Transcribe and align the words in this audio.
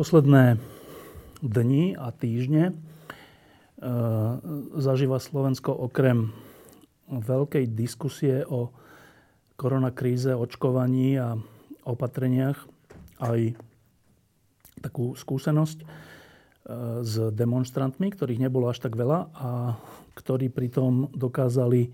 Posledné 0.00 0.56
dni 1.44 1.92
a 1.92 2.08
týždne 2.08 2.72
e, 2.72 2.74
zažíva 4.80 5.20
Slovensko 5.20 5.76
okrem 5.76 6.32
veľkej 7.12 7.68
diskusie 7.76 8.40
o 8.48 8.72
koronakríze, 9.60 10.32
očkovaní 10.32 11.20
a 11.20 11.36
opatreniach 11.84 12.64
aj 13.20 13.60
takú 14.80 15.12
skúsenosť 15.20 15.84
e, 15.84 15.86
s 17.04 17.20
demonstrantmi, 17.36 18.08
ktorých 18.16 18.40
nebolo 18.40 18.72
až 18.72 18.80
tak 18.80 18.96
veľa 18.96 19.28
a 19.36 19.76
ktorí 20.16 20.48
pritom 20.48 21.12
dokázali 21.12 21.92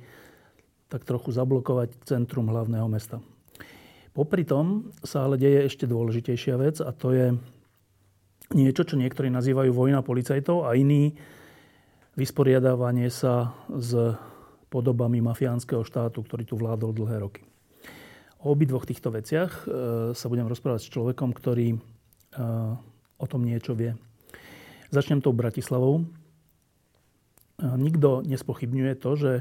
tak 0.86 1.02
trochu 1.02 1.34
zablokovať 1.34 2.06
centrum 2.06 2.54
hlavného 2.54 2.86
mesta. 2.86 3.18
Popri 4.14 4.46
tom 4.46 4.94
sa 5.02 5.26
ale 5.26 5.42
deje 5.42 5.66
ešte 5.66 5.90
dôležitejšia 5.90 6.54
vec 6.54 6.78
a 6.78 6.94
to 6.94 7.10
je 7.10 7.34
niečo, 8.54 8.86
čo 8.86 8.94
niektorí 8.94 9.32
nazývajú 9.32 9.74
vojna 9.74 10.04
policajtov 10.06 10.68
a 10.68 10.78
iní 10.78 11.18
vysporiadávanie 12.14 13.10
sa 13.10 13.54
s 13.70 14.16
podobami 14.70 15.22
mafiánskeho 15.22 15.82
štátu, 15.86 16.22
ktorý 16.22 16.44
tu 16.46 16.54
vládol 16.58 16.92
dlhé 16.94 17.16
roky. 17.22 17.42
O 18.42 18.52
obidvoch 18.52 18.86
týchto 18.86 19.10
veciach 19.10 19.50
e, 19.50 19.62
sa 20.12 20.26
budem 20.28 20.46
rozprávať 20.46 20.86
s 20.86 20.92
človekom, 20.92 21.32
ktorý 21.32 21.74
e, 21.74 21.78
o 23.16 23.26
tom 23.26 23.42
niečo 23.42 23.72
vie. 23.72 23.96
Začnem 24.92 25.24
tou 25.24 25.32
Bratislavou. 25.32 26.02
E, 26.02 26.04
nikto 27.62 28.22
nespochybňuje 28.26 28.94
to, 29.00 29.10
že 29.16 29.32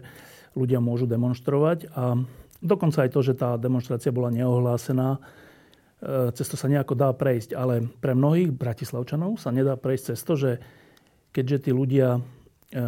ľudia 0.55 0.80
môžu 0.80 1.05
demonstrovať 1.05 1.91
a 1.93 2.15
dokonca 2.63 3.03
aj 3.03 3.09
to, 3.11 3.19
že 3.21 3.35
tá 3.35 3.59
demonstrácia 3.59 4.15
bola 4.15 4.31
neohlásená, 4.31 5.19
cez 6.35 6.47
to 6.51 6.55
sa 6.59 6.67
nejako 6.67 6.93
dá 6.93 7.09
prejsť. 7.15 7.55
Ale 7.55 7.88
pre 8.03 8.13
mnohých 8.13 8.51
bratislavčanov 8.51 9.39
sa 9.39 9.49
nedá 9.49 9.79
prejsť 9.79 10.03
cez 10.13 10.19
to, 10.21 10.33
že 10.35 10.52
keďže 11.31 11.67
tí 11.67 11.71
ľudia, 11.71 12.19
e, 12.71 12.81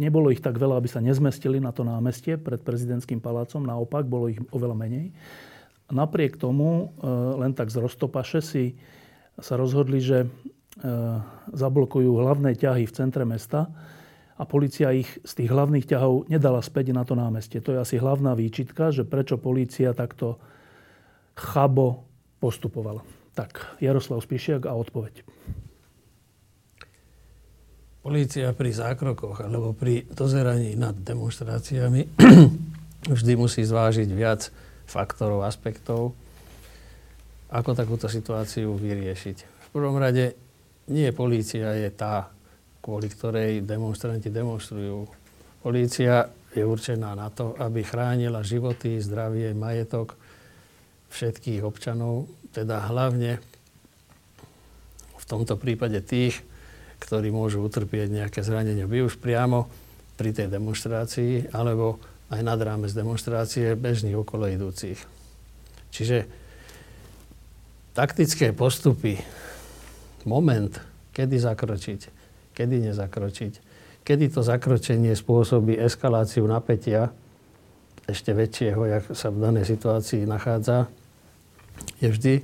nebolo 0.00 0.32
ich 0.32 0.40
tak 0.40 0.56
veľa, 0.56 0.80
aby 0.80 0.88
sa 0.88 1.04
nezmestili 1.04 1.60
na 1.60 1.70
to 1.70 1.84
námestie 1.84 2.36
pred 2.40 2.60
prezidentským 2.60 3.20
palácom, 3.20 3.64
naopak, 3.64 4.08
bolo 4.08 4.32
ich 4.32 4.40
oveľa 4.50 4.76
menej. 4.76 5.12
Napriek 5.92 6.40
tomu, 6.40 6.92
e, 7.00 7.08
len 7.40 7.52
tak 7.52 7.68
z 7.68 7.80
roztopaše 7.80 8.40
si 8.40 8.64
sa 9.38 9.58
rozhodli, 9.58 9.98
že 9.98 10.30
zablokujú 11.54 12.18
hlavné 12.18 12.58
ťahy 12.58 12.90
v 12.90 12.96
centre 12.96 13.22
mesta 13.22 13.70
a 14.34 14.42
policia 14.42 14.90
ich 14.90 15.06
z 15.22 15.32
tých 15.42 15.50
hlavných 15.54 15.86
ťahov 15.86 16.26
nedala 16.26 16.58
späť 16.58 16.90
na 16.90 17.06
to 17.06 17.14
námestie. 17.14 17.62
To 17.62 17.78
je 17.78 17.78
asi 17.78 17.96
hlavná 18.02 18.34
výčitka, 18.34 18.90
že 18.90 19.06
prečo 19.06 19.38
policia 19.38 19.94
takto 19.94 20.42
chabo 21.38 22.10
postupoval. 22.44 23.00
Tak, 23.32 23.80
Jaroslav 23.80 24.20
Spišiak 24.20 24.68
a 24.68 24.76
odpoveď. 24.76 25.24
Polícia 28.04 28.52
pri 28.52 28.68
zákrokoch 28.68 29.48
alebo 29.48 29.72
pri 29.72 30.04
dozeraní 30.12 30.76
nad 30.76 30.92
demonstráciami 30.92 32.04
vždy 33.16 33.32
musí 33.40 33.64
zvážiť 33.64 34.12
viac 34.12 34.52
faktorov, 34.84 35.48
aspektov, 35.48 36.12
ako 37.48 37.72
takúto 37.72 38.12
situáciu 38.12 38.76
vyriešiť. 38.76 39.36
V 39.40 39.68
prvom 39.72 39.96
rade 39.96 40.36
nie 40.92 41.08
polícia 41.16 41.72
je 41.80 41.88
tá, 41.96 42.28
kvôli 42.84 43.08
ktorej 43.08 43.64
demonstranti 43.64 44.28
demonstrujú. 44.28 45.08
Polícia 45.64 46.28
je 46.52 46.60
určená 46.60 47.16
na 47.16 47.32
to, 47.32 47.56
aby 47.56 47.80
chránila 47.80 48.44
životy, 48.44 49.00
zdravie, 49.00 49.56
majetok 49.56 50.20
všetkých 51.14 51.62
občanov, 51.62 52.26
teda 52.50 52.90
hlavne 52.90 53.38
v 55.14 55.24
tomto 55.24 55.54
prípade 55.54 56.02
tých, 56.02 56.42
ktorí 56.98 57.30
môžu 57.30 57.62
utrpieť 57.62 58.10
nejaké 58.10 58.42
zranenie, 58.42 58.82
by 58.84 59.06
už 59.06 59.22
priamo 59.22 59.70
pri 60.18 60.34
tej 60.34 60.50
demonstrácii, 60.50 61.54
alebo 61.54 62.02
aj 62.34 62.40
nad 62.42 62.58
rámec 62.58 62.90
demonstrácie 62.90 63.78
bežných 63.78 64.18
okolo 64.18 64.50
idúcich. 64.50 64.98
Čiže 65.94 66.26
taktické 67.94 68.50
postupy, 68.50 69.22
moment, 70.26 70.74
kedy 71.14 71.38
zakročiť, 71.38 72.00
kedy 72.58 72.90
nezakročiť, 72.90 73.52
kedy 74.02 74.24
to 74.34 74.42
zakročenie 74.42 75.14
spôsobí 75.14 75.78
eskaláciu 75.78 76.42
napätia 76.50 77.14
ešte 78.04 78.34
väčšieho, 78.36 78.80
jak 78.84 79.04
sa 79.14 79.32
v 79.32 79.38
danej 79.40 79.64
situácii 79.70 80.28
nachádza, 80.28 80.90
je 81.98 82.08
vždy 82.10 82.34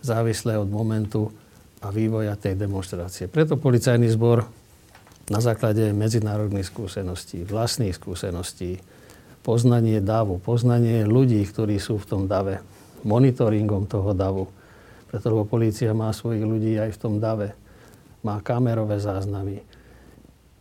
závislé 0.00 0.56
od 0.56 0.68
momentu 0.68 1.32
a 1.80 1.88
vývoja 1.88 2.36
tej 2.36 2.56
demonstrácie. 2.56 3.28
Preto 3.28 3.56
policajný 3.56 4.08
zbor 4.12 4.44
na 5.30 5.40
základe 5.40 5.94
medzinárodných 5.94 6.68
skúseností, 6.68 7.46
vlastných 7.46 7.94
skúseností, 7.94 8.82
poznanie 9.40 10.02
davu, 10.04 10.36
poznanie 10.42 11.08
ľudí, 11.08 11.40
ktorí 11.46 11.80
sú 11.80 11.96
v 11.96 12.08
tom 12.08 12.22
dave, 12.28 12.60
monitoringom 13.06 13.88
toho 13.88 14.12
davu. 14.12 14.44
Preto 15.08 15.32
lebo 15.32 15.48
policia 15.48 15.96
má 15.96 16.12
svojich 16.12 16.44
ľudí 16.44 16.76
aj 16.76 16.90
v 16.94 17.00
tom 17.00 17.14
dave. 17.18 17.56
Má 18.20 18.38
kamerové 18.44 19.00
záznamy. 19.00 19.64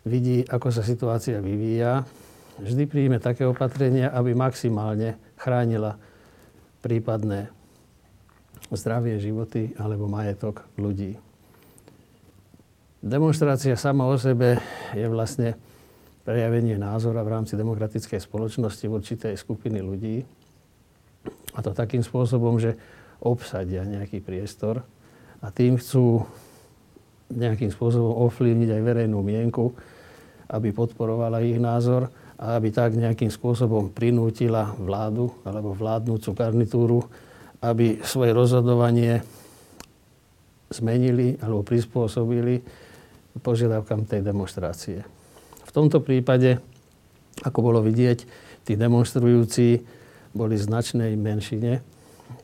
Vidí, 0.07 0.47
ako 0.47 0.71
sa 0.71 0.81
situácia 0.81 1.43
vyvíja. 1.43 2.07
Vždy 2.63 2.87
príjme 2.87 3.19
také 3.19 3.43
opatrenia, 3.43 4.15
aby 4.15 4.31
maximálne 4.31 5.19
chránila 5.35 5.99
prípadné 6.79 7.51
zdravie, 8.75 9.17
životy 9.17 9.73
alebo 9.77 10.05
majetok 10.05 10.65
ľudí. 10.77 11.17
Demonstrácia 12.99 13.79
sama 13.79 14.05
o 14.11 14.15
sebe 14.19 14.59
je 14.91 15.07
vlastne 15.07 15.55
prejavenie 16.27 16.75
názora 16.75 17.23
v 17.23 17.31
rámci 17.31 17.55
demokratickej 17.55 18.19
spoločnosti 18.19 18.85
v 18.85 18.95
určitej 18.99 19.33
skupiny 19.39 19.79
ľudí. 19.79 20.21
A 21.55 21.63
to 21.63 21.71
takým 21.71 22.03
spôsobom, 22.03 22.59
že 22.59 22.75
obsadia 23.23 23.87
nejaký 23.87 24.19
priestor 24.19 24.83
a 25.39 25.47
tým 25.49 25.79
chcú 25.79 26.27
nejakým 27.31 27.71
spôsobom 27.71 28.25
ovplyvniť 28.27 28.69
aj 28.77 28.81
verejnú 28.83 29.19
mienku, 29.23 29.71
aby 30.49 30.73
podporovala 30.73 31.45
ich 31.45 31.61
názor 31.61 32.09
a 32.39 32.57
aby 32.57 32.73
tak 32.73 32.97
nejakým 32.97 33.29
spôsobom 33.29 33.93
prinútila 33.93 34.75
vládu 34.75 35.31
alebo 35.45 35.75
vládnúcu 35.75 36.29
garnitúru 36.35 36.99
aby 37.59 37.99
svoje 38.07 38.31
rozhodovanie 38.31 39.23
zmenili 40.71 41.35
alebo 41.43 41.65
prispôsobili 41.65 42.63
požiadavkám 43.39 44.05
tej 44.05 44.21
demonstrácie. 44.21 45.03
V 45.63 45.71
tomto 45.71 46.03
prípade, 46.03 46.59
ako 47.45 47.59
bolo 47.61 47.79
vidieť, 47.79 48.19
tí 48.67 48.73
demonstrujúci 48.75 49.85
boli 50.35 50.59
v 50.59 50.65
značnej 50.65 51.13
menšine, 51.15 51.81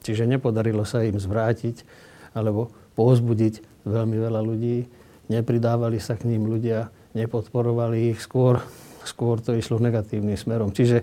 čiže 0.01 0.29
nepodarilo 0.29 0.87
sa 0.87 1.03
im 1.03 1.19
zvrátiť 1.19 1.85
alebo 2.33 2.71
povzbudiť 2.95 3.85
veľmi 3.85 4.17
veľa 4.17 4.41
ľudí. 4.41 4.87
Nepridávali 5.29 5.97
sa 5.97 6.15
k 6.15 6.29
ním 6.29 6.47
ľudia, 6.47 6.89
nepodporovali 7.17 8.13
ich, 8.13 8.21
skôr, 8.21 8.61
skôr 9.03 9.41
to 9.41 9.57
išlo 9.57 9.81
negatívnym 9.81 10.37
smerom. 10.37 10.69
Čiže 10.69 11.01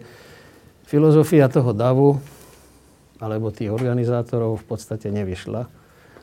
filozofia 0.87 1.51
toho 1.51 1.75
davu 1.75 2.23
alebo 3.23 3.55
tých 3.55 3.71
organizátorov 3.71 4.59
v 4.59 4.67
podstate 4.67 5.15
nevyšla, 5.15 5.71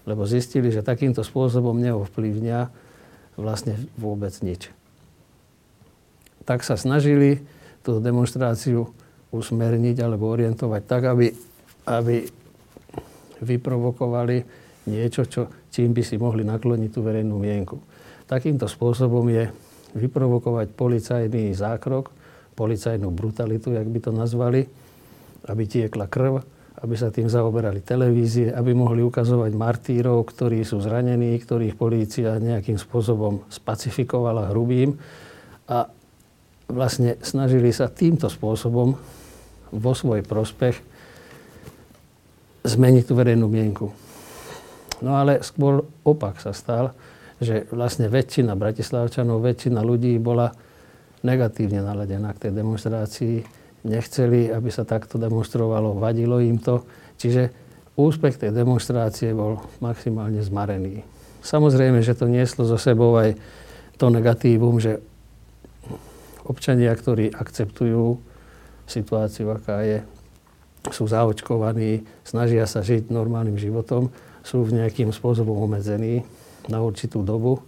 lebo 0.03 0.27
zistili, 0.27 0.67
že 0.67 0.83
takýmto 0.83 1.23
spôsobom 1.23 1.79
neovplyvňa 1.79 2.59
vlastne 3.39 3.79
vôbec 3.95 4.35
nič. 4.43 4.67
Tak 6.43 6.67
sa 6.67 6.75
snažili 6.75 7.39
tú 7.79 8.03
demonstráciu 8.03 8.91
usmerniť 9.31 10.03
alebo 10.03 10.27
orientovať 10.27 10.81
tak, 10.83 11.07
aby, 11.07 11.31
aby 11.87 12.27
vyprovokovali 13.39 14.43
niečo, 14.91 15.23
čo, 15.23 15.47
čím 15.71 15.95
by 15.95 16.03
si 16.03 16.19
mohli 16.19 16.43
nakloniť 16.43 16.89
tú 16.91 16.99
verejnú 16.99 17.39
mienku. 17.39 17.79
Takýmto 18.27 18.67
spôsobom 18.67 19.23
je 19.31 19.47
vyprovokovať 19.95 20.75
policajný 20.75 21.55
zákrok, 21.55 22.11
policajnú 22.59 23.07
brutalitu, 23.13 23.71
jak 23.71 23.87
by 23.87 23.99
to 24.03 24.11
nazvali, 24.11 24.67
aby 25.47 25.63
tiekla 25.63 26.11
krv, 26.11 26.43
aby 26.79 26.95
sa 26.95 27.11
tým 27.11 27.27
zaoberali 27.27 27.83
televízie, 27.83 28.55
aby 28.55 28.71
mohli 28.71 29.03
ukazovať 29.03 29.51
martírov, 29.51 30.23
ktorí 30.23 30.63
sú 30.63 30.79
zranení, 30.79 31.35
ktorých 31.35 31.75
polícia 31.75 32.39
nejakým 32.39 32.79
spôsobom 32.79 33.43
spacifikovala 33.51 34.55
hrubým. 34.55 34.95
A 35.67 35.91
vlastne 36.71 37.19
snažili 37.19 37.75
sa 37.75 37.91
týmto 37.91 38.31
spôsobom 38.31 38.95
vo 39.69 39.93
svoj 39.93 40.23
prospech 40.23 40.79
zmeniť 42.63 43.03
tú 43.03 43.13
verejnú 43.15 43.51
mienku. 43.51 43.91
No 45.03 45.19
ale 45.19 45.43
skôr 45.43 45.83
opak 46.03 46.39
sa 46.39 46.55
stal, 46.55 46.95
že 47.39 47.67
vlastne 47.71 48.11
väčšina 48.11 48.55
Bratislavčanov, 48.55 49.43
väčšina 49.43 49.79
ľudí 49.79 50.15
bola 50.19 50.51
negatívne 51.23 51.83
naladená 51.83 52.31
k 52.35 52.47
tej 52.47 52.51
demonstrácii 52.55 53.58
nechceli, 53.83 54.51
aby 54.51 54.69
sa 54.71 54.83
takto 54.83 55.15
demonstrovalo, 55.15 55.95
vadilo 55.99 56.39
im 56.43 56.59
to. 56.59 56.83
Čiže 57.19 57.51
úspech 57.99 58.39
tej 58.39 58.51
demonstrácie 58.55 59.35
bol 59.35 59.59
maximálne 59.83 60.39
zmarený. 60.39 61.03
Samozrejme, 61.43 61.99
že 61.99 62.15
to 62.15 62.27
nieslo 62.27 62.63
zo 62.67 62.79
sebou 62.79 63.15
aj 63.19 63.35
to 63.99 64.07
negatívum, 64.07 64.79
že 64.79 65.03
občania, 66.47 66.95
ktorí 66.95 67.35
akceptujú 67.35 68.19
situáciu, 68.87 69.51
aká 69.51 69.83
je, 69.83 69.99
sú 70.89 71.05
zaočkovaní, 71.05 72.07
snažia 72.23 72.63
sa 72.63 72.79
žiť 72.79 73.11
normálnym 73.11 73.59
životom, 73.59 74.09
sú 74.41 74.63
v 74.63 74.79
nejakým 74.79 75.11
spôsobom 75.11 75.59
obmedzení 75.67 76.23
na 76.71 76.79
určitú 76.79 77.21
dobu. 77.21 77.59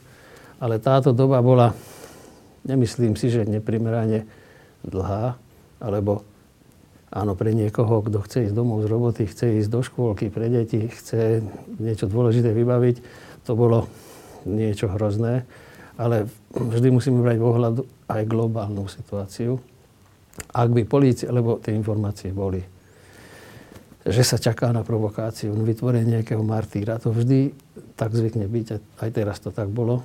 Ale 0.63 0.79
táto 0.79 1.11
doba 1.11 1.43
bola, 1.43 1.75
nemyslím 2.63 3.19
si, 3.19 3.27
že 3.27 3.43
neprimerane 3.43 4.23
dlhá, 4.87 5.40
alebo 5.81 6.23
áno, 7.11 7.35
pre 7.35 7.51
niekoho, 7.51 8.05
kto 8.05 8.23
chce 8.23 8.47
ísť 8.47 8.55
domov 8.55 8.85
z 8.85 8.87
roboty, 8.87 9.23
chce 9.27 9.59
ísť 9.59 9.69
do 9.69 9.81
škôlky 9.83 10.31
pre 10.31 10.47
deti, 10.47 10.87
chce 10.87 11.43
niečo 11.81 12.07
dôležité 12.07 12.55
vybaviť, 12.55 12.95
to 13.43 13.51
bolo 13.57 13.89
niečo 14.47 14.87
hrozné. 14.87 15.43
Ale 15.99 16.25
vždy 16.55 16.87
musíme 16.93 17.19
brať 17.19 17.37
v 17.37 17.45
ohľadu 17.45 17.81
aj 18.07 18.21
globálnu 18.25 18.87
situáciu. 18.87 19.59
Ak 20.55 20.71
by 20.71 20.87
polícia, 20.87 21.27
lebo 21.29 21.59
tie 21.59 21.75
informácie 21.75 22.31
boli, 22.31 22.63
že 24.01 24.23
sa 24.25 24.41
čaká 24.41 24.73
na 24.73 24.81
provokáciu, 24.81 25.53
na 25.53 25.61
vytvorenie 25.61 26.17
nejakého 26.17 26.41
martýra. 26.41 26.97
To 27.03 27.13
vždy 27.13 27.53
tak 27.93 28.17
zvykne 28.17 28.49
byť, 28.49 28.97
aj 28.97 29.09
teraz 29.13 29.37
to 29.43 29.53
tak 29.53 29.69
bolo. 29.69 30.01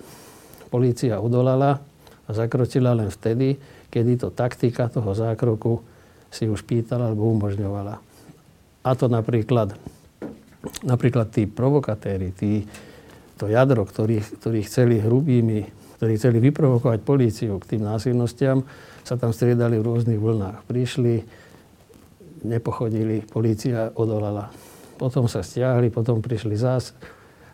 Polícia 0.69 1.17
udolala 1.17 1.81
a 2.26 2.31
zakročila 2.34 2.93
len 2.93 3.08
vtedy, 3.08 3.56
kedy 3.96 4.20
to 4.20 4.28
taktika 4.28 4.93
toho 4.93 5.16
zákroku 5.16 5.81
si 6.28 6.44
už 6.44 6.69
pýtala 6.69 7.08
alebo 7.08 7.32
umožňovala. 7.32 7.96
A 8.84 8.90
to 8.93 9.08
napríklad, 9.08 9.72
napríklad 10.84 11.32
tí 11.32 11.48
provokatéri, 11.48 12.37
tí, 12.37 12.69
to 13.40 13.48
jadro, 13.48 13.88
ktorí, 13.88 14.20
ktorí 14.20 14.69
chceli 14.69 15.00
hrubými, 15.00 15.64
ktorí 15.96 16.12
chceli 16.20 16.44
vyprovokovať 16.44 17.00
políciu 17.00 17.56
k 17.56 17.72
tým 17.72 17.88
násilnostiam, 17.88 18.69
sa 19.00 19.16
tam 19.16 19.32
striedali 19.32 19.81
v 19.81 19.87
rôznych 19.88 20.20
vlnách. 20.20 20.69
Prišli, 20.69 21.25
nepochodili, 22.44 23.25
polícia 23.25 23.88
odolala. 23.96 24.52
Potom 25.00 25.25
sa 25.25 25.40
stiahli, 25.40 25.88
potom 25.88 26.20
prišli 26.20 26.52
zás 26.52 26.93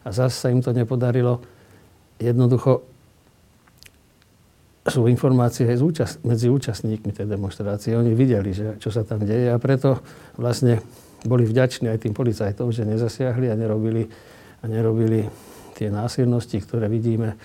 a 0.02 0.10
zás 0.10 0.34
sa 0.34 0.50
im 0.50 0.58
to 0.58 0.74
nepodarilo. 0.74 1.38
Jednoducho 2.18 2.91
sú 4.82 5.06
informácie 5.06 5.70
aj 5.70 5.78
účast, 5.78 6.14
medzi 6.26 6.50
účastníkmi 6.50 7.14
tej 7.14 7.30
demonstrácie. 7.30 7.94
Oni 7.94 8.18
videli, 8.18 8.50
že, 8.50 8.78
čo 8.82 8.90
sa 8.90 9.06
tam 9.06 9.22
deje 9.22 9.54
a 9.54 9.58
preto 9.62 10.02
vlastne 10.34 10.82
boli 11.22 11.46
vďační 11.46 11.86
aj 11.86 12.02
tým 12.02 12.14
policajtom, 12.14 12.74
že 12.74 12.82
nezasiahli 12.82 13.46
a 13.46 13.54
nerobili, 13.54 14.10
a 14.58 14.64
nerobili 14.66 15.30
tie 15.78 15.86
násilnosti, 15.86 16.58
ktoré 16.58 16.90
vidíme 16.90 17.38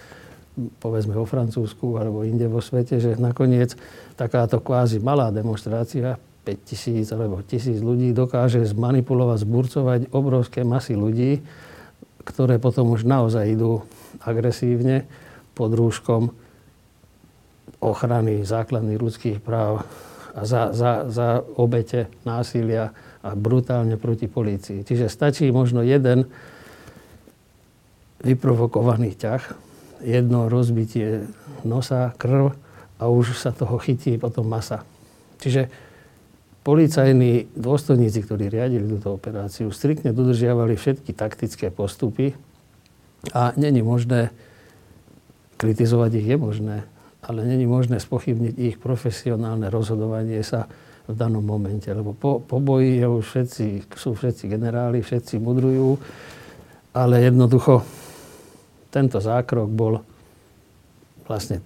povedzme 0.82 1.14
o 1.14 1.26
Francúzsku 1.30 2.02
alebo 2.02 2.26
inde 2.26 2.50
vo 2.50 2.58
svete, 2.58 2.98
že 2.98 3.14
nakoniec 3.22 3.78
takáto 4.18 4.58
kvázi 4.58 4.98
malá 4.98 5.30
demonstrácia 5.30 6.18
5 6.18 6.58
tisíc 6.66 7.08
alebo 7.14 7.46
tisíc 7.46 7.78
ľudí 7.78 8.10
dokáže 8.18 8.66
zmanipulovať, 8.66 9.38
zburcovať 9.46 10.02
obrovské 10.10 10.66
masy 10.66 10.98
ľudí, 10.98 11.46
ktoré 12.26 12.58
potom 12.58 12.90
už 12.90 13.06
naozaj 13.06 13.46
idú 13.54 13.86
agresívne 14.26 15.06
pod 15.54 15.78
rúškom 15.78 16.34
ochrany 17.80 18.42
základných 18.48 19.00
ľudských 19.00 19.38
práv 19.44 19.86
a 20.38 20.42
za, 20.46 20.70
za, 20.74 21.10
za 21.10 21.42
obete 21.58 22.10
násilia 22.22 22.94
a 23.26 23.34
brutálne 23.34 23.98
proti 23.98 24.30
polícii. 24.30 24.86
Čiže 24.86 25.10
stačí 25.10 25.50
možno 25.50 25.82
jeden 25.82 26.30
vyprovokovaný 28.22 29.18
ťah, 29.18 29.44
jedno 30.06 30.50
rozbitie 30.50 31.26
nosa, 31.66 32.14
krv 32.18 32.54
a 32.98 33.04
už 33.10 33.38
sa 33.38 33.54
toho 33.54 33.78
chytí 33.82 34.18
potom 34.18 34.46
masa. 34.46 34.86
Čiže 35.42 35.70
policajní 36.66 37.54
dôstojníci, 37.56 38.26
ktorí 38.26 38.50
riadili 38.52 38.86
túto 38.90 39.16
operáciu, 39.16 39.70
striktne 39.72 40.12
dodržiavali 40.14 40.76
všetky 40.76 41.14
taktické 41.14 41.70
postupy 41.70 42.34
a 43.32 43.54
není 43.58 43.82
možné, 43.82 44.34
kritizovať 45.58 46.22
ich 46.22 46.28
je 46.30 46.38
možné, 46.38 46.78
ale 47.26 47.46
není 47.46 47.66
možné 47.66 47.98
spochybniť 47.98 48.54
ich 48.58 48.76
profesionálne 48.78 49.72
rozhodovanie 49.74 50.42
sa 50.46 50.70
v 51.08 51.16
danom 51.16 51.42
momente. 51.42 51.88
Lebo 51.90 52.14
po, 52.14 52.44
po 52.44 52.60
boji 52.60 53.02
už 53.02 53.26
všetci, 53.26 53.90
sú 53.96 54.14
všetci 54.14 54.52
generáli, 54.52 55.02
všetci 55.02 55.40
mudrujú, 55.40 55.98
ale 56.94 57.24
jednoducho 57.24 57.82
tento 58.92 59.18
zákrok 59.24 59.70
bol 59.72 60.04
vlastne 61.28 61.64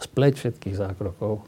spleť 0.00 0.32
všetkých 0.40 0.76
zákrokov 0.76 1.44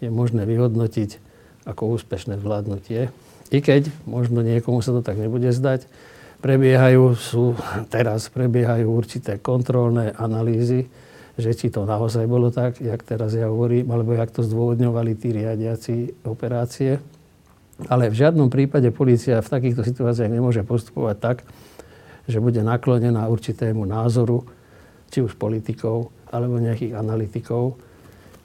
je 0.00 0.08
možné 0.08 0.48
vyhodnotiť 0.48 1.20
ako 1.68 1.98
úspešné 2.00 2.40
vládnutie. 2.40 3.12
I 3.50 3.58
keď 3.60 3.90
možno 4.06 4.40
niekomu 4.40 4.80
sa 4.80 4.94
to 4.94 5.04
tak 5.04 5.18
nebude 5.20 5.50
zdať, 5.50 5.84
prebiehajú, 6.40 7.18
sú, 7.18 7.58
teraz 7.92 8.32
prebiehajú 8.32 8.88
určité 8.88 9.36
kontrolné 9.36 10.16
analýzy, 10.16 10.88
že 11.38 11.54
či 11.54 11.70
to 11.70 11.86
naozaj 11.86 12.26
bolo 12.26 12.50
tak, 12.50 12.82
jak 12.82 13.02
teraz 13.06 13.36
ja 13.36 13.46
hovorím, 13.46 13.90
alebo 13.90 14.14
jak 14.16 14.30
to 14.34 14.42
zdôvodňovali 14.42 15.12
tí 15.14 15.30
riadiaci 15.34 16.26
operácie. 16.26 16.98
Ale 17.88 18.12
v 18.12 18.18
žiadnom 18.18 18.52
prípade 18.52 18.92
policia 18.92 19.40
v 19.40 19.52
takýchto 19.52 19.86
situáciách 19.86 20.28
nemôže 20.28 20.60
postupovať 20.66 21.16
tak, 21.16 21.36
že 22.28 22.42
bude 22.42 22.60
naklonená 22.60 23.24
určitému 23.26 23.88
názoru, 23.88 24.44
či 25.08 25.24
už 25.24 25.34
politikov, 25.34 26.12
alebo 26.30 26.60
nejakých 26.60 26.94
analytikov. 26.94 27.80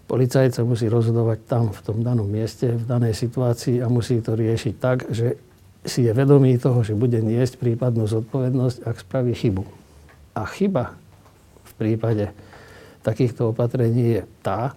Policajca 0.06 0.62
musí 0.66 0.90
rozhodovať 0.90 1.40
tam, 1.50 1.74
v 1.74 1.82
tom 1.82 2.02
danom 2.06 2.30
mieste, 2.30 2.78
v 2.78 2.86
danej 2.86 3.18
situácii 3.18 3.82
a 3.82 3.90
musí 3.90 4.22
to 4.22 4.38
riešiť 4.38 4.76
tak, 4.78 5.10
že 5.10 5.38
si 5.86 6.06
je 6.06 6.12
vedomý 6.14 6.58
toho, 6.58 6.82
že 6.82 6.98
bude 6.98 7.22
niesť 7.22 7.62
prípadnú 7.62 8.10
zodpovednosť, 8.10 8.78
ak 8.90 8.96
spraví 9.06 9.34
chybu. 9.38 9.64
A 10.34 10.42
chyba 10.50 10.98
v 11.62 11.72
prípade 11.78 12.34
takýchto 13.06 13.54
opatrení 13.54 14.18
je 14.18 14.22
tá, 14.42 14.74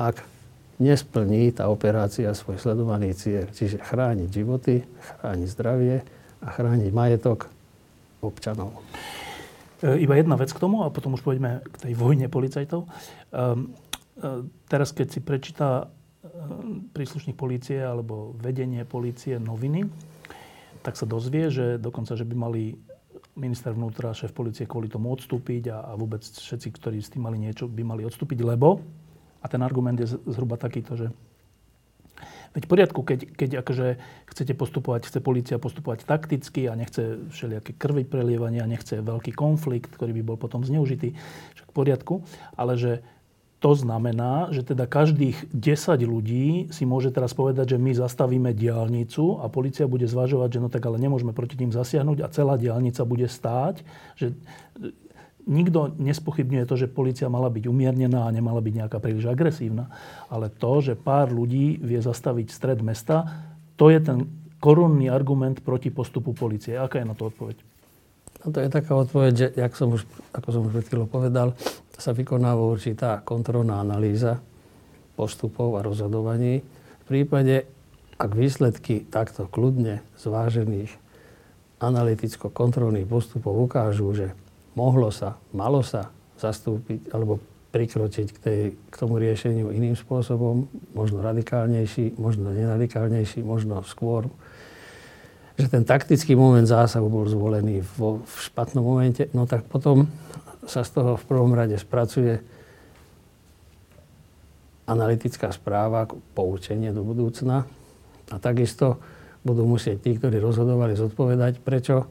ak 0.00 0.24
nesplní 0.80 1.52
tá 1.52 1.68
operácia 1.68 2.32
svoj 2.32 2.56
sledovaný 2.56 3.12
cieľ. 3.12 3.52
Čiže 3.52 3.84
chrániť 3.84 4.28
životy, 4.32 4.80
chrániť 5.20 5.48
zdravie 5.52 6.00
a 6.40 6.46
chrániť 6.48 6.90
majetok 6.92 7.52
občanov. 8.24 8.80
E, 9.84 10.00
iba 10.00 10.16
jedna 10.16 10.40
vec 10.40 10.48
k 10.52 10.60
tomu 10.60 10.84
a 10.84 10.92
potom 10.92 11.16
už 11.16 11.24
poďme 11.24 11.60
k 11.64 11.76
tej 11.88 11.92
vojne 11.96 12.32
policajtov. 12.32 12.88
Um, 13.32 13.72
teraz, 14.68 14.96
keď 14.96 15.06
si 15.12 15.20
prečíta 15.20 15.92
príslušník 16.92 17.36
polície 17.36 17.80
alebo 17.80 18.34
vedenie 18.40 18.84
polície 18.84 19.36
noviny, 19.36 19.88
tak 20.80 20.94
sa 20.94 21.06
dozvie, 21.08 21.50
že 21.50 21.82
dokonca, 21.82 22.14
že 22.14 22.22
by 22.22 22.34
mali 22.36 22.78
minister 23.36 23.70
vnútra, 23.76 24.16
šéf 24.16 24.32
policie 24.32 24.64
kvôli 24.64 24.88
tomu 24.88 25.12
odstúpiť 25.12 25.68
a, 25.70 25.78
a 25.88 25.92
vôbec 25.94 26.24
všetci, 26.24 26.68
ktorí 26.72 26.98
s 27.04 27.12
tým 27.12 27.28
mali 27.28 27.36
niečo, 27.36 27.68
by 27.68 27.84
mali 27.84 28.02
odstúpiť, 28.02 28.40
lebo, 28.40 28.80
a 29.40 29.46
ten 29.46 29.60
argument 29.60 30.00
je 30.00 30.16
zhruba 30.26 30.56
takýto, 30.56 30.96
že 30.96 31.08
Veď 32.56 32.64
v 32.64 32.72
poriadku, 32.72 33.00
keď, 33.04 33.20
keď 33.36 33.50
akože 33.60 33.86
chcete 34.32 34.56
postupovať, 34.56 35.12
chce 35.12 35.20
policia 35.20 35.60
postupovať 35.60 36.08
takticky 36.08 36.64
a 36.64 36.72
nechce 36.72 37.28
všelijaké 37.28 37.76
krvi 37.76 38.08
prelievania, 38.08 38.64
nechce 38.64 38.96
veľký 39.04 39.36
konflikt, 39.36 39.92
ktorý 39.92 40.16
by 40.16 40.22
bol 40.24 40.40
potom 40.40 40.64
zneužitý, 40.64 41.12
však 41.52 41.68
v 41.68 41.74
poriadku, 41.76 42.14
ale 42.56 42.80
že 42.80 43.04
to 43.66 43.74
znamená, 43.74 44.54
že 44.54 44.62
teda 44.62 44.86
každých 44.86 45.50
10 45.50 45.98
ľudí 46.06 46.70
si 46.70 46.86
môže 46.86 47.10
teraz 47.10 47.34
povedať, 47.34 47.74
že 47.74 47.82
my 47.82 47.98
zastavíme 47.98 48.54
diálnicu 48.54 49.42
a 49.42 49.50
policia 49.50 49.90
bude 49.90 50.06
zvažovať, 50.06 50.54
že 50.54 50.62
no 50.62 50.70
tak 50.70 50.86
ale 50.86 51.02
nemôžeme 51.02 51.34
proti 51.34 51.58
tým 51.58 51.74
zasiahnuť 51.74 52.22
a 52.22 52.30
celá 52.30 52.54
diálnica 52.54 53.02
bude 53.02 53.26
stáť. 53.26 53.82
Že 54.22 54.38
nikto 55.50 55.98
nespochybňuje 55.98 56.62
to, 56.62 56.78
že 56.78 56.86
policia 56.86 57.26
mala 57.26 57.50
byť 57.50 57.66
umiernená 57.66 58.30
a 58.30 58.30
nemala 58.30 58.62
byť 58.62 58.86
nejaká 58.86 59.02
príliš 59.02 59.26
agresívna. 59.26 59.90
Ale 60.30 60.46
to, 60.46 60.78
že 60.78 60.94
pár 60.94 61.34
ľudí 61.34 61.82
vie 61.82 61.98
zastaviť 61.98 62.46
stred 62.54 62.86
mesta, 62.86 63.50
to 63.74 63.90
je 63.90 63.98
ten 63.98 64.30
korunný 64.62 65.10
argument 65.10 65.58
proti 65.66 65.90
postupu 65.90 66.38
policie. 66.38 66.78
Aká 66.78 67.02
je 67.02 67.10
na 67.10 67.18
to 67.18 67.34
odpoveď? 67.34 67.58
No 68.46 68.54
to 68.54 68.62
je 68.62 68.70
taká 68.70 68.94
odpoveď, 68.94 69.32
že, 69.34 69.48
jak 69.58 69.74
som 69.74 69.90
už, 69.90 70.06
ako 70.30 70.48
som 70.54 70.62
už 70.70 70.86
pred 70.86 70.86
povedal, 71.10 71.58
sa 71.96 72.12
vykonáva 72.12 72.60
určitá 72.60 73.24
kontrolná 73.24 73.80
analýza 73.80 74.40
postupov 75.16 75.80
a 75.80 75.84
rozhodovaní. 75.84 76.60
V 76.60 77.04
prípade, 77.08 77.64
ak 78.20 78.30
výsledky 78.36 79.08
takto 79.08 79.48
kľudne 79.48 80.04
zvážených 80.20 80.92
analyticko-kontrolných 81.80 83.08
postupov 83.08 83.68
ukážu, 83.68 84.12
že 84.12 84.32
mohlo 84.76 85.12
sa, 85.12 85.40
malo 85.52 85.80
sa 85.84 86.12
zastúpiť 86.36 87.12
alebo 87.12 87.40
prikročiť 87.72 88.26
k, 88.32 88.38
tej, 88.40 88.60
k 88.88 88.94
tomu 88.96 89.20
riešeniu 89.20 89.68
iným 89.68 89.96
spôsobom, 89.96 90.64
možno 90.96 91.20
radikálnejší, 91.20 92.16
možno 92.16 92.52
neradikálnejší, 92.56 93.44
možno 93.44 93.84
skôr, 93.84 94.32
že 95.60 95.68
ten 95.68 95.84
taktický 95.84 96.32
moment 96.32 96.64
zásahu 96.64 97.08
bol 97.08 97.28
zvolený 97.28 97.84
vo, 97.96 98.24
v 98.24 98.34
špatnom 98.48 98.84
momente, 98.84 99.28
no 99.36 99.44
tak 99.44 99.68
potom 99.68 100.08
sa 100.66 100.82
z 100.82 100.90
toho 100.98 101.14
v 101.14 101.24
prvom 101.24 101.54
rade 101.54 101.78
spracuje 101.78 102.42
analytická 104.86 105.50
správa, 105.50 106.06
poučenie 106.34 106.94
do 106.94 107.02
budúcna 107.02 107.66
a 108.30 108.36
takisto 108.38 109.02
budú 109.42 109.66
musieť 109.66 110.02
tí, 110.02 110.18
ktorí 110.18 110.38
rozhodovali, 110.38 110.98
zodpovedať, 110.98 111.62
prečo 111.62 112.06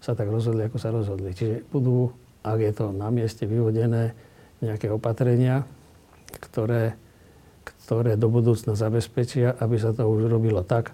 sa 0.00 0.16
tak 0.16 0.28
rozhodli, 0.28 0.68
ako 0.68 0.78
sa 0.80 0.92
rozhodli. 0.92 1.32
Čiže 1.32 1.68
budú, 1.68 2.12
ak 2.44 2.58
je 2.60 2.72
to 2.72 2.86
na 2.92 3.08
mieste 3.12 3.44
vyvodené, 3.44 4.12
nejaké 4.58 4.90
opatrenia, 4.90 5.64
ktoré, 6.40 6.96
ktoré 7.84 8.18
do 8.18 8.28
budúcna 8.28 8.74
zabezpečia, 8.74 9.56
aby 9.60 9.76
sa 9.78 9.94
to 9.94 10.08
už 10.08 10.28
robilo 10.28 10.64
tak, 10.64 10.92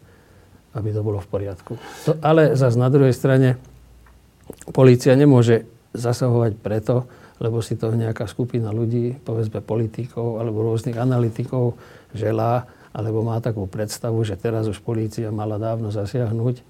aby 0.74 0.90
to 0.90 1.00
bolo 1.00 1.22
v 1.22 1.28
poriadku. 1.30 1.72
To, 2.10 2.18
ale 2.20 2.58
zase 2.58 2.76
na 2.76 2.90
druhej 2.90 3.14
strane 3.14 3.56
polícia 4.74 5.14
nemôže 5.14 5.64
zasahovať 5.94 6.52
preto, 6.58 7.06
lebo 7.38 7.62
si 7.62 7.78
to 7.78 7.94
nejaká 7.94 8.26
skupina 8.26 8.74
ľudí, 8.74 9.18
povedzme 9.22 9.62
politikov 9.62 10.42
alebo 10.42 10.66
rôznych 10.66 10.98
analytikov 10.98 11.78
želá, 12.14 12.66
alebo 12.94 13.26
má 13.26 13.42
takú 13.42 13.66
predstavu, 13.66 14.22
že 14.22 14.38
teraz 14.38 14.70
už 14.70 14.78
polícia 14.82 15.30
mala 15.34 15.58
dávno 15.58 15.90
zasiahnuť, 15.90 16.62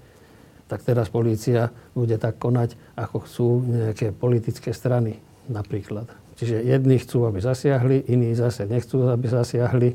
tak 0.65 0.81
teraz 0.81 1.13
polícia 1.13 1.69
bude 1.93 2.17
tak 2.17 2.41
konať, 2.41 2.73
ako 2.97 3.17
chcú 3.29 3.47
nejaké 3.61 4.09
politické 4.09 4.73
strany 4.73 5.21
napríklad. 5.45 6.09
Čiže 6.35 6.65
jedni 6.65 6.97
chcú, 6.97 7.29
aby 7.29 7.39
zasiahli, 7.39 8.09
iní 8.09 8.33
zase 8.33 8.65
nechcú, 8.65 9.05
aby 9.05 9.29
zasiahli. 9.29 9.89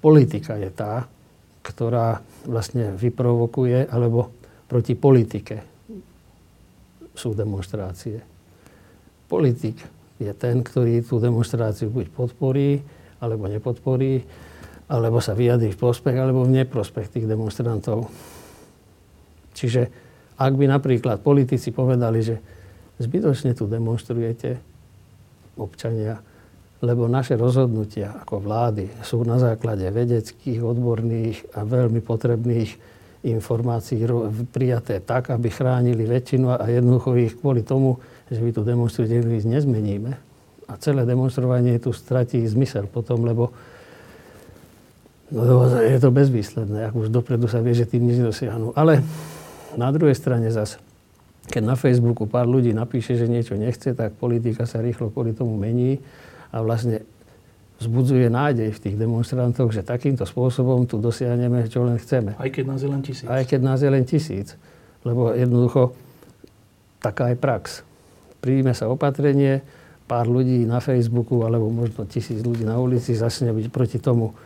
Politika 0.00 0.56
je 0.56 0.72
tá, 0.72 1.04
ktorá 1.60 2.24
vlastne 2.48 2.96
vyprovokuje, 2.96 3.92
alebo 3.92 4.32
proti 4.64 4.96
politike 4.96 5.60
sú 7.20 7.36
demonstrácie. 7.36 8.24
Politik 9.28 9.76
je 10.16 10.32
ten, 10.32 10.64
ktorý 10.64 11.04
tú 11.04 11.20
demonstráciu 11.20 11.92
buď 11.92 12.08
podporí, 12.08 12.80
alebo 13.20 13.44
nepodporí, 13.44 14.24
alebo 14.88 15.20
sa 15.20 15.36
vyjadrí 15.36 15.76
v 15.76 15.80
prospech, 15.80 16.16
alebo 16.16 16.48
v 16.48 16.64
neprospech 16.64 17.12
tých 17.12 17.28
demonstrantov. 17.28 18.08
Čiže 19.52 19.92
ak 20.40 20.52
by 20.56 20.64
napríklad 20.64 21.20
politici 21.20 21.68
povedali, 21.68 22.24
že 22.24 22.36
zbytočne 22.96 23.52
tu 23.52 23.68
demonstrujete 23.68 24.56
občania, 25.60 26.16
lebo 26.80 27.04
naše 27.04 27.36
rozhodnutia 27.36 28.16
ako 28.24 28.40
vlády 28.40 28.88
sú 29.04 29.20
na 29.28 29.36
základe 29.36 29.84
vedeckých, 29.92 30.64
odborných 30.64 31.52
a 31.52 31.68
veľmi 31.68 32.00
potrebných 32.00 32.99
informácií 33.20 34.00
prijaté 34.48 35.00
tak, 35.04 35.28
aby 35.28 35.52
chránili 35.52 36.08
väčšinu 36.08 36.56
a 36.56 36.64
jednoducho 36.68 37.16
ich 37.20 37.36
kvôli 37.36 37.60
tomu, 37.60 38.00
že 38.32 38.40
vy 38.40 38.50
tu 38.54 38.64
demonstrujete, 38.64 39.20
nezmeníme. 39.44 40.12
A 40.70 40.72
celé 40.80 41.04
demonstrovanie 41.04 41.76
tu 41.82 41.92
stratí 41.92 42.40
zmysel 42.46 42.88
potom, 42.88 43.26
lebo 43.26 43.52
No 45.30 45.62
je 45.78 45.98
to 46.02 46.10
bezvýsledné, 46.10 46.90
ak 46.90 46.94
už 46.98 47.06
dopredu 47.06 47.46
sa 47.46 47.62
vie, 47.62 47.70
že 47.70 47.86
tým 47.86 48.02
nič 48.02 48.18
nedosiahnu. 48.18 48.74
Ale 48.74 48.98
na 49.78 49.86
druhej 49.94 50.18
strane 50.18 50.50
zase, 50.50 50.82
keď 51.46 51.62
na 51.62 51.76
Facebooku 51.78 52.26
pár 52.26 52.50
ľudí 52.50 52.74
napíše, 52.74 53.14
že 53.14 53.30
niečo 53.30 53.54
nechce, 53.54 53.94
tak 53.94 54.18
politika 54.18 54.66
sa 54.66 54.82
rýchlo 54.82 55.14
kvôli 55.14 55.30
tomu 55.30 55.54
mení 55.54 56.02
a 56.50 56.66
vlastne 56.66 57.06
vzbudzuje 57.80 58.28
nádej 58.28 58.76
v 58.76 58.82
tých 58.84 58.96
demonstrantoch, 59.00 59.72
že 59.72 59.80
takýmto 59.80 60.28
spôsobom 60.28 60.84
tu 60.84 61.00
dosiahneme, 61.00 61.64
čo 61.72 61.82
len 61.82 61.96
chceme. 61.96 62.36
Aj 62.36 62.50
keď 62.52 62.64
nás 62.68 62.80
je 62.84 62.88
len 62.92 63.00
tisíc. 63.00 63.26
Aj 63.26 63.42
keď 63.42 63.60
nás 63.64 63.80
je 63.80 63.90
len 63.90 64.04
tisíc. 64.04 64.48
Lebo 65.00 65.32
jednoducho 65.32 65.96
taká 67.00 67.32
je 67.32 67.36
prax. 67.40 67.80
Príjme 68.44 68.76
sa 68.76 68.92
opatrenie, 68.92 69.64
pár 70.04 70.28
ľudí 70.28 70.68
na 70.68 70.84
Facebooku 70.84 71.40
alebo 71.48 71.72
možno 71.72 72.04
tisíc 72.04 72.44
ľudí 72.44 72.68
na 72.68 72.76
ulici 72.76 73.16
začne 73.16 73.54
byť 73.56 73.66
proti 73.72 73.96
tomu 73.96 74.36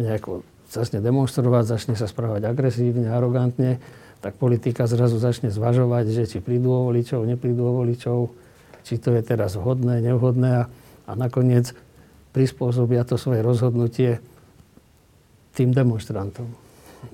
nejako 0.00 0.46
začne 0.70 1.04
demonstrovať, 1.04 1.64
začne 1.74 1.94
sa 1.96 2.06
správať 2.08 2.48
agresívne, 2.48 3.08
arogantne, 3.08 3.82
tak 4.20 4.36
politika 4.36 4.84
zrazu 4.86 5.16
začne 5.16 5.48
zvažovať, 5.48 6.12
že 6.12 6.24
či 6.28 6.38
prídu 6.38 6.70
o 6.70 6.86
voličov, 6.88 7.24
neprídu 7.24 7.66
o 7.66 7.72
voličov, 7.82 8.30
či 8.84 9.00
to 9.00 9.12
je 9.16 9.22
teraz 9.24 9.56
vhodné, 9.56 10.04
nevhodné 10.04 10.64
a, 10.64 10.70
a 11.08 11.12
nakoniec 11.18 11.72
prispôsobia 12.38 13.02
to 13.02 13.18
svoje 13.18 13.42
rozhodnutie 13.42 14.22
tým 15.58 15.74
demonstrantom. 15.74 16.46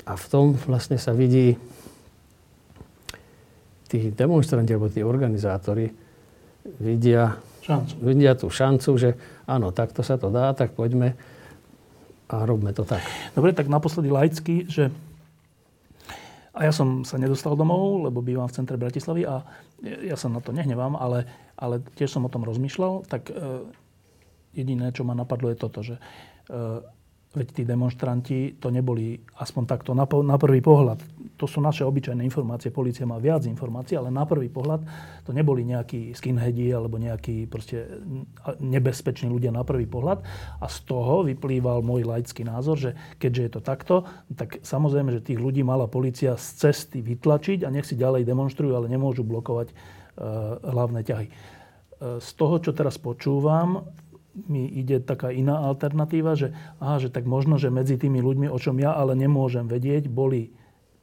A 0.05 0.21
v 0.21 0.25
tom 0.29 0.53
vlastne 0.69 1.01
sa 1.01 1.17
vidí 1.17 1.57
tí 3.89 4.13
demonstranti 4.13 4.77
alebo 4.77 4.93
tí 4.93 5.01
organizátori 5.01 5.89
vidia, 6.77 7.41
šancu. 7.65 7.95
vidia 8.05 8.37
tú 8.37 8.53
šancu, 8.53 8.91
že 9.01 9.17
áno, 9.49 9.73
takto 9.73 10.05
sa 10.05 10.21
to 10.21 10.29
dá, 10.29 10.53
tak 10.53 10.77
poďme 10.77 11.17
a 12.29 12.37
robme 12.45 12.77
to 12.77 12.85
tak. 12.85 13.01
Dobre, 13.33 13.57
tak 13.57 13.73
naposledy 13.73 14.13
laicky, 14.13 14.69
že 14.69 14.93
a 16.55 16.69
ja 16.69 16.73
som 16.73 17.03
sa 17.03 17.17
nedostal 17.17 17.57
domov, 17.57 18.05
lebo 18.07 18.21
bývam 18.21 18.47
v 18.47 18.57
centre 18.61 18.77
Bratislavy 18.77 19.25
a 19.25 19.43
ja 19.83 20.15
sa 20.15 20.31
na 20.31 20.39
to 20.39 20.55
nehnevám, 20.55 20.95
ale, 20.95 21.27
ale 21.57 21.83
tiež 21.97 22.13
som 22.15 22.23
o 22.23 22.31
tom 22.31 22.47
rozmýšľal, 22.47 23.09
tak 23.11 23.27
e, 23.27 23.35
jediné, 24.55 24.95
čo 24.95 25.03
ma 25.03 25.13
napadlo, 25.13 25.51
je 25.51 25.59
toto, 25.59 25.83
že 25.83 25.99
e, 26.49 26.83
Veď 27.35 27.49
tí 27.51 27.63
demonstranti 27.67 28.63
to 28.63 28.71
neboli 28.71 29.19
aspoň 29.43 29.63
takto 29.67 29.91
na, 29.91 30.07
na 30.07 30.39
prvý 30.39 30.63
pohľad. 30.63 31.03
To 31.35 31.51
sú 31.51 31.59
naše 31.59 31.83
obyčajné 31.83 32.23
informácie. 32.23 32.71
Polícia 32.71 33.03
má 33.11 33.19
viac 33.19 33.43
informácií, 33.51 33.99
ale 33.99 34.15
na 34.15 34.23
prvý 34.23 34.47
pohľad 34.47 34.87
to 35.27 35.35
neboli 35.35 35.67
nejakí 35.67 36.15
skinheadi 36.15 36.71
alebo 36.71 36.95
nejakí 36.95 37.51
proste 37.51 37.91
nebezpeční 38.63 39.35
ľudia 39.35 39.51
na 39.51 39.67
prvý 39.67 39.91
pohľad. 39.91 40.23
A 40.63 40.67
z 40.71 40.79
toho 40.87 41.27
vyplýval 41.27 41.83
môj 41.83 42.07
laický 42.07 42.47
názor, 42.47 42.79
že 42.79 42.95
keďže 43.19 43.43
je 43.43 43.51
to 43.51 43.61
takto, 43.67 43.97
tak 44.31 44.63
samozrejme, 44.63 45.11
že 45.11 45.27
tých 45.27 45.43
ľudí 45.43 45.67
mala 45.67 45.91
policia 45.91 46.39
z 46.39 46.71
cesty 46.71 47.03
vytlačiť 47.03 47.67
a 47.67 47.69
nech 47.75 47.83
si 47.83 47.99
ďalej 47.99 48.31
demonstrujú, 48.31 48.79
ale 48.79 48.87
nemôžu 48.87 49.27
blokovať 49.27 49.75
uh, 49.75 50.63
hlavné 50.71 51.03
ťahy. 51.03 51.27
Uh, 51.27 52.23
z 52.23 52.31
toho, 52.39 52.63
čo 52.63 52.71
teraz 52.71 52.95
počúvam, 52.95 53.91
mi 54.35 54.67
ide 54.67 54.99
taká 54.99 55.31
iná 55.31 55.63
alternatíva, 55.63 56.35
že, 56.35 56.51
aha, 56.83 56.99
že 56.99 57.09
tak 57.09 57.25
možno, 57.25 57.55
že 57.57 57.71
medzi 57.71 57.95
tými 57.95 58.19
ľuďmi, 58.19 58.51
o 58.51 58.59
čom 58.59 58.77
ja 58.83 58.93
ale 58.93 59.15
nemôžem 59.15 59.71
vedieť, 59.71 60.11
boli 60.11 60.51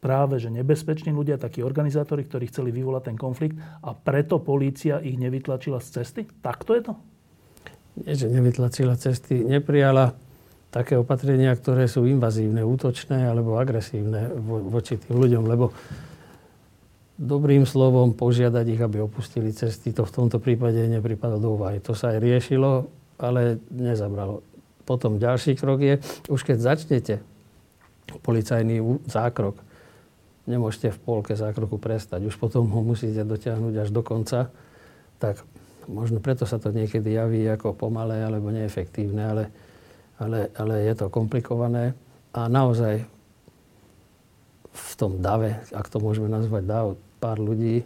práve 0.02 0.42
že 0.42 0.50
nebezpeční 0.50 1.14
ľudia, 1.14 1.38
takí 1.38 1.62
organizátori, 1.62 2.26
ktorí 2.26 2.50
chceli 2.50 2.74
vyvolať 2.74 3.14
ten 3.14 3.18
konflikt 3.18 3.56
a 3.86 3.94
preto 3.94 4.42
polícia 4.42 4.98
ich 5.00 5.16
nevytlačila 5.16 5.80
z 5.80 6.02
cesty? 6.02 6.22
Takto 6.42 6.74
je 6.74 6.82
to? 6.92 6.94
Nie, 8.02 8.18
že 8.18 8.28
nevytlačila 8.28 8.98
cesty, 8.98 9.46
neprijala 9.46 10.18
také 10.74 10.96
opatrenia, 10.98 11.54
ktoré 11.54 11.86
sú 11.86 12.08
invazívne, 12.08 12.64
útočné 12.64 13.28
alebo 13.28 13.60
agresívne 13.60 14.32
vo, 14.32 14.64
voči 14.64 14.96
tým 14.98 15.20
ľuďom, 15.20 15.44
lebo 15.46 15.76
dobrým 17.22 17.70
slovom 17.70 18.18
požiadať 18.18 18.66
ich, 18.72 18.82
aby 18.82 19.04
opustili 19.04 19.54
cesty, 19.54 19.94
to 19.94 20.08
v 20.08 20.16
tomto 20.16 20.42
prípade 20.42 20.82
nepripadalo 20.90 21.38
do 21.38 21.50
úvahy. 21.60 21.78
To 21.86 21.94
sa 21.94 22.16
aj 22.16 22.24
riešilo, 22.24 22.90
ale 23.22 23.62
nezabralo. 23.70 24.42
Potom 24.84 25.22
ďalší 25.22 25.56
krok 25.56 25.80
je, 25.80 25.96
už 26.28 26.42
keď 26.42 26.58
začnete 26.58 27.16
policajný 28.26 28.82
zákrok, 29.08 29.56
nemôžete 30.50 30.92
v 30.92 31.00
polke 31.00 31.34
zákroku 31.38 31.78
prestať. 31.78 32.28
Už 32.28 32.36
potom 32.36 32.68
ho 32.68 32.82
musíte 32.84 33.24
dotiahnuť 33.24 33.74
až 33.78 33.90
do 33.94 34.02
konca. 34.04 34.52
Tak 35.22 35.46
možno 35.88 36.20
preto 36.20 36.44
sa 36.44 36.58
to 36.58 36.74
niekedy 36.74 37.16
javí 37.16 37.46
ako 37.48 37.78
pomalé 37.78 38.26
alebo 38.26 38.50
neefektívne, 38.52 39.22
ale, 39.22 39.44
ale, 40.18 40.40
ale 40.58 40.76
je 40.92 40.94
to 40.98 41.14
komplikované. 41.14 41.94
A 42.36 42.50
naozaj 42.52 43.06
v 44.72 44.92
tom 44.96 45.20
dave, 45.20 45.62
ak 45.76 45.88
to 45.92 46.00
môžeme 46.00 46.32
nazvať 46.32 46.64
dav, 46.64 46.86
pár 47.20 47.38
ľudí 47.38 47.84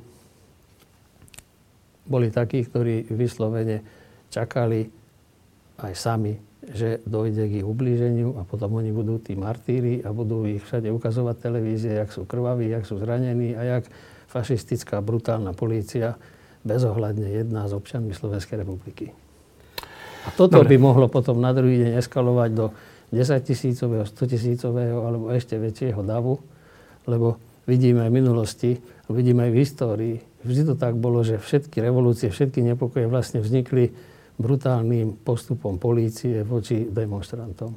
boli 2.05 2.29
takí, 2.29 2.61
ktorí 2.61 3.09
vyslovene 3.09 3.81
čakali 4.29 4.85
aj 5.81 5.93
sami 5.95 6.39
že 6.65 6.97
dojde 7.05 7.45
k 7.45 7.61
ich 7.61 7.67
ublíženiu 7.67 8.41
a 8.41 8.41
potom 8.41 8.81
oni 8.81 8.89
budú 8.89 9.21
tí 9.21 9.37
martíri 9.37 10.01
a 10.01 10.09
budú 10.09 10.49
ich 10.49 10.65
všade 10.65 10.89
ukazovať 10.89 11.35
televízie, 11.37 11.93
jak 12.01 12.09
sú 12.09 12.25
krvaví, 12.25 12.73
jak 12.73 12.89
sú 12.89 12.97
zranení 12.97 13.53
a 13.53 13.61
jak 13.77 13.83
fašistická 14.25 14.97
brutálna 15.05 15.53
polícia 15.53 16.17
bezohľadne 16.65 17.29
jedná 17.29 17.69
s 17.69 17.73
občanmi 17.77 18.17
Slovenskej 18.17 18.65
republiky. 18.65 19.13
A 20.25 20.33
toto 20.33 20.57
Dobre. 20.57 20.73
by 20.73 20.77
mohlo 20.81 21.05
potom 21.05 21.37
na 21.37 21.53
druhý 21.53 21.85
deň 21.85 22.01
eskalovať 22.01 22.49
do 22.57 22.65
10 23.13 23.45
tisícového, 23.45 24.09
100 24.09 24.33
tisícového 24.33 25.05
alebo 25.05 25.29
ešte 25.29 25.61
väčšieho 25.61 26.01
davu, 26.01 26.41
lebo 27.05 27.37
vidíme 27.69 28.01
aj 28.01 28.09
v 28.09 28.17
minulosti, 28.17 28.71
vidíme 29.05 29.45
aj 29.45 29.51
v 29.53 29.59
histórii, 29.61 30.15
vždy 30.41 30.73
to 30.73 30.75
tak 30.81 30.97
bolo, 30.97 31.21
že 31.21 31.37
všetky 31.37 31.77
revolúcie, 31.77 32.33
všetky 32.33 32.65
nepokoje 32.65 33.05
vlastne 33.05 33.45
vznikli 33.45 33.93
brutálnym 34.35 35.23
postupom 35.23 35.79
polície 35.79 36.43
voči 36.43 36.87
demonstrantom. 36.91 37.71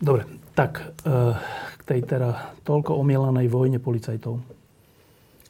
Dobre, 0.00 0.24
tak 0.56 0.80
eh, 0.80 1.36
k 1.78 1.82
tej 1.84 2.00
teda 2.08 2.60
toľko 2.66 2.98
omielanej 2.98 3.46
vojne 3.52 3.78
policajtov. 3.78 4.40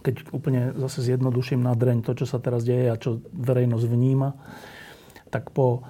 Keď 0.00 0.32
úplne 0.32 0.72
zase 0.80 1.04
zjednoduším 1.12 1.60
na 1.60 1.76
dreň 1.76 2.00
to, 2.00 2.16
čo 2.16 2.24
sa 2.24 2.40
teraz 2.40 2.64
deje 2.64 2.88
a 2.88 2.96
čo 2.96 3.20
verejnosť 3.36 3.84
vníma, 3.84 4.32
tak 5.28 5.52
po 5.52 5.84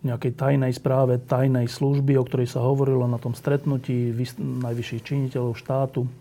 nejakej 0.00 0.32
tajnej 0.32 0.72
správe 0.72 1.20
tajnej 1.20 1.68
služby, 1.68 2.16
o 2.16 2.24
ktorej 2.24 2.48
sa 2.48 2.64
hovorilo 2.64 3.04
na 3.04 3.20
tom 3.20 3.36
stretnutí 3.36 4.16
najvyšších 4.40 5.04
činiteľov 5.04 5.60
štátu, 5.60 6.08
E, 6.08 6.19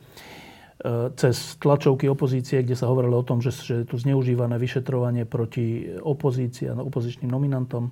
cez 1.19 1.59
tlačovky 1.59 2.07
opozície, 2.07 2.63
kde 2.63 2.71
sa 2.71 2.87
hovorilo 2.87 3.19
o 3.19 3.27
tom, 3.27 3.43
že, 3.43 3.51
že 3.51 3.83
je 3.83 3.85
tu 3.85 3.99
zneužívané 3.99 4.55
vyšetrovanie 4.55 5.27
proti 5.27 5.91
opozícii 5.99 6.71
a 6.71 6.79
opozičným 6.79 7.27
nominantom. 7.27 7.91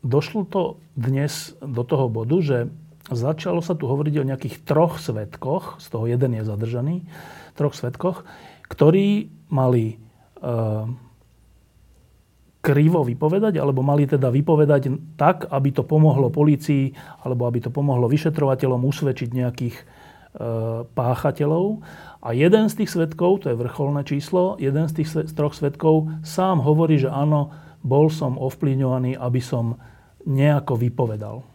došlo 0.00 0.48
to 0.48 0.80
dnes 0.96 1.52
do 1.60 1.84
toho 1.84 2.08
bodu, 2.08 2.40
že 2.40 2.58
začalo 3.12 3.60
sa 3.60 3.76
tu 3.76 3.84
hovoriť 3.84 4.14
o 4.16 4.28
nejakých 4.32 4.56
troch 4.64 4.96
svetkoch, 4.96 5.84
z 5.84 5.86
toho 5.92 6.08
jeden 6.08 6.32
je 6.32 6.48
zadržaný, 6.48 7.04
troch 7.60 7.76
svetkoch, 7.76 8.24
ktorí 8.64 9.28
mali 9.52 9.84
e, 9.92 9.96
krivo 12.64 13.04
vypovedať, 13.04 13.60
alebo 13.60 13.84
mali 13.84 14.08
teda 14.08 14.32
vypovedať 14.32 14.96
tak, 15.20 15.44
aby 15.52 15.76
to 15.76 15.84
pomohlo 15.84 16.32
policii, 16.32 16.96
alebo 17.20 17.44
aby 17.44 17.68
to 17.68 17.70
pomohlo 17.70 18.08
vyšetrovateľom 18.08 18.80
usvedčiť 18.80 19.28
nejakých 19.36 19.76
páchateľov. 20.92 21.80
A 22.20 22.36
jeden 22.36 22.68
z 22.68 22.74
tých 22.82 22.92
svetkov, 22.92 23.46
to 23.46 23.52
je 23.52 23.56
vrcholné 23.56 24.04
číslo, 24.04 24.60
jeden 24.60 24.84
z 24.90 25.00
tých 25.00 25.08
z 25.30 25.32
troch 25.32 25.56
svetkov 25.56 26.10
sám 26.26 26.60
hovorí, 26.60 27.00
že 27.00 27.08
áno, 27.08 27.54
bol 27.86 28.10
som 28.10 28.34
ovplyvňovaný, 28.36 29.14
aby 29.14 29.40
som 29.40 29.78
nejako 30.26 30.74
vypovedal. 30.74 31.46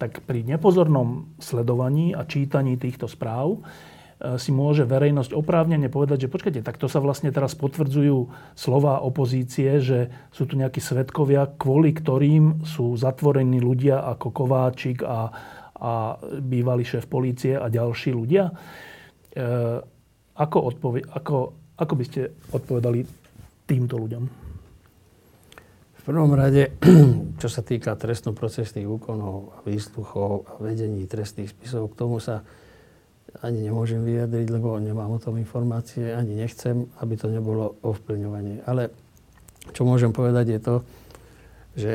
Tak 0.00 0.24
pri 0.24 0.42
nepozornom 0.42 1.36
sledovaní 1.38 2.16
a 2.16 2.24
čítaní 2.24 2.80
týchto 2.80 3.04
správ 3.04 3.60
e, 3.60 4.40
si 4.40 4.50
môže 4.50 4.88
verejnosť 4.88 5.36
oprávnene 5.36 5.92
povedať, 5.92 6.26
že 6.26 6.32
počkajte, 6.32 6.60
tak 6.64 6.80
to 6.80 6.88
sa 6.88 7.04
vlastne 7.04 7.28
teraz 7.30 7.52
potvrdzujú 7.54 8.32
slova 8.56 9.04
opozície, 9.04 9.78
že 9.84 10.08
sú 10.32 10.48
tu 10.48 10.56
nejakí 10.56 10.80
svetkovia, 10.80 11.52
kvôli 11.60 11.92
ktorým 11.94 12.64
sú 12.64 12.96
zatvorení 12.96 13.60
ľudia 13.60 14.02
ako 14.16 14.32
Kováčik 14.32 15.04
a 15.04 15.30
a 15.78 16.18
bývalý 16.38 16.86
šéf 16.86 17.10
polície 17.10 17.58
a 17.58 17.66
ďalší 17.66 18.14
ľudia. 18.14 18.50
E, 18.50 18.52
ako, 20.34 20.58
odpovie, 20.70 21.02
ako, 21.06 21.36
ako 21.78 21.92
by 21.98 22.04
ste 22.06 22.30
odpovedali 22.54 23.02
týmto 23.66 23.98
ľuďom? 23.98 24.24
V 25.94 26.02
prvom 26.02 26.36
rade, 26.36 26.76
čo 27.42 27.48
sa 27.48 27.64
týka 27.64 27.96
trestnoprocesných 27.96 28.86
úkonov 28.86 29.56
a 29.56 29.58
výsluchov 29.64 30.30
a 30.46 30.52
vedení 30.60 31.08
trestných 31.08 31.50
spisov, 31.50 31.90
k 31.90 31.98
tomu 31.98 32.20
sa 32.20 32.44
ani 33.42 33.66
nemôžem 33.66 34.04
vyjadriť, 34.06 34.46
lebo 34.52 34.78
nemám 34.78 35.18
o 35.18 35.22
tom 35.22 35.34
informácie, 35.40 36.14
ani 36.14 36.38
nechcem, 36.38 36.86
aby 37.02 37.18
to 37.18 37.26
nebolo 37.26 37.74
ovplyvňovanie. 37.82 38.62
Ale 38.62 38.94
čo 39.74 39.82
môžem 39.82 40.14
povedať 40.14 40.46
je 40.54 40.60
to, 40.60 40.74
že 41.74 41.90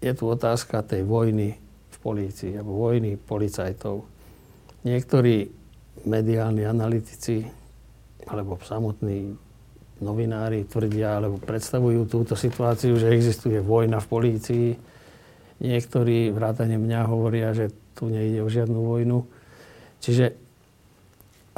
je 0.00 0.12
tu 0.16 0.24
otázka 0.26 0.82
tej 0.82 1.04
vojny 1.06 1.60
polícii 2.00 2.56
alebo 2.56 2.80
vojny 2.80 3.20
policajtov. 3.20 4.02
Niektorí 4.88 5.36
mediálni 6.08 6.64
analytici 6.64 7.44
alebo 8.24 8.56
samotní 8.60 9.36
novinári 10.00 10.64
tvrdia 10.64 11.20
alebo 11.20 11.36
predstavujú 11.36 12.08
túto 12.08 12.32
situáciu, 12.32 12.96
že 12.96 13.12
existuje 13.12 13.60
vojna 13.60 14.00
v 14.00 14.08
polícii. 14.08 14.66
Niektorí 15.60 16.32
vrátane 16.32 16.80
mňa 16.80 17.00
hovoria, 17.04 17.52
že 17.52 17.68
tu 17.92 18.08
nejde 18.08 18.40
o 18.40 18.48
žiadnu 18.48 18.80
vojnu. 18.80 19.18
Čiže 20.00 20.32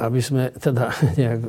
aby 0.03 0.19
sme 0.19 0.51
teda 0.59 0.91
nejak 1.19 1.39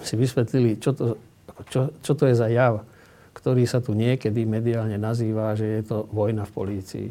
si 0.00 0.14
vysvetlili, 0.16 0.80
čo 0.80 0.96
to, 0.96 1.20
čo, 1.68 1.92
čo 2.00 2.12
to 2.16 2.24
je 2.24 2.34
za 2.38 2.48
jav, 2.48 2.88
ktorý 3.36 3.68
sa 3.68 3.84
tu 3.84 3.92
niekedy 3.92 4.48
mediálne 4.48 4.96
nazýva, 4.96 5.52
že 5.58 5.66
je 5.66 5.82
to 5.84 6.08
vojna 6.08 6.48
v 6.48 6.54
polícii 6.56 7.08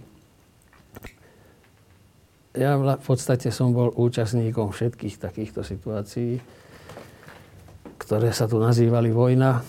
ja 2.54 2.78
v 2.78 3.02
podstate 3.02 3.50
som 3.50 3.74
bol 3.74 3.89
účastníkom 3.89 4.70
všetkých 4.70 5.18
takýchto 5.18 5.66
situácií, 5.66 6.38
ktoré 7.98 8.30
sa 8.30 8.46
tu 8.46 8.62
nazývali 8.62 9.10
vojna, 9.10 9.66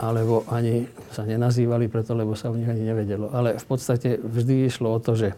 alebo 0.00 0.48
ani 0.48 0.88
sa 1.12 1.28
nenazývali 1.28 1.92
preto, 1.92 2.16
lebo 2.16 2.32
sa 2.32 2.48
o 2.48 2.56
nich 2.56 2.68
ani 2.68 2.88
nevedelo. 2.88 3.28
Ale 3.28 3.60
v 3.60 3.66
podstate 3.68 4.16
vždy 4.16 4.64
išlo 4.64 4.88
o 4.96 4.98
to, 5.02 5.12
že 5.12 5.36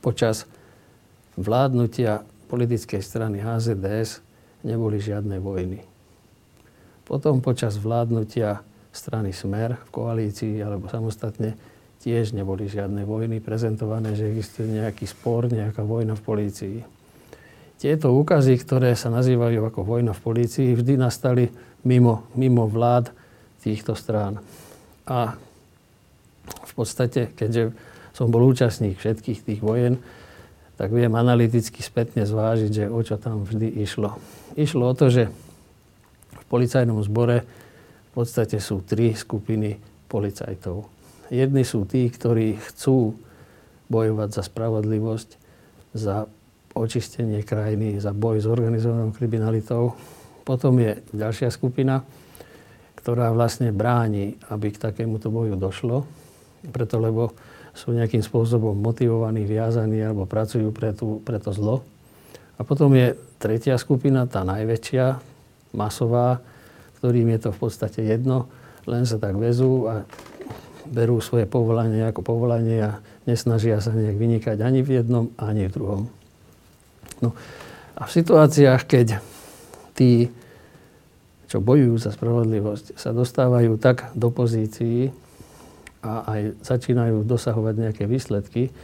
počas 0.00 0.48
vládnutia 1.36 2.24
politickej 2.48 3.04
strany 3.04 3.44
HZDS 3.44 4.24
neboli 4.64 4.96
žiadne 4.96 5.36
vojny. 5.44 5.84
Potom 7.04 7.44
počas 7.44 7.76
vládnutia 7.76 8.64
strany 8.88 9.36
Smer 9.36 9.76
v 9.76 9.90
koalícii 9.92 10.56
alebo 10.64 10.88
samostatne 10.88 11.58
tiež 12.04 12.36
neboli 12.36 12.68
žiadne 12.68 13.08
vojny 13.08 13.40
prezentované, 13.40 14.12
že 14.12 14.28
existuje 14.28 14.68
nejaký 14.68 15.08
spor, 15.08 15.48
nejaká 15.48 15.80
vojna 15.80 16.12
v 16.12 16.22
polícii. 16.22 16.76
Tieto 17.80 18.12
úkazy, 18.12 18.60
ktoré 18.60 18.92
sa 18.92 19.08
nazývajú 19.08 19.64
ako 19.64 19.80
vojna 19.88 20.12
v 20.12 20.20
polícii, 20.20 20.76
vždy 20.76 21.00
nastali 21.00 21.48
mimo, 21.80 22.28
mimo 22.36 22.68
vlád 22.68 23.08
týchto 23.64 23.96
strán. 23.96 24.44
A 25.08 25.40
v 26.44 26.72
podstate, 26.76 27.32
keďže 27.32 27.72
som 28.12 28.28
bol 28.28 28.44
účastník 28.44 29.00
všetkých 29.00 29.40
tých 29.40 29.60
vojen, 29.64 29.96
tak 30.76 30.92
viem 30.92 31.12
analyticky 31.16 31.80
spätne 31.80 32.28
zvážiť, 32.28 32.70
že 32.70 32.84
o 32.92 33.00
čo 33.00 33.16
tam 33.16 33.48
vždy 33.48 33.80
išlo. 33.80 34.20
Išlo 34.60 34.92
o 34.92 34.94
to, 34.94 35.08
že 35.08 35.32
v 36.36 36.44
policajnom 36.52 37.00
zbore 37.00 37.42
v 37.44 38.10
podstate 38.12 38.60
sú 38.60 38.84
tri 38.84 39.16
skupiny 39.16 39.80
policajtov. 40.12 40.86
Jedni 41.32 41.64
sú 41.64 41.88
tí, 41.88 42.08
ktorí 42.12 42.60
chcú 42.60 43.16
bojovať 43.88 44.28
za 44.34 44.42
spravodlivosť, 44.44 45.30
za 45.96 46.28
očistenie 46.74 47.46
krajiny, 47.46 48.02
za 48.02 48.10
boj 48.10 48.42
s 48.42 48.46
organizovanou 48.50 49.14
kriminalitou. 49.14 49.94
Potom 50.42 50.76
je 50.82 51.00
ďalšia 51.14 51.48
skupina, 51.54 52.02
ktorá 52.98 53.30
vlastne 53.30 53.70
bráni, 53.70 54.36
aby 54.50 54.74
k 54.74 54.82
takémuto 54.90 55.30
boju 55.30 55.54
došlo, 55.54 56.04
preto 56.72 56.98
lebo 56.98 57.32
sú 57.74 57.90
nejakým 57.94 58.22
spôsobom 58.22 58.74
motivovaní, 58.74 59.46
viazaní 59.46 60.02
alebo 60.02 60.26
pracujú 60.26 60.70
pre, 60.70 60.94
tú, 60.94 61.20
pre 61.22 61.42
to 61.42 61.50
zlo. 61.50 61.82
A 62.54 62.62
potom 62.62 62.94
je 62.94 63.18
tretia 63.42 63.74
skupina, 63.76 64.30
tá 64.30 64.46
najväčšia, 64.46 65.18
masová, 65.74 66.38
ktorým 67.02 67.34
je 67.34 67.38
to 67.44 67.50
v 67.50 67.58
podstate 67.58 68.00
jedno, 68.06 68.46
len 68.86 69.02
sa 69.04 69.18
tak 69.18 69.34
vezú 69.34 69.90
a 69.90 70.06
berú 70.88 71.20
svoje 71.20 71.48
povolanie 71.48 72.04
ako 72.04 72.20
povolanie 72.20 72.80
a 72.84 73.00
nesnažia 73.24 73.80
sa 73.80 73.92
nejak 73.92 74.16
vynikať 74.16 74.56
ani 74.60 74.84
v 74.84 75.00
jednom, 75.00 75.32
ani 75.40 75.68
v 75.68 75.74
druhom. 75.74 76.02
No 77.24 77.32
a 77.94 78.02
v 78.04 78.10
situáciách, 78.10 78.82
keď 78.84 79.06
tí, 79.94 80.28
čo 81.46 81.62
bojujú 81.62 81.94
za 81.96 82.10
spravodlivosť, 82.10 82.98
sa 82.98 83.14
dostávajú 83.14 83.78
tak 83.78 84.10
do 84.18 84.28
pozícií 84.34 85.14
a 86.04 86.26
aj 86.26 86.40
začínajú 86.60 87.24
dosahovať 87.24 87.74
nejaké 87.80 88.04
výsledky, 88.04 88.74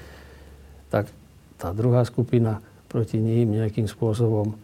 tak 0.88 1.10
tá 1.60 1.74
druhá 1.76 2.06
skupina 2.08 2.64
proti 2.88 3.20
ním 3.20 3.60
nejakým 3.60 3.84
spôsobom 3.84 4.56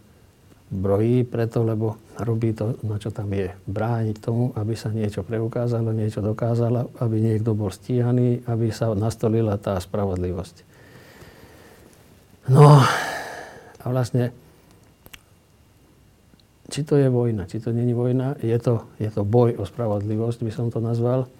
brojí 0.71 1.23
preto, 1.23 1.63
lebo 1.63 1.97
robí 2.19 2.51
to, 2.51 2.75
na 2.83 2.99
čo 2.99 3.15
tam 3.15 3.31
je. 3.31 3.55
Brániť 3.71 4.17
tomu, 4.19 4.51
aby 4.59 4.75
sa 4.75 4.91
niečo 4.91 5.23
preukázalo, 5.23 5.95
niečo 5.95 6.25
dokázalo, 6.25 6.91
aby 6.99 7.17
niekto 7.23 7.55
bol 7.55 7.71
stíhaný, 7.71 8.43
aby 8.51 8.75
sa 8.75 8.91
nastolila 8.97 9.55
tá 9.63 9.79
spravodlivosť. 9.79 10.67
No 12.51 12.83
a 13.83 13.85
vlastne, 13.87 14.35
či 16.67 16.83
to 16.83 16.99
je 16.99 17.07
vojna, 17.07 17.47
či 17.47 17.63
to 17.63 17.71
není 17.71 17.95
vojna, 17.95 18.35
je 18.43 18.59
to, 18.59 18.87
je 18.99 19.11
to 19.11 19.23
boj 19.23 19.55
o 19.59 19.65
spravodlivosť, 19.67 20.39
by 20.43 20.53
som 20.55 20.67
to 20.71 20.83
nazval. 20.83 21.31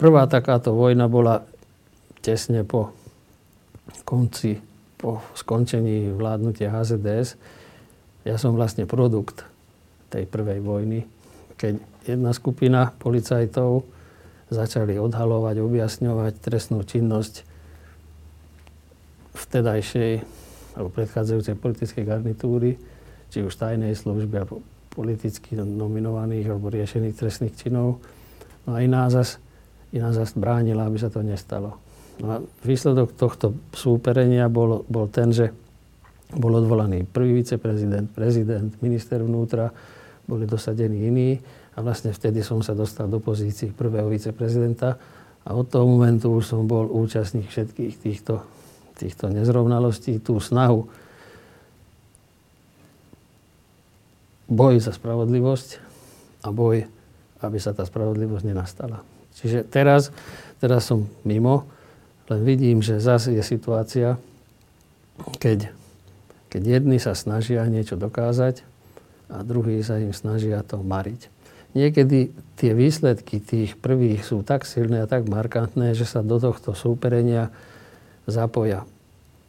Prvá 0.00 0.24
takáto 0.24 0.72
vojna 0.72 1.08
bola 1.08 1.44
tesne 2.24 2.64
po 2.64 2.96
konci, 4.08 4.60
po 4.96 5.20
skončení 5.36 6.08
vládnutia 6.16 6.72
HZDS. 6.72 7.36
Ja 8.24 8.40
som 8.40 8.56
vlastne 8.56 8.88
produkt 8.88 9.44
tej 10.08 10.24
prvej 10.24 10.64
vojny, 10.64 11.04
keď 11.60 11.76
jedna 12.08 12.32
skupina 12.32 12.92
policajtov 12.96 13.84
začali 14.48 14.96
odhalovať, 14.96 15.60
objasňovať 15.60 16.32
trestnú 16.40 16.84
činnosť 16.84 17.44
vtedajšej 19.34 20.12
alebo 20.74 20.88
predchádzajúcej 20.90 21.54
politickej 21.58 22.04
garnitúry, 22.04 22.80
či 23.30 23.44
už 23.44 23.54
tajnej 23.54 23.94
služby 23.94 24.34
alebo 24.40 24.64
politicky 24.94 25.58
nominovaných 25.58 26.46
alebo 26.50 26.70
riešených 26.70 27.18
trestných 27.18 27.54
činov. 27.58 28.02
No 28.64 28.70
a 28.74 28.80
iná 28.80 29.10
zas 29.10 29.42
iná 29.94 30.10
zase 30.10 30.34
bránila, 30.34 30.90
aby 30.90 30.98
sa 30.98 31.06
to 31.08 31.22
nestalo. 31.22 31.78
No 32.18 32.26
a 32.26 32.36
výsledok 32.66 33.14
tohto 33.14 33.54
súperenia 33.70 34.50
bol, 34.50 34.82
bol 34.90 35.06
ten, 35.06 35.30
že 35.30 35.54
bol 36.34 36.58
odvolaný 36.58 37.06
prvý 37.06 37.40
viceprezident, 37.42 38.10
prezident, 38.10 38.70
minister 38.82 39.22
vnútra, 39.22 39.70
boli 40.26 40.48
dosadení 40.48 41.08
iní 41.08 41.30
a 41.74 41.82
vlastne 41.82 42.14
vtedy 42.14 42.40
som 42.42 42.62
sa 42.62 42.72
dostal 42.72 43.10
do 43.10 43.18
pozícií 43.20 43.74
prvého 43.74 44.08
viceprezidenta 44.08 44.96
a 45.44 45.50
od 45.52 45.68
toho 45.68 45.84
momentu 45.84 46.32
už 46.32 46.44
som 46.48 46.64
bol 46.64 46.88
účastník 46.88 47.50
všetkých 47.50 47.94
týchto, 48.00 48.40
týchto 48.96 49.28
nezrovnalostí, 49.28 50.18
tú 50.18 50.40
snahu 50.40 50.88
boj 54.48 54.80
za 54.80 54.92
spravodlivosť 54.92 55.68
a 56.44 56.48
boj, 56.52 56.84
aby 57.40 57.58
sa 57.60 57.72
tá 57.76 57.84
spravodlivosť 57.84 58.44
nenastala. 58.44 59.00
Čiže 59.34 59.66
teraz, 59.66 60.14
teraz 60.62 60.86
som 60.86 61.10
mimo, 61.26 61.66
len 62.30 62.40
vidím, 62.46 62.80
že 62.80 63.02
zase 63.02 63.36
je 63.36 63.42
situácia, 63.44 64.16
keď, 65.42 65.74
keď 66.54 66.62
jedni 66.62 67.02
sa 67.02 67.18
snažia 67.18 67.66
niečo 67.66 67.98
dokázať 67.98 68.62
a 69.26 69.42
druhí 69.42 69.82
sa 69.82 69.98
im 69.98 70.14
snažia 70.14 70.62
to 70.62 70.78
mariť. 70.78 71.26
Niekedy 71.74 72.30
tie 72.54 72.70
výsledky 72.70 73.42
tých 73.42 73.74
prvých 73.74 74.22
sú 74.22 74.46
tak 74.46 74.62
silné 74.62 75.02
a 75.02 75.10
tak 75.10 75.26
markantné, 75.26 75.98
že 75.98 76.06
sa 76.06 76.22
do 76.22 76.38
tohto 76.38 76.70
súperenia 76.70 77.50
zapoja. 78.30 78.86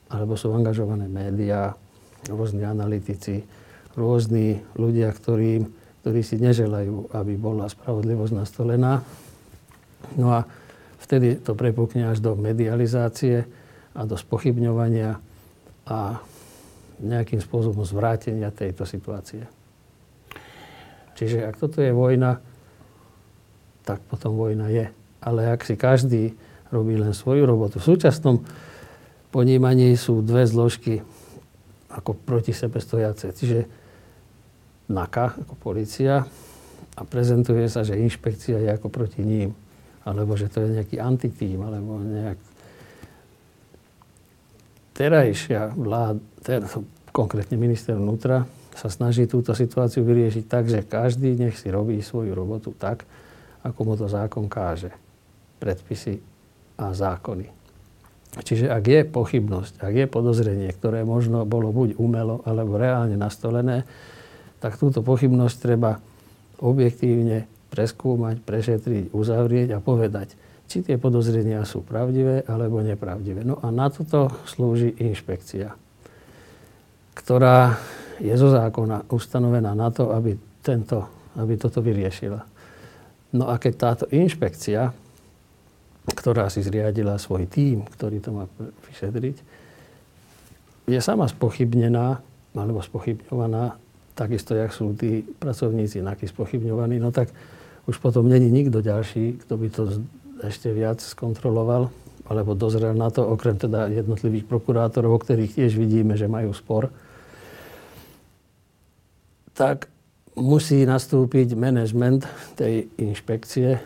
Alebo 0.09 0.33
sú 0.33 0.49
angažované 0.49 1.05
médiá, 1.05 1.77
rôzni 2.25 2.65
analytici, 2.65 3.45
rôzni 3.93 4.65
ľudia, 4.73 5.13
ktorí, 5.13 5.69
ktorí 6.01 6.19
si 6.25 6.41
neželajú, 6.41 7.13
aby 7.13 7.37
bola 7.37 7.69
spravodlivosť 7.69 8.33
nastolená 8.33 9.05
No 10.13 10.29
a 10.29 10.45
vtedy 11.01 11.41
to 11.41 11.57
prepukne 11.57 12.13
až 12.13 12.21
do 12.21 12.37
medializácie 12.37 13.49
a 13.97 14.01
do 14.05 14.13
spochybňovania 14.13 15.17
a 15.89 16.21
nejakým 17.01 17.39
spôsobom 17.43 17.83
zvrátenia 17.83 18.51
tejto 18.51 18.87
situácie. 18.87 19.47
Čiže 21.15 21.47
ak 21.47 21.55
toto 21.59 21.79
je 21.79 21.95
vojna, 21.95 22.43
tak 23.87 24.03
potom 24.11 24.35
vojna 24.35 24.67
je. 24.71 24.91
Ale 25.23 25.47
ak 25.47 25.63
si 25.63 25.79
každý 25.79 26.35
robí 26.73 26.99
len 26.99 27.15
svoju 27.15 27.47
robotu. 27.47 27.79
V 27.79 27.95
súčasnom 27.95 28.43
ponímaní 29.31 29.95
sú 29.95 30.19
dve 30.19 30.43
zložky 30.43 31.05
ako 31.87 32.17
proti 32.17 32.51
sebe 32.51 32.83
stojace. 32.83 33.31
Čiže 33.31 33.59
NAKA 34.91 35.39
ako 35.47 35.55
policia 35.55 36.27
a 36.95 37.01
prezentuje 37.07 37.63
sa, 37.71 37.87
že 37.87 37.99
inšpekcia 37.99 38.59
je 38.59 38.69
ako 38.75 38.87
proti 38.91 39.23
ním 39.23 39.55
alebo 40.05 40.37
že 40.37 40.47
to 40.53 40.61
je 40.61 40.77
nejaký 40.79 41.01
antitým, 41.01 41.65
alebo 41.65 41.97
nejak... 41.97 42.37
Terajšia 44.95 45.75
vláda, 45.75 46.23
ter, 46.39 46.63
konkrétne 47.11 47.59
minister 47.59 47.99
vnútra, 47.99 48.47
sa 48.75 48.87
snaží 48.91 49.27
túto 49.27 49.51
situáciu 49.55 50.03
vyriešiť 50.07 50.43
tak, 50.47 50.67
že 50.71 50.83
každý 50.83 51.35
nech 51.35 51.55
si 51.55 51.71
robí 51.71 51.99
svoju 51.99 52.31
robotu 52.35 52.71
tak, 52.75 53.07
ako 53.63 53.79
mu 53.83 53.93
to 53.95 54.07
zákon 54.07 54.47
káže. 54.47 54.91
Predpisy 55.59 56.19
a 56.79 56.91
zákony. 56.91 57.47
Čiže 58.35 58.67
ak 58.67 58.83
je 58.83 59.01
pochybnosť, 59.07 59.79
ak 59.79 59.93
je 59.95 60.05
podozrenie, 60.11 60.67
ktoré 60.75 61.07
možno 61.07 61.47
bolo 61.47 61.71
buď 61.71 61.95
umelo 61.95 62.43
alebo 62.43 62.75
reálne 62.75 63.15
nastolené, 63.15 63.87
tak 64.59 64.75
túto 64.75 64.99
pochybnosť 64.99 65.55
treba 65.59 66.03
objektívne 66.59 67.47
preskúmať, 67.71 68.43
prešetriť, 68.43 69.15
uzavrieť 69.15 69.75
a 69.75 69.79
povedať, 69.79 70.35
či 70.65 70.81
tie 70.81 70.97
podozrenia 70.97 71.61
sú 71.63 71.85
pravdivé 71.85 72.41
alebo 72.49 72.81
nepravdivé. 72.81 73.45
No 73.45 73.61
a 73.61 73.69
na 73.69 73.87
toto 73.93 74.33
slúži 74.49 74.93
inšpekcia, 74.97 75.73
ktorá 77.15 77.77
je 78.19 78.33
zo 78.35 78.49
zákona 78.49 79.11
ustanovená 79.11 79.75
na 79.75 79.91
to, 79.91 80.11
aby, 80.11 80.35
tento, 80.63 81.05
aby 81.37 81.59
toto 81.59 81.83
vyriešila. 81.83 82.41
No 83.35 83.51
a 83.51 83.59
keď 83.59 83.73
táto 83.75 84.05
inšpekcia, 84.09 84.95
ktorá 86.05 86.47
si 86.47 86.63
zriadila 86.63 87.17
svoj 87.17 87.49
tím, 87.49 87.83
ktorý 87.85 88.17
to 88.23 88.29
má 88.31 88.45
vyšetriť, 88.87 89.37
je 90.85 90.99
sama 91.01 91.25
spochybnená 91.25 92.21
alebo 92.55 92.79
spochybňovaná, 92.79 93.75
takisto, 94.15 94.55
jak 94.55 94.71
sú 94.71 94.95
tí 94.95 95.27
pracovníci 95.43 95.99
naký 95.99 96.31
spochybňovaní, 96.31 97.03
no 97.03 97.11
tak 97.11 97.33
už 97.85 97.99
potom 97.99 98.31
není 98.31 98.47
nikto 98.47 98.79
ďalší, 98.79 99.43
kto 99.43 99.53
by 99.59 99.67
to 99.69 99.83
ešte 100.43 100.71
viac 100.71 100.99
skontroloval 100.99 101.91
alebo 102.25 102.57
dozrel 102.57 102.97
na 102.97 103.13
to, 103.13 103.21
okrem 103.21 103.55
teda 103.55 103.85
jednotlivých 103.93 104.49
prokurátorov, 104.49 105.13
o 105.13 105.21
ktorých 105.21 105.61
tiež 105.61 105.77
vidíme, 105.77 106.17
že 106.17 106.25
majú 106.25 106.57
spor, 106.57 106.89
tak 109.53 109.87
musí 110.35 110.83
nastúpiť 110.83 111.53
manažment 111.53 112.25
tej 112.57 112.89
inšpekcie, 112.97 113.77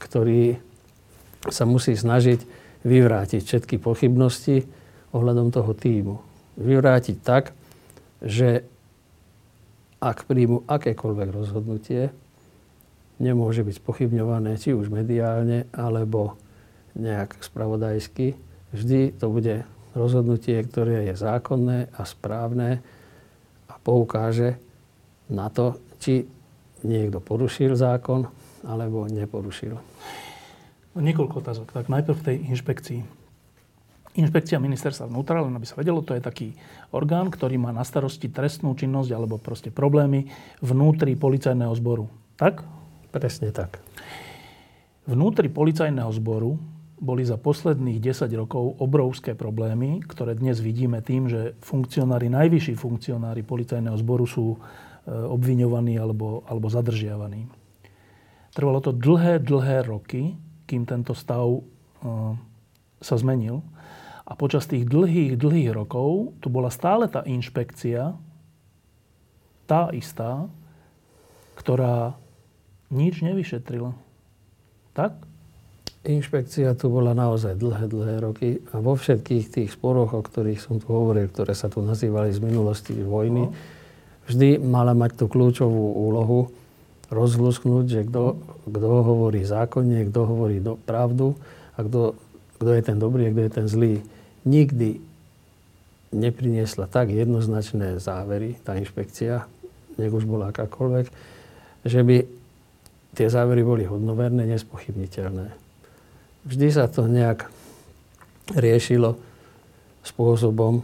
ktorý 0.00 0.56
sa 1.52 1.68
musí 1.68 1.94
snažiť 1.94 2.42
vyvrátiť 2.82 3.42
všetky 3.44 3.76
pochybnosti 3.78 4.66
ohľadom 5.14 5.54
toho 5.54 5.70
týmu. 5.76 6.16
Vyvrátiť 6.58 7.16
tak, 7.22 7.54
že 8.24 8.66
ak 10.02 10.26
príjmu 10.26 10.66
akékoľvek 10.66 11.28
rozhodnutie, 11.30 12.10
nemôže 13.18 13.66
byť 13.66 13.80
spochybňované 13.82 14.56
či 14.56 14.72
už 14.72 14.88
mediálne, 14.88 15.68
alebo 15.74 16.36
nejak 16.96 17.40
spravodajsky. 17.40 18.36
Vždy 18.72 19.16
to 19.16 19.28
bude 19.28 19.64
rozhodnutie, 19.92 20.56
ktoré 20.64 21.12
je 21.12 21.14
zákonné 21.16 21.92
a 21.92 22.02
správne 22.08 22.80
a 23.68 23.74
poukáže 23.80 24.56
na 25.28 25.52
to, 25.52 25.76
či 26.00 26.24
niekto 26.84 27.20
porušil 27.20 27.76
zákon 27.76 28.28
alebo 28.64 29.06
neporušil. 29.08 29.76
Niekoľko 30.92 31.40
otázok. 31.40 31.66
Tak 31.72 31.88
najprv 31.88 32.16
v 32.20 32.26
tej 32.26 32.36
inšpekcii. 32.52 33.00
Inšpekcia 34.12 34.60
ministerstva 34.60 35.08
vnútra, 35.08 35.40
len 35.40 35.56
aby 35.56 35.64
sa 35.64 35.80
vedelo, 35.80 36.04
to 36.04 36.12
je 36.12 36.20
taký 36.20 36.52
orgán, 36.92 37.32
ktorý 37.32 37.56
má 37.56 37.72
na 37.72 37.80
starosti 37.80 38.28
trestnú 38.28 38.76
činnosť 38.76 39.08
alebo 39.16 39.40
proste 39.40 39.72
problémy 39.72 40.28
vnútri 40.60 41.16
policajného 41.16 41.72
zboru. 41.80 42.12
Tak? 42.36 42.60
Presne 43.12 43.52
tak. 43.52 43.84
Vnútri 45.04 45.52
policajného 45.52 46.08
zboru 46.16 46.56
boli 46.96 47.26
za 47.26 47.36
posledných 47.36 47.98
10 48.00 48.30
rokov 48.38 48.78
obrovské 48.80 49.36
problémy, 49.36 50.00
ktoré 50.06 50.32
dnes 50.38 50.62
vidíme 50.62 51.04
tým, 51.04 51.28
že 51.28 51.52
funkcionári, 51.60 52.32
najvyšší 52.32 52.78
funkcionári 52.78 53.44
policajného 53.44 53.98
zboru 53.98 54.24
sú 54.24 54.54
e, 54.54 54.58
obviňovaní 55.10 55.98
alebo, 55.98 56.46
alebo 56.46 56.70
zadržiavaní. 56.70 57.50
Trvalo 58.54 58.78
to 58.80 58.94
dlhé, 58.94 59.42
dlhé 59.42 59.84
roky, 59.84 60.38
kým 60.68 60.84
tento 60.84 61.16
stav 61.16 61.48
uh, 61.48 62.36
sa 63.00 63.16
zmenil. 63.16 63.64
A 64.28 64.36
počas 64.36 64.68
tých 64.68 64.84
dlhých, 64.84 65.40
dlhých 65.40 65.72
rokov 65.72 66.36
tu 66.44 66.52
bola 66.52 66.68
stále 66.68 67.08
tá 67.08 67.24
inšpekcia, 67.24 68.12
tá 69.64 69.88
istá, 69.96 70.52
ktorá 71.56 72.12
nič 72.92 73.24
nevyšetrila. 73.24 73.96
Tak? 74.92 75.16
Inšpekcia 76.02 76.74
tu 76.74 76.90
bola 76.90 77.14
naozaj 77.14 77.54
dlhé, 77.54 77.86
dlhé 77.86 78.14
roky 78.20 78.48
a 78.74 78.82
vo 78.82 78.98
všetkých 78.98 79.44
tých 79.48 79.70
sporoch, 79.70 80.18
o 80.18 80.20
ktorých 80.20 80.58
som 80.58 80.82
tu 80.82 80.90
hovoril, 80.90 81.30
ktoré 81.30 81.54
sa 81.54 81.70
tu 81.70 81.78
nazývali 81.78 82.34
z 82.34 82.42
minulosti 82.42 82.92
vojny, 82.98 83.46
no. 83.48 83.54
vždy 84.26 84.58
mala 84.58 84.98
mať 84.98 85.22
tú 85.22 85.24
kľúčovú 85.30 85.94
úlohu 85.94 86.50
rozhlusknúť, 87.06 87.84
že 87.86 88.00
kto, 88.08 88.34
kto 88.66 88.88
hovorí 89.06 89.46
zákonne, 89.46 90.10
kto 90.10 90.20
hovorí 90.26 90.58
do, 90.58 90.74
pravdu 90.74 91.38
a 91.78 91.86
kto, 91.86 92.18
kto 92.58 92.70
je 92.74 92.82
ten 92.82 92.98
dobrý 92.98 93.28
a 93.28 93.32
kto 93.32 93.42
je 93.46 93.52
ten 93.52 93.66
zlý. 93.70 93.94
Nikdy 94.42 94.98
nepriniesla 96.10 96.90
tak 96.90 97.14
jednoznačné 97.14 98.02
závery, 98.02 98.58
tá 98.66 98.74
inšpekcia, 98.74 99.46
nech 100.02 100.10
už 100.10 100.26
bola 100.26 100.50
akákoľvek, 100.50 101.06
že 101.86 102.00
by 102.02 102.41
tie 103.12 103.28
závery 103.28 103.60
boli 103.64 103.84
hodnoverné, 103.84 104.48
nespochybniteľné. 104.48 105.52
Vždy 106.48 106.66
sa 106.72 106.88
to 106.88 107.06
nejak 107.06 107.46
riešilo 108.52 109.14
spôsobom, 110.02 110.82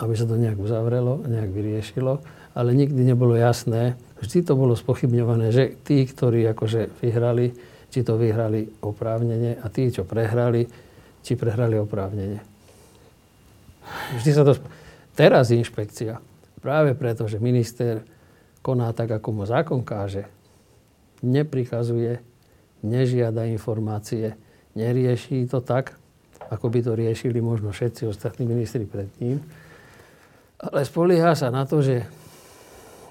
aby 0.00 0.14
sa 0.16 0.28
to 0.28 0.36
nejak 0.36 0.60
uzavrelo, 0.60 1.24
nejak 1.24 1.50
vyriešilo, 1.52 2.20
ale 2.52 2.70
nikdy 2.76 3.06
nebolo 3.06 3.38
jasné, 3.38 3.96
vždy 4.20 4.44
to 4.44 4.52
bolo 4.58 4.76
spochybňované, 4.76 5.54
že 5.54 5.72
tí, 5.86 6.04
ktorí 6.04 6.44
akože 6.50 7.00
vyhrali, 7.00 7.54
či 7.90 8.04
to 8.04 8.20
vyhrali 8.20 8.66
oprávnenie 8.84 9.58
a 9.60 9.66
tí, 9.72 9.88
čo 9.88 10.04
prehrali, 10.04 10.66
či 11.24 11.36
prehrali 11.38 11.78
oprávnenie. 11.78 12.40
Vždy 14.18 14.30
sa 14.34 14.42
to... 14.46 14.54
Teraz 15.10 15.52
inšpekcia, 15.52 16.16
práve 16.64 16.96
preto, 16.96 17.28
že 17.28 17.42
minister 17.42 18.00
koná 18.64 18.88
tak, 18.94 19.20
ako 19.20 19.28
mu 19.36 19.44
zákon 19.44 19.84
káže, 19.84 20.24
neprikazuje, 21.20 22.20
nežiada 22.80 23.44
informácie, 23.48 24.36
nerieši 24.72 25.44
to 25.48 25.60
tak, 25.60 25.96
ako 26.50 26.66
by 26.72 26.80
to 26.82 26.92
riešili 26.96 27.38
možno 27.38 27.70
všetci 27.70 28.08
ostatní 28.08 28.48
ministri 28.48 28.88
pred 28.88 29.08
ním, 29.20 29.38
ale 30.60 30.84
spolieha 30.84 31.32
sa 31.32 31.48
na 31.48 31.64
to, 31.64 31.80
že 31.80 32.04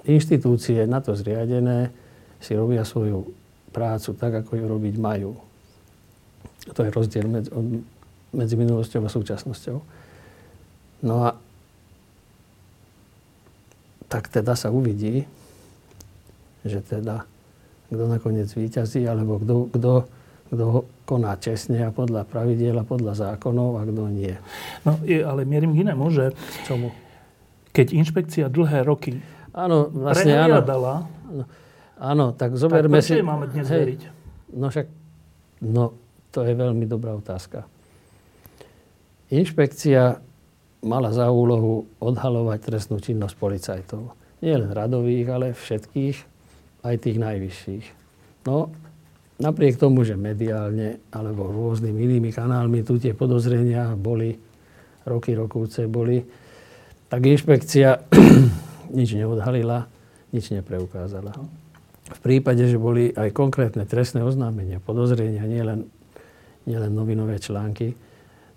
inštitúcie 0.05 0.85
na 0.85 1.01
to 1.01 1.17
zriadené 1.17 1.89
si 2.39 2.53
robia 2.53 2.85
svoju 2.85 3.29
prácu 3.69 4.13
tak, 4.17 4.45
ako 4.45 4.57
ju 4.57 4.65
robiť 4.65 4.95
majú. 4.97 5.31
To 6.73 6.79
je 6.85 6.89
rozdiel 6.93 7.25
medzi 8.33 8.55
minulosťou 8.57 9.05
a 9.05 9.09
súčasnosťou. 9.09 9.77
No 11.05 11.15
a 11.25 11.37
tak 14.09 14.29
teda 14.29 14.57
sa 14.57 14.73
uvidí, 14.73 15.25
že 16.65 16.81
teda 16.81 17.25
kto 17.89 18.03
nakoniec 18.05 18.49
výťazí, 18.53 19.03
alebo 19.09 19.41
kto, 19.41 19.53
kto, 19.73 19.91
kto 20.53 20.65
koná 21.09 21.33
čestne 21.41 21.81
a 21.85 21.89
podľa 21.89 22.25
pravidiel 22.29 22.77
a 22.77 22.85
podľa 22.85 23.17
zákonov 23.17 23.81
a 23.81 23.83
kto 23.85 24.01
nie. 24.13 24.33
No, 24.85 25.01
ale 25.01 25.41
mierim 25.43 25.73
k 25.73 25.81
inému, 25.83 26.13
že 26.13 26.31
Čomu? 26.69 26.93
keď 27.73 27.87
inšpekcia 27.97 28.45
dlhé 28.49 28.85
roky 28.85 29.17
áno, 29.53 29.89
vlastne 29.89 30.37
áno. 30.37 30.61
áno. 30.61 31.43
áno, 31.97 32.25
tak 32.37 32.57
zoberme 32.57 33.01
tak 33.01 33.09
si... 33.09 33.21
máme 33.21 33.49
dnes 33.49 33.67
hej, 33.69 33.79
veriť? 33.81 34.01
No 34.53 34.69
však, 34.69 34.87
no 35.65 35.97
to 36.29 36.45
je 36.45 36.53
veľmi 36.53 36.85
dobrá 36.85 37.17
otázka. 37.17 37.65
Inšpekcia 39.29 40.17
mala 40.81 41.09
za 41.13 41.29
úlohu 41.29 41.85
odhalovať 42.01 42.59
trestnú 42.65 42.97
činnosť 42.97 43.35
policajtov. 43.37 44.13
Nie 44.39 44.57
len 44.57 44.71
radových, 44.71 45.27
ale 45.29 45.47
všetkých, 45.53 46.17
aj 46.83 46.95
tých 47.03 47.17
najvyšších. 47.19 47.85
No, 48.47 48.71
napriek 49.39 49.79
tomu, 49.79 50.03
že 50.03 50.19
mediálne 50.19 50.99
alebo 51.11 51.47
rôznymi 51.47 51.99
inými 51.99 52.29
kanálmi 52.31 52.83
tu 52.83 52.99
tie 52.99 53.15
podozrenia 53.15 53.95
boli, 53.95 54.35
roky 55.07 55.35
rokúce 55.35 55.87
boli, 55.87 56.23
tak 57.09 57.25
inšpekcia 57.25 58.05
nič 58.97 59.15
neodhalila, 59.15 59.89
nič 60.35 60.53
nepreukázala. 60.53 61.33
V 62.09 62.19
prípade, 62.25 62.65
že 62.65 62.81
boli 62.81 63.13
aj 63.13 63.33
konkrétne 63.33 63.85
trestné 63.85 64.25
oznámenia, 64.25 64.81
podozrenia, 64.81 65.45
nielen, 65.45 65.85
nielen 66.65 66.91
novinové 66.93 67.37
články, 67.37 67.93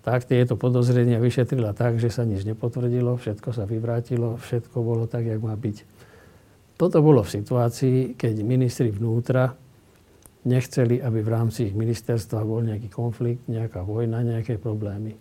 tak 0.03 0.27
tieto 0.27 0.59
podozrenia 0.59 1.21
vyšetrila 1.21 1.71
tak, 1.71 1.95
že 1.95 2.11
sa 2.11 2.27
nič 2.27 2.43
nepotvrdilo, 2.43 3.15
všetko 3.15 3.49
sa 3.55 3.63
vyvrátilo, 3.63 4.35
všetko 4.35 4.77
bolo 4.83 5.07
tak, 5.07 5.29
jak 5.29 5.39
má 5.39 5.55
byť. 5.55 5.77
Toto 6.73 6.99
bolo 7.05 7.21
v 7.21 7.33
situácii, 7.39 8.17
keď 8.17 8.33
ministri 8.41 8.89
vnútra 8.89 9.53
nechceli, 10.43 10.99
aby 10.99 11.23
v 11.23 11.29
rámci 11.31 11.71
ich 11.71 11.75
ministerstva 11.75 12.43
bol 12.43 12.65
nejaký 12.65 12.91
konflikt, 12.91 13.47
nejaká 13.47 13.85
vojna, 13.85 14.25
nejaké 14.25 14.59
problémy. 14.59 15.15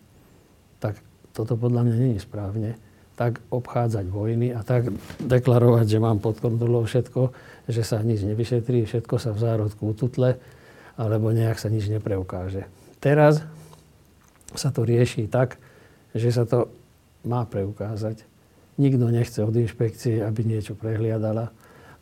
Tak 0.83 0.99
toto 1.31 1.55
podľa 1.55 1.87
mňa 1.87 2.19
je 2.19 2.23
správne. 2.25 2.71
Tak 3.15 3.39
obchádzať 3.53 4.09
vojny 4.09 4.51
a 4.57 4.65
tak 4.65 4.91
deklarovať, 5.21 5.87
že 5.87 6.03
mám 6.03 6.19
pod 6.19 6.41
kontrolou 6.41 6.89
všetko, 6.89 7.31
že 7.69 7.85
sa 7.85 8.03
nič 8.03 8.25
nevyšetrí, 8.27 8.83
všetko 8.89 9.15
sa 9.21 9.31
v 9.31 9.39
zárodku 9.39 9.93
ututle, 9.93 10.41
alebo 10.97 11.31
nejak 11.31 11.61
sa 11.61 11.71
nič 11.71 11.87
nepreukáže. 11.93 12.67
Teraz 12.99 13.45
sa 14.57 14.75
to 14.75 14.83
rieši 14.83 15.29
tak, 15.29 15.61
že 16.17 16.33
sa 16.33 16.49
to 16.49 16.73
má 17.23 17.47
preukázať. 17.47 18.32
Nikto 18.81 19.13
nechce 19.13 19.45
od 19.45 19.53
inšpekcie, 19.53 20.25
aby 20.25 20.49
niečo 20.49 20.73
prehliadala, 20.73 21.53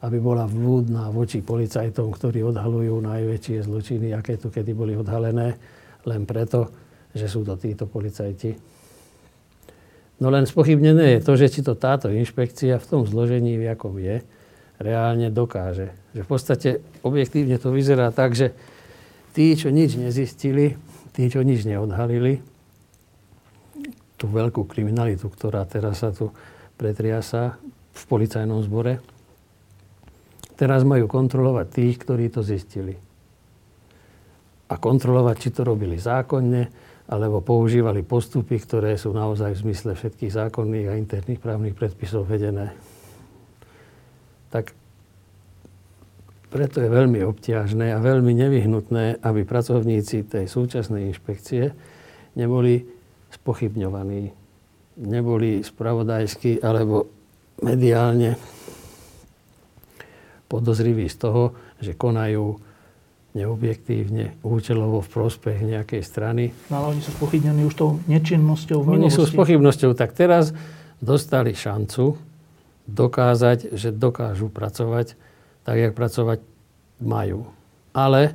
aby 0.06 0.16
bola 0.22 0.46
vľúdna 0.46 1.10
voči 1.10 1.42
policajtom, 1.42 2.14
ktorí 2.14 2.46
odhalujú 2.46 3.02
najväčšie 3.02 3.66
zločiny, 3.66 4.14
aké 4.14 4.38
tu 4.38 4.48
kedy 4.48 4.70
boli 4.72 4.94
odhalené, 4.94 5.58
len 6.06 6.22
preto, 6.24 6.70
že 7.10 7.26
sú 7.26 7.42
to 7.42 7.58
títo 7.58 7.90
policajti. 7.90 8.54
No 10.20 10.28
len 10.28 10.44
spochybnené 10.44 11.18
je 11.18 11.20
to, 11.24 11.32
že 11.34 11.48
či 11.48 11.60
to 11.64 11.74
táto 11.74 12.12
inšpekcia 12.12 12.76
v 12.76 12.86
tom 12.88 13.02
zložení, 13.08 13.56
v 13.56 13.72
akom 13.72 13.96
je, 13.96 14.20
reálne 14.80 15.28
dokáže. 15.28 15.92
Že 16.16 16.20
v 16.24 16.28
podstate 16.28 16.68
objektívne 17.04 17.56
to 17.60 17.72
vyzerá 17.72 18.12
tak, 18.12 18.32
že 18.36 18.52
tí, 19.36 19.52
čo 19.56 19.68
nič 19.72 19.96
nezistili, 19.96 20.76
tí, 21.12 21.28
čo 21.28 21.44
nič 21.44 21.64
neodhalili, 21.68 22.40
tú 24.20 24.28
veľkú 24.28 24.68
kriminalitu, 24.68 25.32
ktorá 25.32 25.64
teraz 25.64 26.04
sa 26.04 26.12
tu 26.12 26.28
pretriasa 26.80 27.60
v 27.92 28.02
policajnom 28.08 28.64
zbore, 28.64 29.04
teraz 30.56 30.80
majú 30.88 31.04
kontrolovať 31.04 31.66
tých, 31.68 32.00
ktorí 32.00 32.32
to 32.32 32.40
zistili. 32.40 32.96
A 34.72 34.74
kontrolovať, 34.80 35.36
či 35.36 35.48
to 35.52 35.68
robili 35.68 36.00
zákonne, 36.00 36.72
alebo 37.10 37.42
používali 37.44 38.00
postupy, 38.06 38.56
ktoré 38.56 38.96
sú 38.96 39.12
naozaj 39.12 39.58
v 39.58 39.62
zmysle 39.68 39.92
všetkých 39.98 40.32
zákonných 40.32 40.88
a 40.88 40.96
interných 40.96 41.42
právnych 41.42 41.74
predpisov 41.76 42.24
vedené. 42.24 42.72
Tak 44.54 44.72
preto 46.50 46.82
je 46.82 46.90
veľmi 46.90 47.22
obťažné 47.26 47.94
a 47.94 48.02
veľmi 48.02 48.30
nevyhnutné, 48.34 49.22
aby 49.22 49.42
pracovníci 49.42 50.26
tej 50.26 50.46
súčasnej 50.46 51.10
inšpekcie 51.10 51.74
neboli 52.38 52.86
spochybňovaní, 53.30 54.39
neboli 55.00 55.64
spravodajsky 55.64 56.60
alebo 56.60 57.08
mediálne 57.64 58.36
podozriví 60.50 61.08
z 61.08 61.16
toho, 61.16 61.42
že 61.80 61.96
konajú 61.96 62.58
neobjektívne, 63.30 64.42
účelovo 64.42 64.98
v 64.98 65.08
prospech 65.08 65.62
nejakej 65.62 66.02
strany. 66.02 66.50
No 66.66 66.82
ale 66.82 66.98
oni 66.98 67.00
sú 67.06 67.14
spochybnení 67.14 67.62
už 67.62 67.74
tou 67.78 67.90
nečinnosťou 68.10 68.82
v 68.82 68.86
Oni 68.98 69.10
sú 69.10 69.22
s 69.22 69.30
pochybnosťou, 69.30 69.94
tak 69.94 70.18
teraz 70.18 70.50
dostali 70.98 71.54
šancu 71.54 72.18
dokázať, 72.90 73.70
že 73.78 73.94
dokážu 73.94 74.50
pracovať 74.50 75.14
tak, 75.62 75.76
jak 75.78 75.92
pracovať 75.94 76.42
majú. 76.98 77.46
Ale 77.94 78.34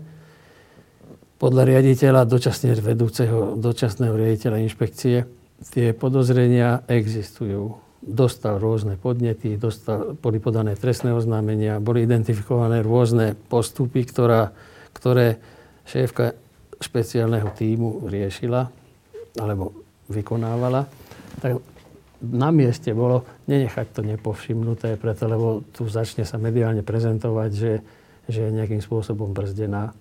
podľa 1.36 1.68
riaditeľa, 1.68 2.24
dočasne 2.24 2.72
vedúceho, 2.80 3.60
dočasného 3.60 4.16
riaditeľa 4.16 4.64
inšpekcie, 4.64 5.28
tie 5.72 5.94
podozrenia 5.96 6.86
existujú. 6.86 7.82
Dostal 8.06 8.62
rôzne 8.62 9.02
podnety, 9.02 9.58
dostal, 9.58 10.14
boli 10.14 10.38
podané 10.38 10.78
trestné 10.78 11.10
oznámenia, 11.10 11.82
boli 11.82 12.06
identifikované 12.06 12.86
rôzne 12.86 13.34
postupy, 13.50 14.06
ktorá, 14.06 14.54
ktoré 14.94 15.42
šéfka 15.90 16.38
špeciálneho 16.78 17.50
týmu 17.58 18.06
riešila 18.06 18.70
alebo 19.42 19.74
vykonávala. 20.06 20.86
Tak 21.42 21.58
na 22.22 22.50
mieste 22.54 22.94
bolo 22.94 23.26
nenechať 23.50 23.92
to 23.92 24.02
nepovšimnuté, 24.06 24.96
preto 25.02 25.26
lebo 25.26 25.66
tu 25.74 25.90
začne 25.90 26.24
sa 26.24 26.38
mediálne 26.38 26.86
prezentovať, 26.86 27.50
že, 27.52 27.74
že 28.30 28.40
je 28.48 28.56
nejakým 28.56 28.82
spôsobom 28.86 29.34
brzdená. 29.34 29.98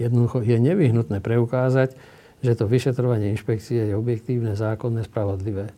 Jednoducho 0.00 0.40
je 0.40 0.56
nevyhnutné 0.56 1.20
preukázať, 1.20 1.94
že 2.42 2.58
to 2.58 2.66
vyšetrovanie 2.66 3.30
inšpekcie 3.32 3.90
je 3.90 3.94
objektívne, 3.94 4.58
zákonné, 4.58 5.06
spravodlivé. 5.06 5.70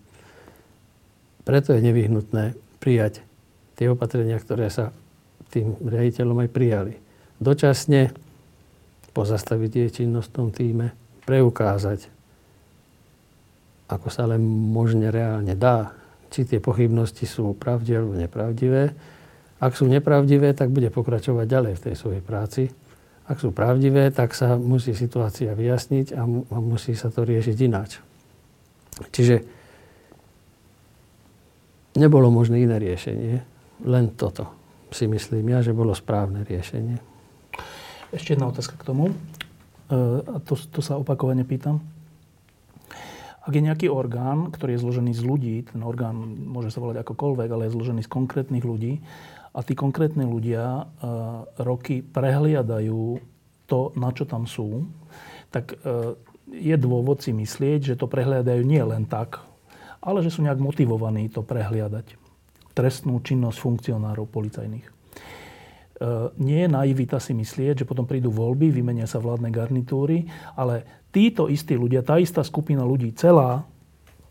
Preto 1.45 1.77
je 1.77 1.85
nevyhnutné 1.85 2.57
prijať 2.81 3.21
tie 3.77 3.93
opatrenia, 3.93 4.41
ktoré 4.41 4.73
sa 4.73 4.97
tým 5.53 5.77
riaditeľom 5.79 6.45
aj 6.45 6.51
prijali. 6.51 6.95
Dočasne 7.37 8.17
pozastaviť 9.13 9.69
tie 9.71 9.87
činnosť 10.03 10.29
v 10.33 10.35
tom 10.35 10.49
týme, 10.51 10.87
preukázať 11.29 12.15
ako 13.89 14.09
sa 14.09 14.25
len 14.25 14.41
možne 14.73 15.13
reálne 15.13 15.53
dá, 15.53 15.93
či 16.33 16.49
tie 16.49 16.59
pochybnosti 16.59 17.29
sú 17.29 17.53
pravdivé 17.55 18.01
alebo 18.01 18.17
nepravdivé. 18.17 18.83
Ak 19.61 19.77
sú 19.77 19.87
nepravdivé, 19.87 20.57
tak 20.57 20.73
bude 20.73 20.89
pokračovať 20.91 21.47
ďalej 21.47 21.73
v 21.79 21.85
tej 21.85 21.95
svojej 21.95 22.23
práci. 22.25 22.63
Ak 23.25 23.41
sú 23.41 23.57
pravdivé, 23.57 24.13
tak 24.13 24.37
sa 24.37 24.61
musí 24.61 24.93
situácia 24.93 25.57
vyjasniť 25.57 26.13
a, 26.13 26.23
musí 26.61 26.93
sa 26.93 27.09
to 27.09 27.25
riešiť 27.25 27.57
ináč. 27.65 28.05
Čiže 29.11 29.37
nebolo 31.97 32.29
možné 32.29 32.61
iné 32.61 32.77
riešenie, 32.77 33.35
len 33.89 34.05
toto 34.15 34.53
si 34.93 35.09
myslím 35.11 35.57
ja, 35.57 35.65
že 35.65 35.75
bolo 35.75 35.97
správne 35.97 36.47
riešenie. 36.47 37.01
Ešte 38.15 38.39
jedna 38.39 38.53
otázka 38.53 38.79
k 38.79 38.87
tomu. 38.87 39.11
a 39.91 40.37
to, 40.47 40.55
to 40.55 40.79
sa 40.79 41.01
opakovane 41.01 41.43
pýtam, 41.43 41.83
ak 43.45 43.53
je 43.53 43.61
nejaký 43.61 43.87
orgán, 43.93 44.49
ktorý 44.49 44.77
je 44.77 44.83
zložený 44.89 45.13
z 45.13 45.21
ľudí, 45.21 45.55
ten 45.69 45.85
orgán 45.85 46.17
môže 46.49 46.73
sa 46.73 46.81
volať 46.81 47.05
akokoľvek, 47.05 47.49
ale 47.53 47.69
je 47.69 47.77
zložený 47.77 48.01
z 48.01 48.09
konkrétnych 48.09 48.65
ľudí, 48.65 49.05
a 49.55 49.63
tí 49.63 49.79
konkrétni 49.79 50.27
ľudia 50.27 50.83
uh, 50.83 50.87
roky 51.63 52.03
prehliadajú 52.03 53.23
to, 53.71 53.95
na 53.95 54.11
čo 54.11 54.27
tam 54.27 54.51
sú, 54.51 54.91
tak 55.55 55.79
uh, 55.87 56.19
je 56.51 56.75
dôvod 56.75 57.23
si 57.23 57.31
myslieť, 57.31 57.95
že 57.95 57.99
to 57.99 58.11
prehliadajú 58.11 58.67
nie 58.67 58.83
len 58.83 59.07
tak, 59.07 59.39
ale 60.03 60.21
že 60.27 60.35
sú 60.35 60.43
nejak 60.43 60.59
motivovaní 60.59 61.31
to 61.31 61.47
prehliadať. 61.47 62.19
Trestnú 62.75 63.23
činnosť 63.23 63.59
funkcionárov 63.63 64.27
policajných. 64.27 64.87
Uh, 65.95 66.35
nie 66.43 66.67
je 66.67 66.69
naivita 66.75 67.23
si 67.23 67.31
myslieť, 67.39 67.87
že 67.87 67.89
potom 67.89 68.03
prídu 68.03 68.35
voľby, 68.35 68.75
vymenia 68.75 69.07
sa 69.07 69.23
vládne 69.23 69.55
garnitúry, 69.55 70.27
ale 70.59 71.07
títo 71.15 71.47
istí 71.47 71.79
ľudia, 71.79 72.03
tá 72.03 72.19
istá 72.19 72.43
skupina 72.43 72.83
ľudí, 72.83 73.15
celá 73.15 73.63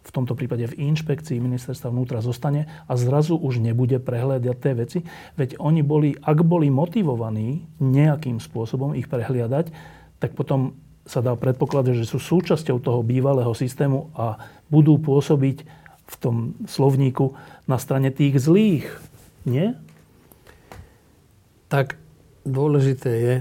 v 0.03 0.11
tomto 0.11 0.35
prípade 0.35 0.67
v 0.67 0.91
inšpekcii 0.91 1.39
ministerstva 1.39 1.87
vnútra 1.87 2.19
zostane 2.19 2.67
a 2.91 2.93
zrazu 2.99 3.39
už 3.39 3.63
nebude 3.63 4.03
prehľadať 4.03 4.57
tie 4.59 4.73
veci. 4.75 4.99
Veď 5.39 5.55
oni 5.63 5.79
boli, 5.79 6.11
ak 6.19 6.43
boli 6.43 6.67
motivovaní 6.67 7.63
nejakým 7.79 8.43
spôsobom 8.43 8.91
ich 8.99 9.07
prehliadať, 9.07 9.71
tak 10.19 10.35
potom 10.35 10.75
sa 11.07 11.19
dá 11.23 11.35
predpokladať, 11.35 12.03
že 12.03 12.07
sú 12.07 12.19
súčasťou 12.19 12.79
toho 12.79 12.99
bývalého 13.03 13.51
systému 13.55 14.11
a 14.15 14.39
budú 14.71 14.99
pôsobiť 14.99 15.63
v 16.03 16.15
tom 16.19 16.35
slovníku 16.67 17.35
na 17.67 17.79
strane 17.79 18.11
tých 18.11 18.39
zlých. 18.39 18.87
Nie? 19.47 19.79
Tak 21.67 21.95
dôležité 22.43 23.11
je, 23.11 23.35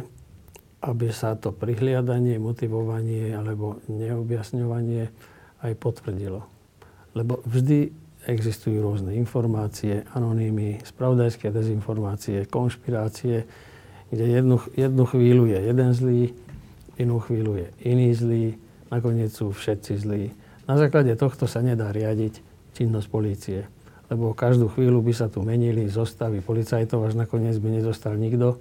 aby 0.83 1.14
sa 1.14 1.38
to 1.38 1.55
prihliadanie, 1.55 2.42
motivovanie 2.42 3.35
alebo 3.35 3.79
neobjasňovanie 3.87 5.11
aj 5.62 5.72
potvrdilo. 5.79 6.51
Lebo 7.12 7.44
vždy 7.44 7.92
existujú 8.27 8.79
rôzne 8.81 9.12
informácie, 9.18 10.07
anonýmy, 10.14 10.81
spravodajské 10.87 11.51
dezinformácie, 11.51 12.46
konšpirácie, 12.46 13.44
kde 14.12 14.25
jednu, 14.29 14.57
jednu 14.77 15.05
chvíľu 15.09 15.44
je 15.51 15.59
jeden 15.59 15.90
zlý, 15.90 16.22
inú 17.01 17.18
chvíľu 17.18 17.59
je 17.59 17.68
iný 17.88 18.12
zlý, 18.14 18.44
nakoniec 18.92 19.33
sú 19.33 19.51
všetci 19.51 19.92
zlí. 19.98 20.31
Na 20.68 20.79
základe 20.79 21.11
tohto 21.18 21.51
sa 21.51 21.64
nedá 21.64 21.90
riadiť 21.90 22.38
činnosť 22.79 23.09
polície, 23.11 23.61
lebo 24.12 24.37
každú 24.37 24.68
chvíľu 24.70 25.03
by 25.03 25.12
sa 25.16 25.27
tu 25.27 25.42
menili 25.42 25.88
zostavy 25.88 26.44
policajtov, 26.44 27.09
až 27.09 27.18
nakoniec 27.18 27.57
by 27.59 27.81
nezostal 27.81 28.14
nikto, 28.14 28.61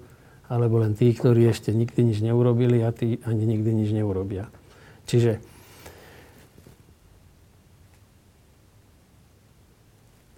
alebo 0.52 0.82
len 0.82 0.98
tí, 0.98 1.12
ktorí 1.12 1.48
ešte 1.48 1.72
nikdy 1.72 2.12
nič 2.12 2.20
neurobili 2.24 2.82
a 2.84 2.92
tí 2.92 3.22
ani 3.24 3.44
nikdy 3.46 3.72
nič 3.72 3.90
neurobia. 3.94 4.48
Čiže 5.06 5.44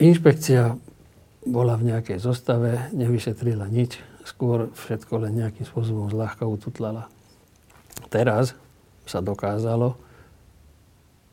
Inšpekcia 0.04 0.76
bola 1.48 1.80
v 1.80 1.96
nejakej 1.96 2.20
zostave, 2.20 2.92
nevyšetrila 2.92 3.72
nič, 3.72 4.04
skôr 4.28 4.68
všetko 4.76 5.24
len 5.24 5.40
nejakým 5.40 5.64
spôsobom 5.64 6.12
zľahka 6.12 6.44
ututlala. 6.44 7.08
Teraz 8.12 8.52
sa 9.08 9.24
dokázalo, 9.24 9.96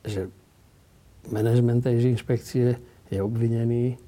že 0.06 0.30
manažment 1.34 1.82
tej 1.82 2.14
inšpekcie 2.14 2.78
je 3.10 3.18
obvinený 3.18 3.98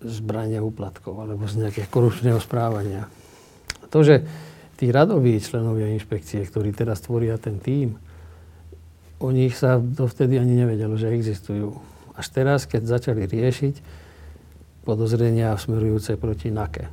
z 0.00 0.16
brania 0.24 0.64
úplatkov 0.64 1.20
alebo 1.20 1.44
z 1.44 1.60
nejakého 1.60 1.88
korupčného 1.92 2.40
správania. 2.40 3.12
A 3.80 3.84
to, 3.92 4.00
že 4.00 4.24
tí 4.80 4.88
radoví 4.88 5.36
členovia 5.36 5.92
inšpekcie, 5.92 6.48
ktorí 6.48 6.72
teraz 6.72 7.04
tvoria 7.04 7.36
ten 7.36 7.60
tím, 7.60 8.00
o 9.20 9.28
nich 9.28 9.52
sa 9.52 9.76
dovtedy 9.76 10.40
ani 10.40 10.64
nevedelo, 10.64 10.96
že 10.96 11.12
existujú 11.12 11.76
až 12.20 12.26
teraz, 12.28 12.68
keď 12.68 13.00
začali 13.00 13.24
riešiť 13.24 13.74
podozrenia 14.84 15.56
smerujúce 15.56 16.20
proti 16.20 16.52
NAKE. 16.52 16.92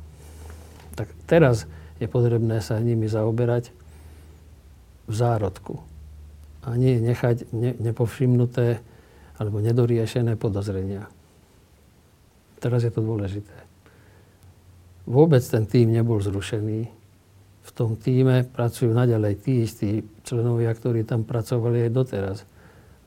Tak 0.96 1.08
teraz 1.28 1.68
je 2.00 2.08
potrebné 2.08 2.64
sa 2.64 2.80
nimi 2.80 3.04
zaoberať 3.04 3.70
v 5.08 5.14
zárodku. 5.14 5.84
A 6.64 6.76
nie 6.76 7.00
nechať 7.00 7.52
ne, 7.52 7.76
nepovšimnuté 7.76 8.80
alebo 9.38 9.62
nedoriešené 9.62 10.34
podozrenia. 10.40 11.06
Teraz 12.58 12.82
je 12.82 12.90
to 12.90 13.04
dôležité. 13.04 13.54
Vôbec 15.08 15.40
ten 15.40 15.64
tým 15.64 15.94
nebol 15.94 16.20
zrušený. 16.20 16.80
V 17.64 17.70
tom 17.72 17.96
týme 17.96 18.44
pracujú 18.44 18.92
naďalej 18.92 19.34
tí 19.40 19.52
istí 19.64 20.04
členovia, 20.26 20.74
ktorí 20.74 21.04
tam 21.06 21.24
pracovali 21.24 21.88
aj 21.88 21.90
doteraz. 21.94 22.38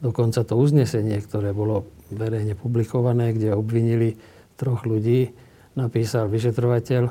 Dokonca 0.01 0.41
to 0.41 0.57
uznesenie, 0.57 1.21
ktoré 1.21 1.53
bolo 1.53 1.85
verejne 2.13 2.53
publikované, 2.53 3.33
kde 3.35 3.55
obvinili 3.55 4.19
troch 4.59 4.85
ľudí, 4.85 5.31
napísal 5.73 6.27
vyšetrovateľ, 6.27 7.09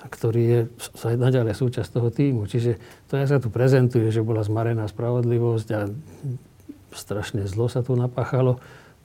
ktorý 0.00 0.42
je 0.42 0.60
aj 1.04 1.16
naďalej 1.20 1.54
súčasť 1.56 1.90
toho 1.92 2.08
týmu. 2.08 2.48
Čiže 2.48 2.80
to 3.08 3.20
ja 3.20 3.28
sa 3.28 3.36
tu 3.36 3.52
prezentuje, 3.52 4.08
že 4.08 4.24
bola 4.24 4.40
zmarená 4.40 4.88
spravodlivosť 4.88 5.68
a 5.76 5.80
strašne 6.96 7.44
zlo 7.44 7.68
sa 7.68 7.84
tu 7.84 7.94
napáchalo. 7.94 8.58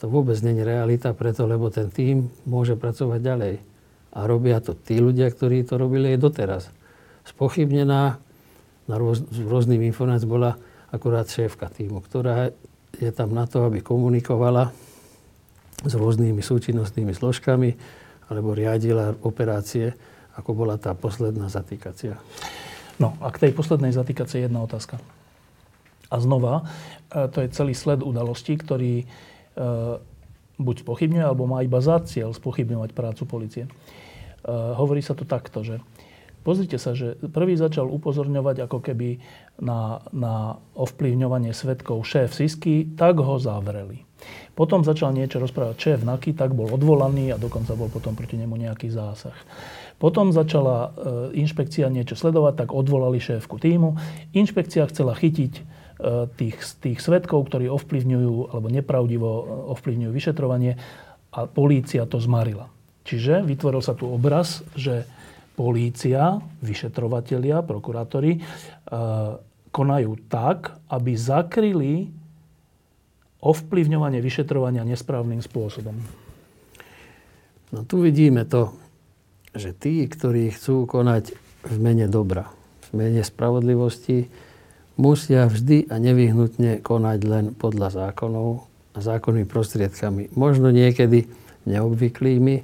To 0.04 0.12
vôbec 0.12 0.36
není 0.44 0.64
realita 0.64 1.16
preto, 1.16 1.48
lebo 1.48 1.72
ten 1.72 1.92
tým 1.92 2.32
môže 2.48 2.76
pracovať 2.76 3.20
ďalej. 3.20 3.56
A 4.16 4.20
robia 4.24 4.64
to 4.64 4.72
tí 4.72 5.00
ľudia, 5.00 5.28
ktorí 5.28 5.68
to 5.68 5.76
robili 5.76 6.16
aj 6.16 6.20
doteraz. 6.20 6.64
Spochybnená 7.28 8.20
na 8.86 8.96
rôz, 8.96 9.24
rôznym 9.34 9.84
informáciám 9.84 10.32
bola 10.32 10.52
akurát 10.94 11.28
šéfka 11.28 11.68
týmu, 11.68 12.00
ktorá 12.00 12.54
je 12.96 13.12
tam 13.12 13.36
na 13.36 13.44
to, 13.44 13.68
aby 13.68 13.84
komunikovala 13.84 14.72
s 15.84 15.94
rôznymi 15.94 16.40
súčinnostnými 16.40 17.12
zložkami 17.12 17.76
alebo 18.32 18.56
riadila 18.56 19.14
operácie, 19.22 19.94
ako 20.36 20.52
bola 20.56 20.80
tá 20.80 20.96
posledná 20.96 21.52
zatýkacia. 21.52 22.18
No 22.96 23.20
a 23.20 23.28
k 23.32 23.48
tej 23.48 23.52
poslednej 23.52 23.92
zatýkacej 23.92 24.48
jedna 24.48 24.64
otázka. 24.64 25.04
A 26.08 26.16
znova, 26.22 26.64
e, 27.12 27.28
to 27.28 27.44
je 27.44 27.52
celý 27.52 27.74
sled 27.76 28.00
udalostí, 28.00 28.56
ktorý 28.56 29.04
e, 29.04 29.06
buď 30.56 30.76
spochybňuje, 30.88 31.24
alebo 31.26 31.50
má 31.50 31.60
iba 31.66 31.84
za 31.84 32.00
cieľ 32.08 32.32
spochybňovať 32.32 32.96
prácu 32.96 33.24
policie. 33.28 33.64
E, 33.68 33.70
hovorí 34.52 35.04
sa 35.04 35.12
to 35.12 35.28
takto, 35.28 35.66
že 35.66 35.84
pozrite 36.48 36.80
sa, 36.80 36.96
že 36.96 37.20
prvý 37.20 37.60
začal 37.60 37.90
upozorňovať 37.90 38.70
ako 38.70 38.80
keby 38.80 39.20
na, 39.60 40.00
na 40.16 40.56
ovplyvňovanie 40.78 41.52
svetkov 41.52 42.06
šéf 42.08 42.32
Sisky, 42.32 42.96
tak 42.96 43.20
ho 43.20 43.36
zavreli. 43.42 44.05
Potom 44.56 44.88
začal 44.88 45.12
niečo 45.12 45.44
rozprávať 45.44 45.76
šéf 45.76 46.00
NAKY, 46.08 46.32
tak 46.32 46.56
bol 46.56 46.72
odvolaný 46.72 47.36
a 47.36 47.42
dokonca 47.42 47.76
bol 47.76 47.92
potom 47.92 48.16
proti 48.16 48.40
nemu 48.40 48.56
nejaký 48.56 48.88
zásah. 48.88 49.36
Potom 50.00 50.32
začala 50.32 50.92
e, 50.96 51.40
inšpekcia 51.44 51.92
niečo 51.92 52.16
sledovať, 52.16 52.64
tak 52.64 52.70
odvolali 52.72 53.20
šéfku 53.20 53.60
týmu. 53.60 54.00
Inšpekcia 54.32 54.88
chcela 54.88 55.12
chytiť 55.16 55.54
e, 55.60 55.64
tých, 56.40 56.56
tých 56.80 57.00
svetkov, 57.04 57.52
ktorí 57.52 57.68
ovplyvňujú 57.68 58.56
alebo 58.56 58.68
nepravdivo 58.72 59.30
e, 59.30 59.44
ovplyvňujú 59.76 60.12
vyšetrovanie 60.12 60.80
a 61.36 61.40
polícia 61.52 62.08
to 62.08 62.20
zmarila. 62.24 62.72
Čiže 63.04 63.44
vytvoril 63.44 63.84
sa 63.84 63.92
tu 63.92 64.08
obraz, 64.08 64.64
že 64.76 65.04
polícia, 65.56 66.40
vyšetrovatelia, 66.60 67.64
prokurátori 67.64 68.44
konajú 69.72 70.12
tak, 70.32 70.80
aby 70.88 71.12
zakryli 71.16 72.08
ovplyvňovanie 73.46 74.20
vyšetrovania 74.26 74.82
nesprávnym 74.82 75.40
spôsobom? 75.46 75.94
No 77.70 77.80
tu 77.86 78.02
vidíme 78.02 78.42
to, 78.50 78.74
že 79.54 79.78
tí, 79.78 80.04
ktorí 80.10 80.52
chcú 80.52 80.90
konať 80.90 81.38
v 81.66 81.78
mene 81.78 82.10
dobra, 82.10 82.50
v 82.90 83.06
mene 83.06 83.22
spravodlivosti, 83.22 84.28
musia 84.98 85.46
vždy 85.46 85.92
a 85.94 85.96
nevyhnutne 86.02 86.82
konať 86.82 87.20
len 87.26 87.46
podľa 87.54 87.94
zákonov 87.94 88.66
a 88.96 89.00
zákonnými 89.00 89.48
prostriedkami. 89.48 90.34
Možno 90.34 90.72
niekedy 90.72 91.28
neobvyklými, 91.68 92.56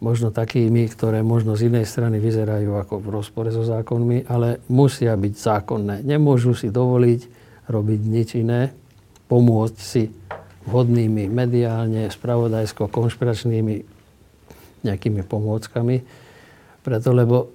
možno 0.00 0.28
takými, 0.32 0.88
ktoré 0.88 1.24
možno 1.24 1.56
z 1.56 1.72
inej 1.72 1.88
strany 1.88 2.20
vyzerajú 2.20 2.76
ako 2.80 3.00
v 3.00 3.06
rozpore 3.12 3.48
so 3.52 3.64
zákonmi, 3.64 4.28
ale 4.28 4.60
musia 4.68 5.16
byť 5.16 5.34
zákonné. 5.36 5.94
Nemôžu 6.04 6.52
si 6.52 6.68
dovoliť 6.68 7.20
robiť 7.66 8.00
nič 8.06 8.28
iné, 8.40 8.72
pomôcť 9.26 9.78
si 9.78 10.10
vhodnými 10.66 11.30
mediálne, 11.30 12.10
spravodajsko-konšpiračnými 12.10 13.74
nejakými 14.82 15.22
pomôckami. 15.26 15.96
Preto, 16.82 17.08
lebo, 17.14 17.50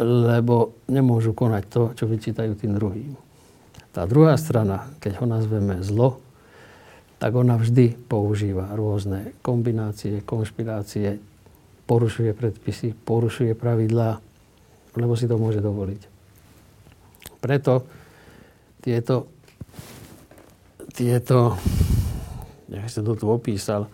lebo 0.00 0.80
nemôžu 0.88 1.36
konať 1.36 1.64
to, 1.68 1.82
čo 1.96 2.04
vyčítajú 2.08 2.52
tým 2.56 2.76
druhým. 2.76 3.12
Tá 3.92 4.04
druhá 4.04 4.36
strana, 4.36 4.92
keď 5.00 5.24
ho 5.24 5.26
nazveme 5.28 5.80
zlo, 5.80 6.20
tak 7.16 7.32
ona 7.32 7.56
vždy 7.56 7.96
používa 8.08 8.68
rôzne 8.76 9.32
kombinácie, 9.40 10.20
konšpirácie, 10.20 11.16
porušuje 11.88 12.36
predpisy, 12.36 12.92
porušuje 12.92 13.56
pravidlá, 13.56 14.20
lebo 15.00 15.16
si 15.16 15.24
to 15.24 15.40
môže 15.40 15.64
dovoliť. 15.64 16.02
Preto 17.40 17.88
tieto, 18.84 19.32
tieto, 20.96 21.60
jak 22.72 22.88
sa 22.88 23.04
to 23.04 23.12
tu 23.12 23.28
opísal, 23.28 23.92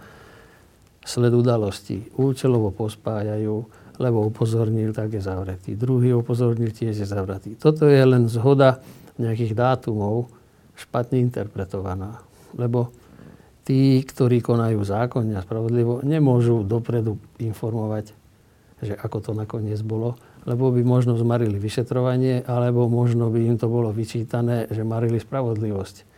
sled 1.03 1.35
udalosti 1.35 2.15
účelovo 2.15 2.71
pospájajú, 2.71 3.57
lebo 3.99 4.19
upozornil, 4.23 4.95
tak 4.95 5.19
je 5.19 5.23
zavretý. 5.23 5.75
Druhý 5.75 6.15
upozornil, 6.15 6.71
tiež 6.71 7.03
je 7.03 7.07
zavretý. 7.07 7.59
Toto 7.59 7.91
je 7.91 7.99
len 7.99 8.31
zhoda 8.31 8.79
nejakých 9.19 9.53
dátumov, 9.59 10.31
špatne 10.79 11.19
interpretovaná. 11.21 12.23
Lebo 12.55 12.95
tí, 13.67 14.01
ktorí 14.01 14.41
konajú 14.41 14.81
zákonne 14.87 15.37
a 15.37 15.45
spravodlivo, 15.45 16.01
nemôžu 16.07 16.63
dopredu 16.63 17.19
informovať, 17.43 18.15
že 18.83 18.95
ako 18.99 19.19
to 19.23 19.31
nakoniec 19.35 19.79
bolo, 19.83 20.19
lebo 20.43 20.75
by 20.75 20.83
možno 20.83 21.15
zmarili 21.15 21.59
vyšetrovanie, 21.59 22.43
alebo 22.47 22.91
možno 22.91 23.31
by 23.31 23.39
im 23.47 23.57
to 23.59 23.71
bolo 23.71 23.95
vyčítané, 23.95 24.67
že 24.71 24.83
marili 24.83 25.23
spravodlivosť. 25.23 26.12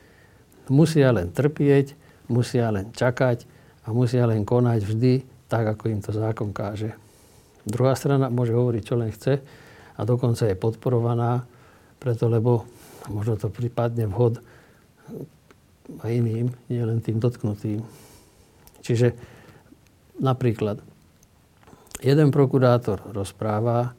Musia 0.73 1.13
len 1.13 1.29
trpieť, 1.29 1.93
musia 2.33 2.73
len 2.73 2.89
čakať 2.95 3.45
a 3.85 3.93
musia 3.93 4.25
len 4.25 4.49
konať 4.49 4.81
vždy 4.81 5.15
tak, 5.49 5.69
ako 5.69 5.93
im 5.93 6.01
to 6.01 6.11
zákon 6.11 6.57
káže. 6.57 6.97
Druhá 7.65 7.97
strana 7.97 8.33
môže 8.33 8.57
hovoriť, 8.57 8.83
čo 8.85 8.97
len 8.97 9.13
chce 9.13 9.41
a 9.95 10.01
dokonca 10.05 10.49
je 10.49 10.57
podporovaná, 10.57 11.45
preto 12.01 12.29
lebo 12.29 12.65
možno 13.13 13.37
to 13.37 13.53
prípadne 13.53 14.09
vhod 14.09 14.41
a 16.01 16.05
iným, 16.09 16.49
nie 16.73 16.81
len 16.81 17.05
tým 17.05 17.21
dotknutým. 17.21 17.85
Čiže 18.81 19.13
napríklad 20.21 20.81
jeden 22.01 22.29
prokurátor 22.33 23.05
rozpráva, 23.13 23.93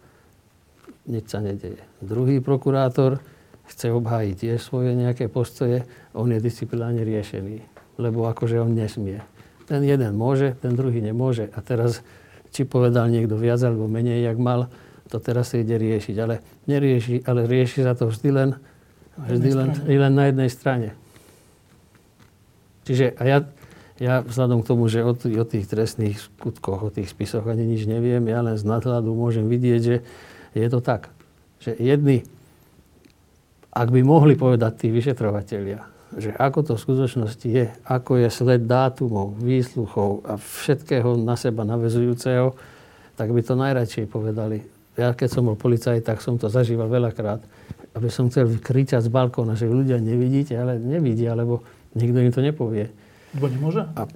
nič 1.05 1.29
sa 1.29 1.41
nedeje. 1.41 1.81
Druhý 2.01 2.41
prokurátor 2.41 3.21
chce 3.69 3.91
obhájiť 3.91 4.35
tiež 4.35 4.59
svoje 4.61 4.93
nejaké 4.93 5.25
postoje, 5.27 5.83
on 6.13 6.29
je 6.29 6.39
disciplinárne 6.39 7.01
riešený, 7.01 7.61
lebo 7.97 8.29
akože 8.29 8.61
on 8.61 8.73
nesmie. 8.73 9.21
Ten 9.65 9.81
jeden 9.81 10.13
môže, 10.13 10.53
ten 10.61 10.77
druhý 10.77 11.01
nemôže. 11.01 11.49
A 11.57 11.59
teraz, 11.65 12.05
či 12.53 12.69
povedal 12.69 13.09
niekto 13.09 13.33
viac 13.33 13.57
alebo 13.65 13.89
menej, 13.89 14.21
jak 14.21 14.37
mal, 14.37 14.69
to 15.09 15.17
teraz 15.17 15.53
sa 15.53 15.57
ide 15.57 15.73
riešiť. 15.73 16.15
Ale 16.21 16.41
nerieši, 16.69 17.25
ale 17.25 17.49
rieši 17.49 17.81
sa 17.81 17.97
to 17.97 18.13
vždy 18.13 18.29
len, 18.29 18.49
vždy 19.17 19.49
len, 19.57 19.69
len 19.89 20.13
na 20.13 20.29
jednej 20.29 20.49
strane. 20.53 20.89
Čiže 22.85 23.17
a 23.17 23.23
ja, 23.25 23.37
ja 23.97 24.21
vzhľadom 24.21 24.61
k 24.61 24.69
tomu, 24.69 24.85
že 24.85 25.01
o, 25.01 25.17
tých, 25.17 25.37
o 25.41 25.45
tých 25.45 25.65
trestných 25.65 26.21
skutkoch, 26.21 26.85
o 26.85 26.93
tých 26.93 27.09
spisoch 27.09 27.49
ani 27.49 27.65
nič 27.65 27.89
neviem, 27.89 28.21
ja 28.29 28.45
len 28.45 28.61
z 28.61 28.65
nadhľadu 28.69 29.09
môžem 29.17 29.49
vidieť, 29.49 29.81
že 29.81 29.95
je 30.53 30.67
to 30.69 30.77
tak. 30.85 31.09
Že 31.57 31.81
jedni, 31.81 32.21
ak 33.75 33.91
by 33.91 34.01
mohli 34.07 34.39
povedať 34.39 34.87
tí 34.87 34.87
vyšetrovateľia, 34.87 35.83
že 36.15 36.31
ako 36.31 36.59
to 36.63 36.73
v 36.79 36.83
skutočnosti 36.87 37.47
je, 37.51 37.67
ako 37.83 38.23
je 38.23 38.29
sled 38.31 38.63
dátumov, 38.63 39.35
výsluchov 39.35 40.23
a 40.23 40.39
všetkého 40.39 41.19
na 41.19 41.35
seba 41.35 41.67
navezujúceho, 41.67 42.55
tak 43.19 43.35
by 43.35 43.41
to 43.43 43.59
najradšej 43.59 44.07
povedali. 44.07 44.63
Ja 44.95 45.11
keď 45.11 45.27
som 45.27 45.51
bol 45.51 45.59
policajt, 45.59 46.07
tak 46.07 46.23
som 46.23 46.39
to 46.39 46.47
zažíval 46.47 46.87
veľakrát. 46.87 47.43
Aby 47.91 48.07
som 48.07 48.31
chcel 48.31 48.47
kričať 48.47 49.03
z 49.03 49.11
balkóna, 49.11 49.59
že 49.59 49.67
ľudia 49.67 49.99
nevidíte, 49.99 50.55
ale 50.55 50.79
nevidia, 50.79 51.35
lebo 51.35 51.63
nikto 51.99 52.23
im 52.23 52.31
to 52.31 52.39
nepovie. 52.39 52.87
Lebo 53.35 53.51
nemôže? 53.51 53.83
A, 53.91 54.07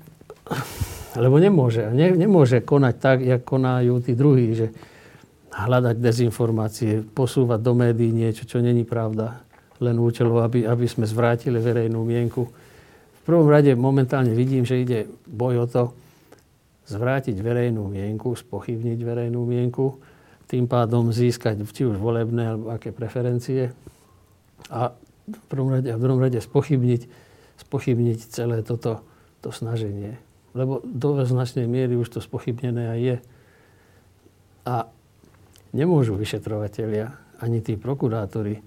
lebo 1.20 1.36
nemôže. 1.36 1.84
Ne, 1.92 2.16
nemôže 2.16 2.64
konať 2.64 2.96
tak, 2.96 3.18
jak 3.28 3.44
konajú 3.44 4.00
tí 4.00 4.16
druhí, 4.16 4.56
že 4.56 4.72
hľadať 5.52 6.00
dezinformácie, 6.00 7.04
posúvať 7.12 7.60
do 7.60 7.76
médií 7.76 8.16
niečo, 8.16 8.48
čo 8.48 8.64
není 8.64 8.88
pravda, 8.88 9.44
len 9.80 9.96
účelov, 9.96 10.44
aby, 10.44 10.68
aby 10.68 10.86
sme 10.86 11.08
zvrátili 11.08 11.60
verejnú 11.60 12.04
mienku. 12.04 12.48
V 12.50 13.22
prvom 13.24 13.48
rade 13.48 13.72
momentálne 13.76 14.36
vidím, 14.36 14.68
že 14.68 14.84
ide 14.84 15.00
boj 15.28 15.56
o 15.64 15.66
to 15.68 15.84
zvrátiť 16.90 17.38
verejnú 17.38 17.86
mienku, 17.86 18.34
spochybniť 18.34 19.00
verejnú 19.06 19.46
mienku, 19.46 20.02
tým 20.50 20.66
pádom 20.66 21.14
získať 21.14 21.62
či 21.70 21.86
už 21.86 22.02
volebné 22.02 22.58
alebo 22.58 22.74
aké 22.74 22.90
preferencie 22.90 23.70
a 24.74 24.90
v 25.30 25.44
prvom 25.46 25.78
rade, 25.78 25.94
v 25.94 26.02
druhom 26.02 26.18
rade 26.18 26.42
spochybniť, 26.42 27.02
spochybniť 27.62 28.20
celé 28.34 28.66
toto 28.66 29.06
to 29.46 29.54
snaženie. 29.54 30.18
Lebo 30.58 30.82
do 30.82 31.22
značnej 31.22 31.70
miery 31.70 31.94
už 31.94 32.10
to 32.10 32.20
spochybnené 32.20 32.90
aj 32.90 33.00
je. 33.00 33.18
A 34.66 34.76
nemôžu 35.78 36.18
vyšetrovateľia 36.18 37.14
ani 37.40 37.62
tí 37.62 37.78
prokurátori 37.78 38.60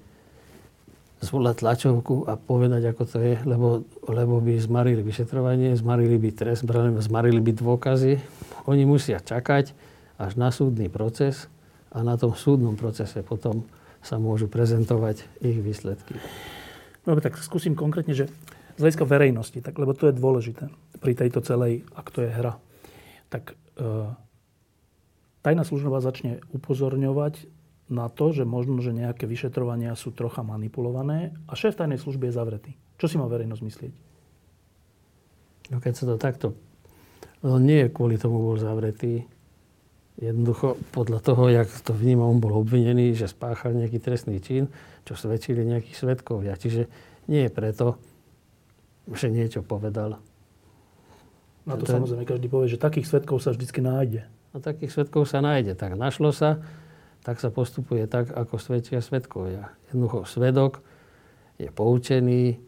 zvolať 1.23 1.63
tlačovku 1.63 2.27
a 2.27 2.35
povedať, 2.35 2.91
ako 2.91 3.03
to 3.07 3.19
je, 3.23 3.39
lebo, 3.47 3.87
lebo 4.11 4.43
by 4.43 4.59
zmarili 4.59 5.07
vyšetrovanie, 5.07 5.79
zmarili 5.79 6.19
by 6.19 6.31
trest, 6.35 6.67
zmarili 7.07 7.39
by 7.39 7.53
dôkazy. 7.55 8.19
Oni 8.67 8.83
musia 8.83 9.23
čakať 9.23 9.71
až 10.19 10.33
na 10.35 10.51
súdny 10.51 10.91
proces 10.91 11.47
a 11.95 12.03
na 12.03 12.19
tom 12.19 12.35
súdnom 12.35 12.75
procese 12.75 13.23
potom 13.23 13.63
sa 14.03 14.19
môžu 14.19 14.51
prezentovať 14.51 15.23
ich 15.39 15.63
výsledky. 15.63 16.19
Dobre, 17.07 17.23
tak 17.23 17.39
skúsim 17.39 17.79
konkrétne, 17.79 18.19
že 18.19 18.27
z 18.75 18.81
hľadiska 18.83 19.07
verejnosti, 19.07 19.59
tak, 19.63 19.79
lebo 19.79 19.95
to 19.95 20.11
je 20.11 20.19
dôležité 20.19 20.65
pri 20.99 21.13
tejto 21.15 21.39
celej, 21.45 21.87
ak 21.95 22.11
to 22.11 22.27
je 22.27 22.31
hra, 22.31 22.59
tak 23.31 23.55
e, 23.79 23.85
tajná 25.47 25.63
služba 25.63 26.03
začne 26.03 26.43
upozorňovať 26.51 27.47
na 27.93 28.09
to, 28.09 28.33
že 28.33 28.49
možno, 28.49 28.81
že 28.81 28.97
nejaké 28.97 29.29
vyšetrovania 29.29 29.93
sú 29.93 30.11
trocha 30.17 30.41
manipulované 30.41 31.37
a 31.45 31.53
šéf 31.53 31.77
tajnej 31.77 32.01
služby 32.01 32.33
je 32.33 32.35
zavretý. 32.35 32.73
Čo 32.97 33.07
si 33.13 33.17
má 33.21 33.29
verejnosť 33.29 33.63
myslieť? 33.63 33.93
No 35.71 35.79
keď 35.79 35.93
sa 35.93 36.05
to 36.09 36.17
takto... 36.17 36.47
No 37.43 37.59
nie 37.59 37.91
kvôli 37.91 38.17
tomu 38.17 38.39
bol 38.39 38.55
zavretý. 38.55 39.27
Jednoducho 40.15 40.79
podľa 40.95 41.19
toho, 41.19 41.51
jak 41.51 41.67
to 41.83 41.91
vníma, 41.91 42.23
on 42.23 42.39
bol 42.39 42.63
obvinený, 42.63 43.19
že 43.19 43.27
spáchal 43.27 43.75
nejaký 43.75 43.99
trestný 43.99 44.39
čin, 44.39 44.71
čo 45.03 45.19
svedčili 45.19 45.67
nejakí 45.67 45.91
svetkovia. 45.91 46.55
Čiže 46.55 46.87
nie 47.27 47.43
je 47.47 47.51
preto, 47.51 47.99
že 49.11 49.27
niečo 49.27 49.67
povedal. 49.67 50.23
Na 51.67 51.75
to, 51.75 51.87
to 51.87 51.95
samozrejme 51.99 52.27
každý 52.27 52.47
povie, 52.47 52.71
že 52.71 52.79
takých 52.79 53.11
svetkov 53.11 53.43
sa 53.43 53.51
vždy 53.51 53.67
nájde. 53.83 54.23
No 54.55 54.63
takých 54.63 54.95
svetkov 54.95 55.27
sa 55.27 55.43
nájde. 55.43 55.75
Tak 55.75 55.99
našlo 55.99 56.31
sa, 56.31 56.63
tak 57.23 57.39
sa 57.39 57.55
postupuje 57.55 58.07
tak, 58.11 58.35
ako 58.35 58.59
svedčia 58.59 58.99
svetkovia. 58.99 59.71
Jednoducho 59.91 60.27
svedok 60.27 60.83
je 61.59 61.71
poučený, 61.71 62.59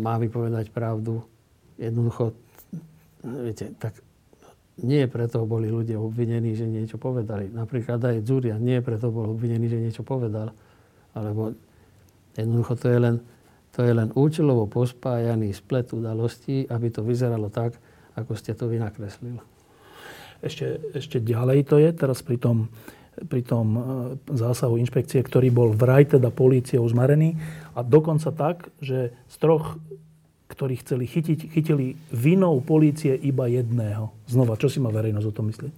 má 0.00 0.16
vypovedať 0.16 0.72
pravdu. 0.72 1.20
Jednoducho, 1.76 2.32
viete, 3.22 3.76
tak 3.76 4.00
nie 4.78 5.04
preto 5.10 5.42
boli 5.42 5.68
ľudia 5.68 5.98
obvinení, 5.98 6.54
že 6.54 6.64
niečo 6.64 6.96
povedali. 6.96 7.50
Napríklad 7.50 7.98
aj 7.98 8.24
Zúria 8.24 8.56
nie 8.56 8.78
preto 8.78 9.10
bol 9.10 9.34
obvinený, 9.34 9.66
že 9.66 9.82
niečo 9.82 10.02
povedal. 10.06 10.54
Alebo 11.12 11.52
jednoducho 12.38 12.78
to 12.78 12.86
je 12.88 12.98
len, 12.98 13.16
to 13.74 13.82
je 13.82 13.92
len 13.92 14.14
účelovo 14.14 14.70
pospájaný 14.70 15.50
splet 15.50 15.90
udalostí, 15.90 16.64
aby 16.70 16.94
to 16.94 17.02
vyzeralo 17.02 17.50
tak, 17.50 17.74
ako 18.14 18.38
ste 18.38 18.54
to 18.54 18.70
vy 18.70 18.78
nakreslil. 18.78 19.42
Ešte, 20.38 20.78
ešte 20.94 21.18
ďalej 21.18 21.66
to 21.66 21.76
je, 21.82 21.90
teraz 21.90 22.22
pri 22.22 22.38
tom, 22.38 22.70
pri 23.26 23.42
tom 23.42 23.66
e, 23.74 23.80
zásahu 24.30 24.78
inšpekcie, 24.78 25.18
ktorý 25.18 25.50
bol 25.50 25.74
vraj 25.74 26.06
teda 26.06 26.30
políciou 26.30 26.86
zmarený 26.86 27.34
a 27.74 27.82
dokonca 27.82 28.30
tak, 28.30 28.70
že 28.78 29.10
z 29.26 29.36
troch, 29.42 29.82
ktorí 30.46 30.78
chceli 30.78 31.10
chytiť, 31.10 31.50
chytili 31.50 31.98
vinou 32.14 32.62
polície 32.62 33.18
iba 33.18 33.50
jedného. 33.50 34.14
Znova, 34.30 34.54
čo 34.54 34.70
si 34.70 34.78
má 34.78 34.94
verejnosť 34.94 35.26
o 35.26 35.34
tom 35.34 35.50
myslieť? 35.50 35.74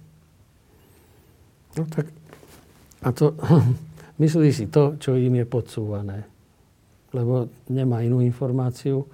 No 1.81 1.83
tak, 1.89 2.13
a 3.01 3.09
to, 3.09 3.33
myslí 4.23 4.49
si 4.53 4.65
to, 4.69 5.01
čo 5.01 5.17
im 5.17 5.41
je 5.41 5.45
podsúvané. 5.49 6.29
Lebo 7.11 7.49
nemá 7.67 8.05
inú 8.05 8.21
informáciu, 8.21 9.09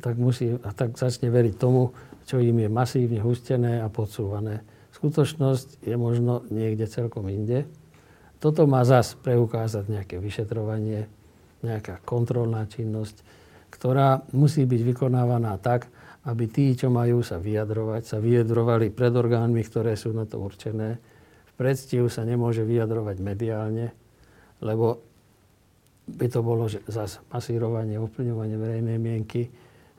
tak, 0.00 0.16
musí, 0.16 0.56
a 0.62 0.70
tak 0.72 0.96
začne 0.96 1.28
veriť 1.28 1.54
tomu, 1.58 1.92
čo 2.26 2.38
im 2.40 2.56
je 2.60 2.68
masívne 2.70 3.20
hustené 3.20 3.82
a 3.82 3.88
podsúvané. 3.90 4.62
Skutočnosť 4.98 5.86
je 5.86 5.94
možno 5.94 6.42
niekde 6.50 6.90
celkom 6.90 7.30
inde. 7.30 7.70
Toto 8.42 8.66
má 8.66 8.82
zas 8.82 9.14
preukázať 9.14 9.86
nejaké 9.86 10.18
vyšetrovanie, 10.18 11.06
nejaká 11.62 12.02
kontrolná 12.02 12.66
činnosť, 12.66 13.22
ktorá 13.70 14.26
musí 14.34 14.66
byť 14.66 14.80
vykonávaná 14.82 15.54
tak, 15.62 15.86
aby 16.26 16.50
tí, 16.50 16.74
čo 16.74 16.90
majú 16.90 17.22
sa 17.22 17.38
vyjadrovať, 17.38 18.02
sa 18.10 18.18
vyjadrovali 18.18 18.90
pred 18.90 19.14
orgánmi, 19.14 19.62
ktoré 19.62 19.94
sú 19.94 20.10
na 20.10 20.26
to 20.26 20.42
určené. 20.42 20.98
V 21.46 21.52
predstihu 21.54 22.10
sa 22.10 22.26
nemôže 22.26 22.66
vyjadrovať 22.66 23.22
mediálne, 23.22 23.94
lebo 24.58 24.98
by 26.10 26.26
to 26.26 26.40
bolo 26.42 26.66
zase 26.66 27.22
masírovanie, 27.30 28.02
ovplyvňovanie 28.02 28.56
verejnej 28.58 28.98
mienky, 28.98 29.46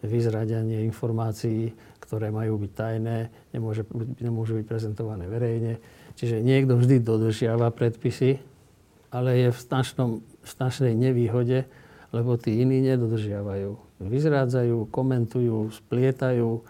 vyzradenie 0.04 0.86
informácií, 0.88 1.76
ktoré 2.00 2.34
majú 2.34 2.58
byť 2.58 2.72
tajné, 2.74 3.18
nemôže, 3.54 3.86
nemôžu 4.18 4.58
byť 4.60 4.66
prezentované 4.66 5.30
verejne. 5.30 5.78
Čiže 6.18 6.41
niekto 6.41 6.76
vždy 6.80 7.04
dodržiava 7.04 7.70
predpisy, 7.70 8.41
ale 9.14 9.47
je 9.47 9.50
v, 9.54 9.60
značnom, 9.60 10.10
v 10.24 10.47
značnej 10.50 10.93
nevýhode, 10.97 11.70
lebo 12.10 12.36
tí 12.39 12.60
iní 12.60 12.82
nedodržiavajú. 12.82 14.02
Vyzrádzajú, 14.02 14.89
komentujú, 14.89 15.70
splietajú 15.70 16.66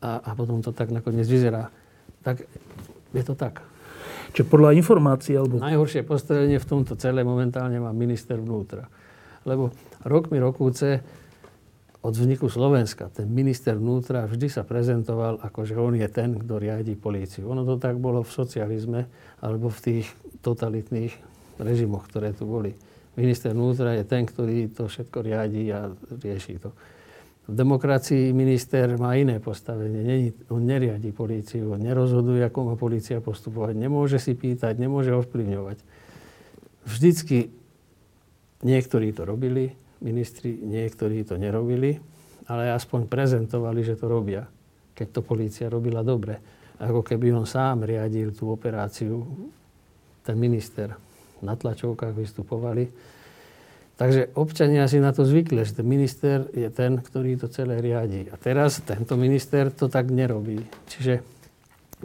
a, 0.00 0.10
a 0.22 0.30
potom 0.32 0.62
to 0.62 0.70
tak 0.72 0.94
nakoniec 0.94 1.26
vyzerá. 1.26 1.68
Tak 2.22 2.46
je 3.12 3.24
to 3.24 3.34
tak. 3.34 3.60
Čiže 4.32 4.46
podľa 4.46 4.76
informácií 4.76 5.34
alebo... 5.34 5.58
Najhoršie 5.58 6.04
postavenie 6.04 6.60
v 6.60 6.68
tomto 6.68 6.94
celé 7.00 7.24
momentálne 7.24 7.80
má 7.80 7.90
minister 7.90 8.36
vnútra. 8.38 8.86
Lebo 9.48 9.72
rokmi 10.04 10.36
rokúce 10.36 11.00
od 12.08 12.16
vzniku 12.16 12.48
Slovenska 12.48 13.12
ten 13.12 13.28
minister 13.28 13.76
vnútra 13.76 14.24
vždy 14.24 14.48
sa 14.48 14.64
prezentoval 14.64 15.44
ako, 15.44 15.68
že 15.68 15.76
on 15.76 15.92
je 15.92 16.08
ten, 16.08 16.40
kto 16.40 16.56
riadi 16.56 16.96
políciu. 16.96 17.44
Ono 17.52 17.68
to 17.68 17.76
tak 17.76 18.00
bolo 18.00 18.24
v 18.24 18.32
socializme 18.32 19.00
alebo 19.44 19.68
v 19.68 19.78
tých 19.84 20.06
totalitných 20.40 21.12
režimoch, 21.60 22.08
ktoré 22.08 22.32
tu 22.32 22.48
boli. 22.48 22.72
Minister 23.20 23.52
vnútra 23.52 23.92
je 23.92 24.08
ten, 24.08 24.24
ktorý 24.24 24.72
to 24.72 24.88
všetko 24.88 25.20
riadi 25.20 25.68
a 25.68 25.92
rieši 26.08 26.56
to. 26.56 26.72
V 27.48 27.56
demokracii 27.56 28.32
minister 28.32 28.96
má 28.96 29.16
iné 29.16 29.36
postavenie. 29.40 30.32
On 30.48 30.60
neriadi 30.60 31.12
políciu, 31.12 31.76
on 31.76 31.80
nerozhoduje, 31.80 32.44
ako 32.44 32.72
má 32.72 32.74
polícia 32.76 33.20
postupovať. 33.20 33.76
Nemôže 33.76 34.16
si 34.20 34.32
pýtať, 34.32 34.76
nemôže 34.80 35.12
ovplyvňovať. 35.12 35.80
Vždycky 36.88 37.52
niektorí 38.64 39.12
to 39.12 39.24
robili, 39.24 39.76
ministri, 40.04 40.56
niektorí 40.58 41.26
to 41.26 41.40
nerobili, 41.40 41.98
ale 42.48 42.72
aspoň 42.72 43.10
prezentovali, 43.10 43.84
že 43.84 43.98
to 43.98 44.06
robia, 44.08 44.46
keď 44.94 45.08
to 45.18 45.20
polícia 45.20 45.66
robila 45.66 46.00
dobre. 46.06 46.38
Ako 46.78 47.02
keby 47.02 47.34
on 47.34 47.46
sám 47.46 47.84
riadil 47.84 48.30
tú 48.30 48.54
operáciu, 48.54 49.26
ten 50.22 50.38
minister. 50.38 50.94
Na 51.42 51.54
tlačovkách 51.54 52.14
vystupovali 52.14 52.86
Takže 53.98 54.30
občania 54.38 54.86
si 54.86 55.02
na 55.02 55.10
to 55.10 55.26
zvykli, 55.26 55.66
že 55.66 55.82
ten 55.82 55.86
minister 55.90 56.46
je 56.54 56.70
ten, 56.70 57.02
ktorý 57.02 57.34
to 57.34 57.50
celé 57.50 57.82
riadi. 57.82 58.30
A 58.30 58.38
teraz 58.38 58.78
tento 58.86 59.18
minister 59.18 59.74
to 59.74 59.90
tak 59.90 60.14
nerobí. 60.14 60.62
Čiže 60.86 61.18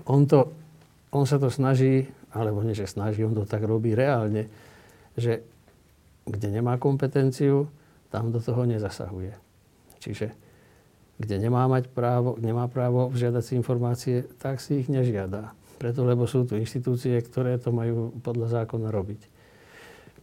on, 0.09 0.25
to, 0.25 0.49
on 1.13 1.29
sa 1.29 1.37
to 1.37 1.53
snaží, 1.53 2.09
alebo 2.33 2.65
nie, 2.65 2.73
že 2.73 2.89
snaží, 2.89 3.21
on 3.21 3.37
to 3.37 3.45
tak 3.45 3.61
robí 3.61 3.93
reálne, 3.93 4.49
že 5.13 5.45
kde 6.25 6.49
nemá 6.49 6.81
kompetenciu, 6.81 7.69
tam 8.13 8.29
do 8.29 8.37
toho 8.37 8.69
nezasahuje. 8.69 9.33
Čiže 9.97 10.37
kde 11.17 11.35
nemá 11.41 11.65
mať 11.65 11.89
právo, 11.89 12.37
nemá 12.37 12.69
právo 12.69 13.09
žiadať 13.09 13.41
si 13.41 13.53
informácie, 13.57 14.15
tak 14.37 14.61
si 14.61 14.85
ich 14.85 14.89
nežiada. 14.89 15.57
Preto, 15.81 16.05
lebo 16.05 16.29
sú 16.29 16.45
tu 16.45 16.53
inštitúcie, 16.53 17.17
ktoré 17.25 17.57
to 17.57 17.73
majú 17.73 18.13
podľa 18.21 18.61
zákona 18.61 18.93
robiť. 18.93 19.21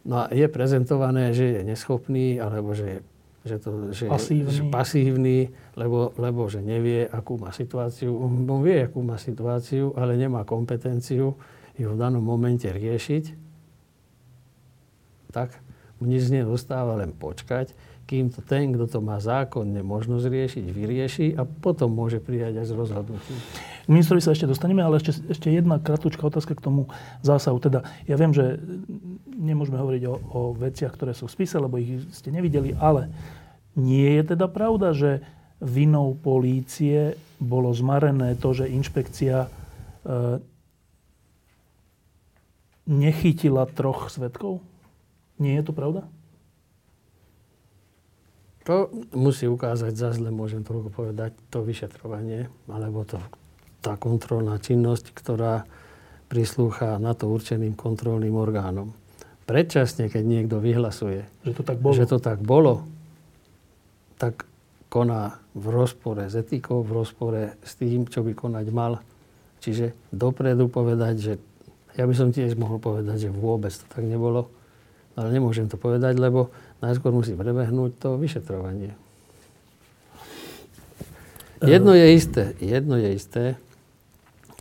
No 0.07 0.25
a 0.25 0.31
je 0.31 0.47
prezentované, 0.47 1.35
že 1.35 1.59
je 1.59 1.61
neschopný, 1.67 2.39
alebo 2.39 2.73
že, 2.73 3.03
že, 3.43 3.61
to, 3.61 3.93
že, 3.93 4.07
pasívny. 4.07 4.49
že 4.49 4.61
pasívny, 4.71 5.37
lebo, 5.77 6.15
lebo 6.17 6.47
že 6.47 6.63
nevie, 6.63 7.05
akú 7.05 7.37
má 7.37 7.53
situáciu. 7.53 8.15
On 8.15 8.63
vie, 8.63 8.87
akú 8.87 9.03
má 9.03 9.19
situáciu, 9.21 9.93
ale 9.99 10.17
nemá 10.17 10.47
kompetenciu 10.47 11.37
ju 11.77 11.87
v 11.91 11.97
danom 11.99 12.23
momente 12.23 12.65
riešiť. 12.65 13.37
Tak 15.31 15.70
nič 16.01 16.33
nedostáva 16.33 16.97
len 16.97 17.13
počkať, 17.13 17.73
kým 18.09 18.27
to 18.27 18.43
ten, 18.43 18.75
kto 18.75 18.91
to 18.91 18.99
má 18.99 19.23
zákonne 19.23 19.79
možnosť 19.87 20.25
riešiť, 20.27 20.65
vyrieši 20.67 21.25
a 21.39 21.47
potom 21.47 21.95
môže 21.95 22.19
prijať 22.19 22.59
aj 22.59 22.65
z 22.67 22.73
rozhodnutí. 22.75 23.35
K 23.85 23.87
ministrovi 23.87 24.19
sa 24.19 24.35
ešte 24.35 24.51
dostaneme, 24.51 24.83
ale 24.83 24.99
ešte, 24.99 25.15
ešte 25.31 25.47
jedna 25.47 25.79
kratučká 25.79 26.27
otázka 26.27 26.57
k 26.57 26.65
tomu 26.65 26.91
zásahu. 27.23 27.55
Teda 27.63 27.87
ja 28.09 28.19
viem, 28.19 28.35
že 28.35 28.59
nemôžeme 29.31 29.79
hovoriť 29.79 30.03
o, 30.11 30.13
o 30.19 30.41
veciach, 30.51 30.91
ktoré 30.91 31.15
sú 31.15 31.31
v 31.31 31.39
spise, 31.39 31.55
lebo 31.55 31.79
ich 31.79 32.03
ste 32.11 32.35
nevideli, 32.35 32.75
ale 32.75 33.07
nie 33.79 34.19
je 34.19 34.35
teda 34.35 34.51
pravda, 34.51 34.91
že 34.91 35.23
vinou 35.63 36.17
polície 36.17 37.15
bolo 37.39 37.71
zmarené 37.71 38.35
to, 38.35 38.51
že 38.51 38.67
inšpekcia 38.67 39.45
e, 39.45 39.49
nechytila 42.91 43.69
troch 43.71 44.11
svetkov? 44.11 44.59
Nie 45.41 45.57
je 45.59 45.63
to 45.65 45.73
pravda? 45.73 46.05
To 48.69 48.93
musí 49.17 49.49
ukázať, 49.49 49.97
za 49.97 50.13
zle 50.13 50.29
môžem 50.29 50.61
toľko 50.61 50.93
povedať, 50.93 51.33
to 51.49 51.65
vyšetrovanie, 51.65 52.45
alebo 52.69 53.01
to 53.01 53.17
tá 53.81 53.97
kontrolná 53.97 54.61
činnosť, 54.61 55.17
ktorá 55.17 55.65
prislúcha 56.29 57.01
na 57.01 57.17
to 57.17 57.25
určeným 57.25 57.73
kontrolným 57.73 58.37
orgánom. 58.37 58.93
Predčasne, 59.49 60.07
keď 60.13 60.23
niekto 60.23 60.61
vyhlasuje, 60.61 61.25
že 61.41 61.51
to 61.57 61.65
tak 61.65 61.81
bolo, 61.81 61.97
že 61.97 62.05
to 62.05 62.21
tak 62.21 62.39
bolo 62.39 62.85
tak 64.21 64.45
koná 64.93 65.41
v 65.57 65.65
rozpore 65.73 66.29
s 66.29 66.37
etikou, 66.37 66.85
v 66.85 67.01
rozpore 67.01 67.57
s 67.65 67.73
tým, 67.81 68.05
čo 68.05 68.21
by 68.21 68.37
konať 68.37 68.65
mal. 68.69 69.01
Čiže 69.65 69.97
dopredu 70.13 70.69
povedať, 70.69 71.15
že 71.17 71.33
ja 71.97 72.05
by 72.05 72.13
som 72.13 72.29
tiež 72.29 72.53
mohol 72.53 72.77
povedať, 72.77 73.27
že 73.27 73.29
vôbec 73.33 73.73
to 73.73 73.83
tak 73.89 74.05
nebolo, 74.05 74.53
ale 75.15 75.27
nemôžem 75.31 75.67
to 75.67 75.75
povedať, 75.75 76.17
lebo 76.17 76.51
najskôr 76.79 77.11
musí 77.11 77.35
prebehnúť 77.35 77.91
to 77.99 78.09
vyšetrovanie. 78.15 78.95
Jedno 81.61 81.93
je 81.93 82.07
isté, 82.17 82.57
jedno 82.57 82.97
je 82.97 83.09
isté, 83.13 83.43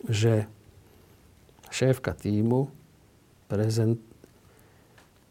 že 0.04 0.44
šéfka 1.72 2.12
týmu 2.12 2.68
prezent, 3.48 3.96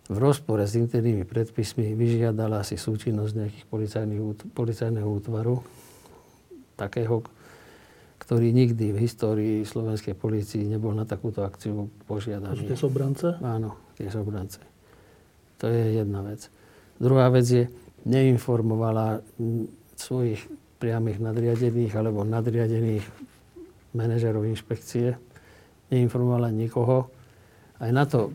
v 0.10 0.18
rozpore 0.18 0.66
s 0.66 0.74
internými 0.74 1.22
predpismi 1.22 1.94
vyžiadala 1.94 2.66
si 2.66 2.82
súčinnosť 2.82 3.34
nejakých 3.38 3.66
policajného 4.58 5.06
útvaru, 5.06 5.62
takého, 6.74 7.22
ktorý 8.18 8.50
nikdy 8.50 8.90
v 8.90 9.06
histórii 9.06 9.62
slovenskej 9.62 10.18
policii 10.18 10.66
nebol 10.66 10.98
na 10.98 11.06
takúto 11.06 11.46
akciu 11.46 11.94
požiadaný. 12.10 12.66
Tie 12.66 12.74
sobrance? 12.74 13.38
Áno, 13.46 13.78
tie 13.94 14.10
sobrance. 14.10 14.69
To 15.60 15.68
je 15.68 16.00
jedna 16.00 16.24
vec. 16.24 16.48
Druhá 17.00 17.28
vec 17.32 17.48
je, 17.48 17.68
neinformovala 18.08 19.20
svojich 20.00 20.48
priamých 20.80 21.20
nadriadených 21.20 21.94
alebo 22.00 22.24
nadriadených 22.24 23.04
manažerov 23.92 24.48
inšpekcie, 24.48 25.20
neinformovala 25.92 26.48
nikoho. 26.56 27.12
Aj 27.80 27.92
na 27.92 28.08
to 28.08 28.32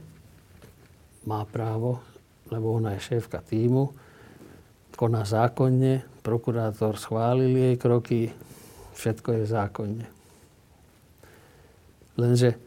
má 1.25 1.41
právo, 1.49 2.05
lebo 2.53 2.77
ona 2.77 2.93
je 2.97 3.16
šéfka 3.16 3.41
týmu, 3.41 3.97
koná 4.95 5.25
zákonne, 5.25 6.05
prokurátor 6.20 7.01
schválil 7.01 7.51
jej 7.51 7.75
kroky, 7.81 8.20
všetko 8.95 9.41
je 9.41 9.45
zákonne. 9.49 10.07
Lenže 12.14 12.61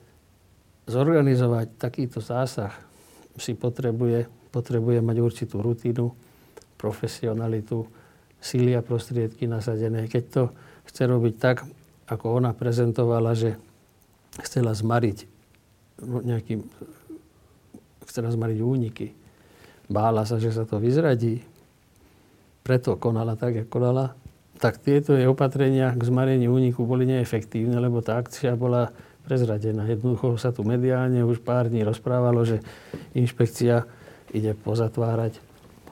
zorganizovať 0.89 1.79
takýto 1.79 2.19
zásah 2.19 2.75
si 3.37 3.53
potrebuje, 3.53 4.27
potrebuje 4.49 4.99
mať 5.03 5.17
určitú 5.19 5.59
rutinu, 5.59 6.13
profesionalitu, 6.77 7.87
síly 8.37 8.77
a 8.77 8.85
prostriedky 8.85 9.49
nasadené. 9.49 10.05
Keď 10.05 10.23
to 10.29 10.43
chce 10.87 11.03
robiť 11.09 11.35
tak, 11.37 11.65
ako 12.07 12.39
ona 12.39 12.55
prezentovala, 12.55 13.35
že 13.35 13.59
chcela 14.39 14.71
zmariť 14.71 15.27
nejakým, 16.05 16.61
chcela 18.05 18.29
zmariť 18.29 18.59
úniky. 18.61 19.07
Bála 19.89 20.23
sa, 20.23 20.37
že 20.37 20.53
sa 20.53 20.63
to 20.63 20.77
vyzradí. 20.77 21.41
Preto 22.61 22.99
konala 22.99 23.39
tak, 23.39 23.65
ako 23.65 23.69
konala. 23.71 24.13
Tak 24.57 24.81
tieto 24.81 25.13
jej 25.13 25.29
opatrenia 25.29 25.93
k 25.93 26.01
zmareniu 26.01 26.49
úniku 26.53 26.83
boli 26.85 27.05
neefektívne, 27.05 27.77
lebo 27.77 28.01
tá 28.01 28.17
akcia 28.17 28.57
bola 28.57 28.89
prezradená. 29.27 29.85
Jednoducho 29.85 30.39
sa 30.39 30.55
tu 30.55 30.63
mediálne 30.63 31.21
už 31.21 31.43
pár 31.43 31.67
dní 31.67 31.83
rozprávalo, 31.83 32.47
že 32.47 32.63
inšpekcia 33.13 33.85
ide 34.33 34.55
pozatvárať 34.55 35.39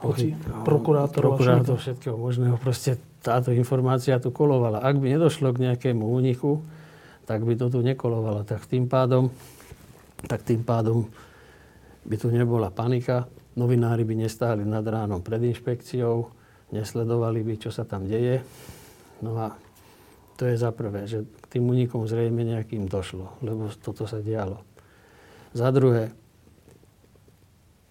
Hoci, 0.03 0.35
prokurátor, 0.67 1.23
prokurátor 1.23 1.79
všetkého 1.79 2.19
možného. 2.19 2.59
Proste 2.59 2.99
táto 3.23 3.49
informácia 3.55 4.19
tu 4.21 4.29
kolovala. 4.29 4.83
Ak 4.83 4.99
by 4.99 5.17
nedošlo 5.17 5.55
k 5.55 5.71
nejakému 5.71 6.03
úniku, 6.03 6.61
tak 7.25 7.41
by 7.41 7.57
to 7.57 7.71
tu 7.73 7.79
nekolovalo. 7.81 8.45
Tak 8.45 8.69
tým 8.69 8.85
pádom, 8.85 9.33
tak 10.29 10.45
tým 10.45 10.61
pádom 10.61 11.09
by 12.05 12.15
tu 12.21 12.29
nebola 12.29 12.69
panika. 12.69 13.25
Novinári 13.55 14.03
by 14.03 14.27
nestáli 14.27 14.67
nad 14.67 14.83
ránom 14.83 15.23
pred 15.23 15.41
inšpekciou, 15.41 16.27
nesledovali 16.75 17.41
by, 17.41 17.53
čo 17.55 17.71
sa 17.71 17.87
tam 17.87 18.05
deje. 18.05 18.43
No 19.23 19.39
a 19.39 19.55
to 20.35 20.43
je 20.43 20.59
za 20.59 20.75
prvé, 20.75 21.07
že 21.07 21.23
k 21.23 21.45
tým 21.57 21.63
únikom 21.71 22.03
zrejme 22.03 22.43
nejakým 22.43 22.91
došlo, 22.91 23.39
lebo 23.39 23.71
toto 23.79 24.03
sa 24.05 24.19
dialo. 24.19 24.59
Za 25.55 25.71
druhé, 25.71 26.11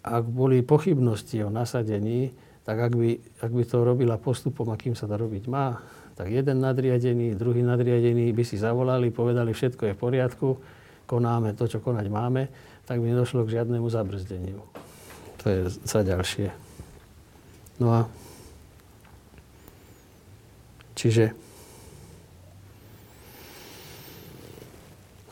ak 0.05 0.25
boli 0.29 0.61
pochybnosti 0.61 1.41
o 1.41 1.49
nasadení, 1.49 2.29
tak 2.65 2.77
ak 2.77 2.93
by, 2.93 3.17
ak 3.41 3.51
by 3.53 3.65
to 3.65 3.81
robila 3.81 4.21
postupom, 4.21 4.69
akým 4.69 4.93
sa 4.93 5.09
to 5.09 5.17
robiť 5.17 5.49
má, 5.49 5.81
tak 6.15 6.29
jeden 6.29 6.61
nadriadený, 6.61 7.35
druhý 7.35 7.65
nadriadený 7.65 8.37
by 8.37 8.45
si 8.45 8.61
zavolali, 8.61 9.09
povedali, 9.11 9.57
všetko 9.57 9.83
je 9.91 9.97
v 9.97 10.01
poriadku, 10.01 10.49
konáme 11.09 11.57
to, 11.57 11.65
čo 11.69 11.81
konať 11.81 12.07
máme. 12.13 12.49
tak 12.85 13.01
by 13.01 13.17
nedošlo 13.17 13.49
k 13.49 13.57
žiadnemu 13.57 13.89
zabrzdeniu. 13.89 14.61
To 15.41 15.45
je 15.49 15.73
za 15.73 16.05
ďalšie. 16.05 16.53
No 17.81 17.89
a 17.97 18.05
čiže 20.93 21.33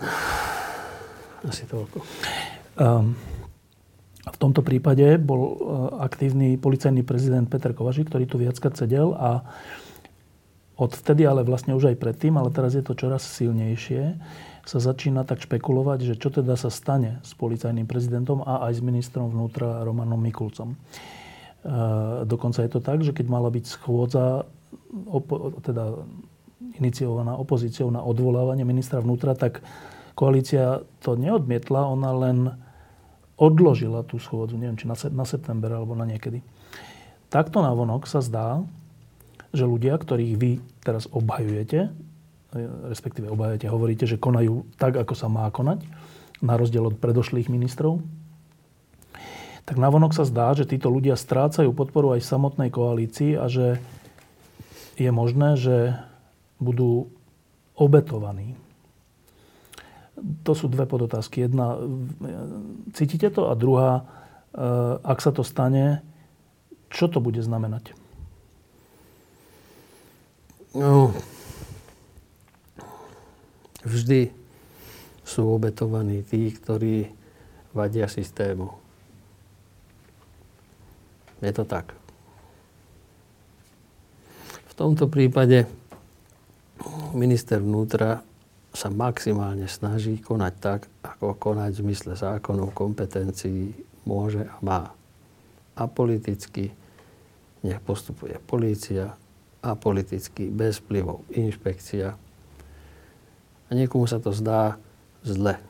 asi 1.48 1.68
toľko. 1.68 2.00
Um, 2.80 3.12
tomto 4.42 4.66
prípade 4.66 5.06
bol 5.22 5.40
uh, 5.40 5.50
aktívny 6.02 6.58
policajný 6.58 7.06
prezident 7.06 7.46
Peter 7.46 7.70
Kovažík, 7.70 8.10
ktorý 8.10 8.26
tu 8.26 8.42
viackrát 8.42 8.74
sedel 8.74 9.14
a 9.14 9.46
odvtedy, 10.74 11.22
ale 11.22 11.46
vlastne 11.46 11.78
už 11.78 11.94
aj 11.94 11.96
predtým, 12.02 12.34
ale 12.34 12.50
teraz 12.50 12.74
je 12.74 12.82
to 12.82 12.98
čoraz 12.98 13.22
silnejšie, 13.22 14.18
sa 14.66 14.78
začína 14.82 15.22
tak 15.22 15.42
špekulovať, 15.46 15.98
že 16.02 16.14
čo 16.18 16.34
teda 16.34 16.58
sa 16.58 16.74
stane 16.74 17.22
s 17.22 17.38
policajným 17.38 17.86
prezidentom 17.86 18.42
a 18.42 18.66
aj 18.66 18.78
s 18.78 18.82
ministrom 18.82 19.30
vnútra 19.30 19.86
Romanom 19.86 20.18
Mikulcom. 20.18 20.74
Uh, 21.62 22.26
dokonca 22.26 22.66
je 22.66 22.70
to 22.74 22.82
tak, 22.82 23.06
že 23.06 23.14
keď 23.14 23.26
mala 23.30 23.46
byť 23.46 23.64
schôdza 23.70 24.42
teda 25.62 26.02
iniciovaná 26.82 27.36
opozíciou 27.38 27.92
na 27.94 28.02
odvolávanie 28.02 28.66
ministra 28.66 28.98
vnútra, 28.98 29.36
tak 29.38 29.62
koalícia 30.18 30.82
to 31.04 31.14
neodmietla, 31.14 31.86
ona 31.86 32.10
len 32.10 32.38
odložila 33.42 34.06
tú 34.06 34.22
schôdzu, 34.22 34.54
neviem, 34.54 34.78
či 34.78 34.86
na, 34.86 34.94
na 34.94 35.26
september 35.26 35.74
alebo 35.74 35.98
na 35.98 36.06
niekedy. 36.06 36.46
Takto 37.26 37.58
navonok 37.58 38.06
sa 38.06 38.22
zdá, 38.22 38.62
že 39.50 39.66
ľudia, 39.66 39.98
ktorých 39.98 40.34
vy 40.38 40.52
teraz 40.86 41.10
obhajujete, 41.10 41.90
respektíve 42.86 43.26
obhajujete, 43.32 43.66
hovoríte, 43.66 44.04
že 44.06 44.22
konajú 44.22 44.62
tak, 44.78 44.94
ako 44.94 45.18
sa 45.18 45.26
má 45.26 45.50
konať, 45.50 45.82
na 46.38 46.54
rozdiel 46.54 46.86
od 46.86 46.96
predošlých 47.02 47.50
ministrov, 47.50 47.98
tak 49.62 49.78
navonok 49.78 50.14
sa 50.14 50.26
zdá, 50.26 50.54
že 50.54 50.66
títo 50.66 50.90
ľudia 50.90 51.14
strácajú 51.14 51.70
podporu 51.70 52.14
aj 52.14 52.26
samotnej 52.26 52.70
koalícii 52.70 53.38
a 53.38 53.46
že 53.46 53.78
je 54.98 55.10
možné, 55.10 55.54
že 55.54 55.96
budú 56.58 57.10
obetovaní 57.78 58.58
to 60.44 60.52
sú 60.52 60.68
dve 60.68 60.84
podotázky. 60.84 61.48
Jedna, 61.48 61.80
cítite 62.92 63.32
to? 63.32 63.48
A 63.48 63.56
druhá, 63.56 64.04
eh, 64.52 64.96
ak 65.02 65.18
sa 65.24 65.32
to 65.32 65.40
stane, 65.42 66.04
čo 66.92 67.08
to 67.08 67.24
bude 67.24 67.40
znamenať? 67.40 67.96
No, 70.72 71.12
vždy 73.84 74.32
sú 75.24 75.48
obetovaní 75.52 76.24
tí, 76.24 76.48
ktorí 76.48 77.12
vadia 77.76 78.08
systému. 78.08 78.72
Je 81.44 81.52
to 81.52 81.64
tak. 81.64 81.92
V 84.68 84.72
tomto 84.76 85.08
prípade 85.08 85.68
minister 87.12 87.60
vnútra 87.60 88.24
sa 88.72 88.88
maximálne 88.88 89.68
snaží 89.68 90.16
konať 90.16 90.54
tak, 90.58 90.80
ako 91.04 91.36
konať 91.36 91.70
v 91.76 91.80
zmysle 91.84 92.12
zákonov, 92.16 92.72
kompetencií 92.72 93.76
môže 94.08 94.48
a 94.48 94.56
má. 94.64 94.82
A 95.76 95.84
politicky 95.84 96.72
nech 97.62 97.78
postupuje 97.84 98.40
polícia 98.48 99.14
a 99.62 99.78
politicky 99.78 100.50
bez 100.50 100.82
vplyvov 100.82 101.22
inšpekcia. 101.30 102.16
A 103.68 103.70
niekomu 103.70 104.08
sa 104.08 104.18
to 104.18 104.34
zdá 104.34 104.80
zle. 105.22 105.60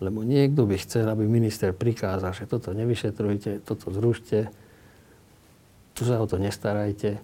Lebo 0.00 0.24
niekto 0.24 0.64
by 0.64 0.80
chcel, 0.80 1.06
aby 1.12 1.28
minister 1.28 1.76
prikázal, 1.76 2.32
že 2.32 2.48
toto 2.48 2.72
nevyšetrujte, 2.72 3.62
toto 3.62 3.92
zrušte, 3.92 4.48
tu 5.92 6.08
sa 6.08 6.16
o 6.16 6.26
to 6.26 6.40
nestarajte 6.40 7.20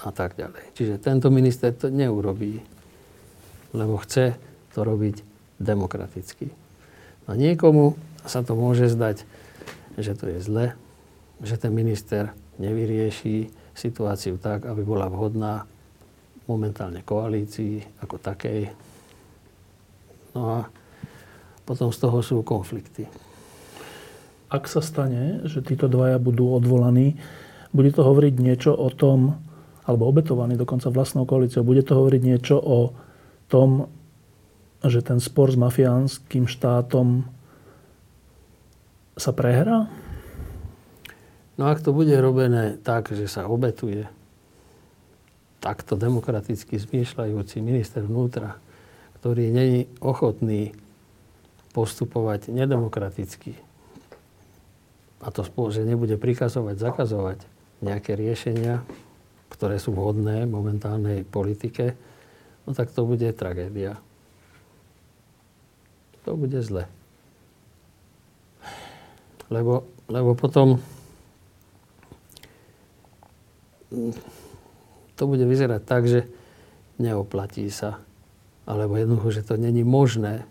a 0.00 0.10
tak 0.14 0.38
ďalej. 0.38 0.64
Čiže 0.78 1.02
tento 1.02 1.28
minister 1.28 1.74
to 1.74 1.90
neurobí 1.90 2.62
lebo 3.74 4.00
chce 4.02 4.38
to 4.74 4.82
robiť 4.82 5.22
demokraticky. 5.60 6.50
A 7.30 7.38
niekomu 7.38 7.94
sa 8.26 8.42
to 8.42 8.58
môže 8.58 8.90
zdať, 8.90 9.22
že 10.00 10.12
to 10.16 10.30
je 10.30 10.38
zle, 10.42 10.66
že 11.40 11.56
ten 11.60 11.72
minister 11.72 12.34
nevyrieši 12.60 13.48
situáciu 13.72 14.36
tak, 14.36 14.68
aby 14.68 14.82
bola 14.84 15.08
vhodná 15.08 15.64
momentálne 16.50 17.00
koalícii 17.06 18.02
ako 18.02 18.16
takej. 18.18 18.74
No 20.34 20.42
a 20.42 20.58
potom 21.64 21.94
z 21.94 21.98
toho 22.02 22.18
sú 22.20 22.42
konflikty. 22.42 23.06
Ak 24.50 24.66
sa 24.66 24.82
stane, 24.82 25.46
že 25.46 25.62
títo 25.62 25.86
dvaja 25.86 26.18
budú 26.18 26.50
odvolaní, 26.50 27.14
bude 27.70 27.94
to 27.94 28.02
hovoriť 28.02 28.34
niečo 28.42 28.74
o 28.74 28.90
tom, 28.90 29.38
alebo 29.86 30.10
obetovaní 30.10 30.58
dokonca 30.58 30.90
vlastnou 30.90 31.22
koalíciou, 31.22 31.62
bude 31.62 31.86
to 31.86 31.94
hovoriť 31.94 32.22
niečo 32.26 32.58
o 32.58 32.90
tom, 33.50 33.90
že 34.80 35.02
ten 35.02 35.18
spor 35.18 35.50
s 35.50 35.58
mafiánským 35.58 36.46
štátom 36.46 37.26
sa 39.18 39.34
prehrá? 39.34 39.90
No 41.60 41.68
ak 41.68 41.84
to 41.84 41.92
bude 41.92 42.14
robené 42.16 42.80
tak, 42.80 43.12
že 43.12 43.28
sa 43.28 43.44
obetuje 43.44 44.08
takto 45.60 45.92
demokraticky 45.92 46.80
zmýšľajúci 46.80 47.60
minister 47.60 48.00
vnútra, 48.00 48.56
ktorý 49.20 49.52
není 49.52 49.84
ochotný 50.00 50.72
postupovať 51.76 52.48
nedemokraticky, 52.48 53.52
a 55.20 55.28
to 55.28 55.44
spolu, 55.44 55.68
že 55.68 55.84
nebude 55.84 56.16
prikazovať, 56.16 56.80
zakazovať 56.80 57.38
nejaké 57.84 58.16
riešenia, 58.16 58.80
ktoré 59.52 59.76
sú 59.76 59.92
vhodné 59.92 60.48
momentálnej 60.48 61.28
politike, 61.28 61.92
no 62.70 62.78
tak 62.78 62.94
to 62.94 63.02
bude 63.02 63.26
tragédia. 63.34 63.98
To 66.22 66.38
bude 66.38 66.62
zle. 66.62 66.86
Lebo, 69.50 69.82
lebo 70.06 70.38
potom 70.38 70.78
to 75.18 75.22
bude 75.26 75.42
vyzerať 75.42 75.82
tak, 75.82 76.06
že 76.06 76.30
neoplatí 77.02 77.66
sa. 77.74 77.98
Alebo 78.70 78.94
jednoducho, 78.94 79.34
že 79.34 79.42
to 79.42 79.58
není 79.58 79.82
možné 79.82 80.46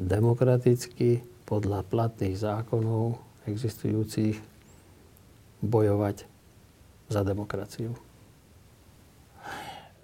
demokraticky 0.00 1.20
podľa 1.44 1.84
platných 1.84 2.40
zákonov 2.40 3.20
existujúcich 3.44 4.40
bojovať 5.60 6.24
za 7.12 7.20
demokraciu. 7.20 7.92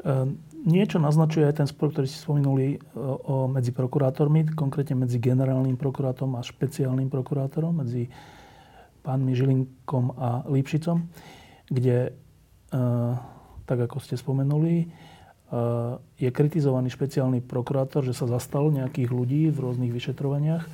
Um 0.05 0.37
niečo 0.65 0.97
naznačuje 0.97 1.45
aj 1.45 1.65
ten 1.65 1.69
spor, 1.69 1.93
ktorý 1.93 2.09
si 2.09 2.17
spomenuli 2.17 2.67
e, 2.73 2.77
o, 2.97 3.51
medzi 3.51 3.75
prokurátormi, 3.75 4.57
konkrétne 4.57 5.05
medzi 5.05 5.21
generálnym 5.21 5.77
prokurátorom 5.77 6.39
a 6.39 6.47
špeciálnym 6.47 7.13
prokurátorom, 7.13 7.85
medzi 7.85 8.09
pánmi 9.05 9.37
Žilinkom 9.37 10.17
a 10.17 10.43
Lipšicom, 10.49 11.07
kde, 11.69 12.11
e, 12.73 12.81
tak 13.69 13.79
ako 13.85 14.01
ste 14.01 14.17
spomenuli, 14.17 14.75
e, 14.83 14.87
je 16.17 16.29
kritizovaný 16.33 16.89
špeciálny 16.89 17.45
prokurátor, 17.45 18.07
že 18.07 18.17
sa 18.17 18.25
zastal 18.31 18.73
nejakých 18.73 19.11
ľudí 19.13 19.43
v 19.53 19.59
rôznych 19.61 19.93
vyšetrovaniach 19.93 20.65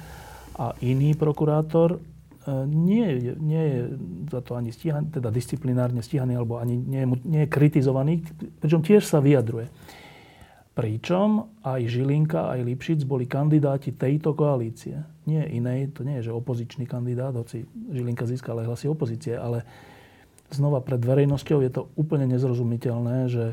a 0.56 0.76
iný 0.84 1.16
prokurátor 1.16 1.98
nie, 2.66 3.34
nie 3.38 3.64
je 3.64 3.80
za 4.30 4.40
to 4.42 4.58
ani 4.58 4.74
stíhaný, 4.74 5.14
teda 5.14 5.30
disciplinárne 5.30 6.02
stíhaný, 6.02 6.34
alebo 6.34 6.58
ani 6.58 6.74
nie, 6.74 7.06
nie 7.22 7.46
je 7.46 7.50
kritizovaný, 7.50 8.26
pričom 8.58 8.82
tiež 8.82 9.06
sa 9.06 9.22
vyjadruje. 9.22 9.70
Pričom 10.72 11.60
aj 11.62 11.80
Žilinka, 11.84 12.48
aj 12.48 12.64
Lipšic 12.64 13.04
boli 13.04 13.28
kandidáti 13.28 13.92
tejto 13.92 14.32
koalície. 14.32 15.04
Nie 15.28 15.44
inej, 15.44 15.92
to 15.94 16.02
nie 16.02 16.18
je, 16.18 16.32
že 16.32 16.38
opozičný 16.38 16.88
kandidát, 16.88 17.36
hoci 17.36 17.68
Žilinka 17.68 18.24
získal 18.24 18.64
aj 18.64 18.68
hlasy 18.72 18.86
opozície, 18.88 19.36
ale 19.36 19.62
znova 20.52 20.84
pred 20.84 21.00
verejnosťou 21.00 21.58
je 21.64 21.70
to 21.72 21.82
úplne 21.96 22.28
nezrozumiteľné, 22.28 23.16
že 23.28 23.44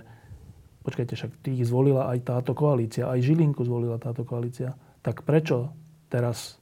počkajte, 0.83 1.13
však 1.15 1.31
tých 1.43 1.67
zvolila 1.67 2.11
aj 2.11 2.19
táto 2.27 2.51
koalícia, 2.55 3.07
aj 3.07 3.23
Žilinku 3.23 3.63
zvolila 3.63 3.99
táto 3.99 4.23
koalícia. 4.27 4.75
Tak 4.99 5.23
prečo 5.23 5.71
teraz 6.11 6.59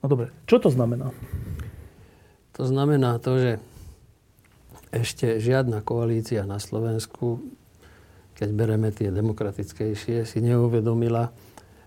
No 0.00 0.08
dobre, 0.08 0.32
čo 0.48 0.56
to 0.56 0.72
znamená? 0.72 1.12
To 2.56 2.64
znamená 2.64 3.20
to, 3.20 3.36
že 3.36 3.52
ešte 4.90 5.38
žiadna 5.38 5.84
koalícia 5.86 6.42
na 6.48 6.58
Slovensku, 6.58 7.40
keď 8.34 8.48
bereme 8.56 8.90
tie 8.90 9.12
demokratickejšie, 9.12 10.26
si 10.26 10.38
neuvedomila, 10.42 11.30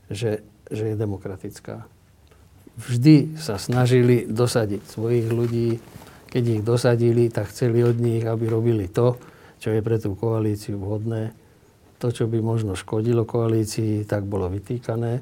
že, 0.08 0.46
že 0.72 0.94
je 0.94 0.96
demokratická. 0.96 1.84
Vždy 2.74 3.38
sa 3.38 3.62
snažili 3.62 4.26
dosadiť 4.26 4.82
svojich 4.88 5.28
ľudí. 5.30 5.78
Keď 6.34 6.44
ich 6.50 6.62
dosadili, 6.66 7.30
tak 7.30 7.54
chceli 7.54 7.86
od 7.86 7.98
nich, 8.02 8.26
aby 8.26 8.50
robili 8.50 8.90
to, 8.90 9.18
čo 9.62 9.70
je 9.70 9.86
pre 9.86 10.02
tú 10.02 10.18
koalíciu 10.18 10.82
vhodné. 10.82 11.34
To, 12.02 12.10
čo 12.10 12.26
by 12.26 12.42
možno 12.42 12.74
škodilo 12.74 13.30
koalícii, 13.30 14.02
tak 14.10 14.26
bolo 14.26 14.50
vytýkané. 14.50 15.14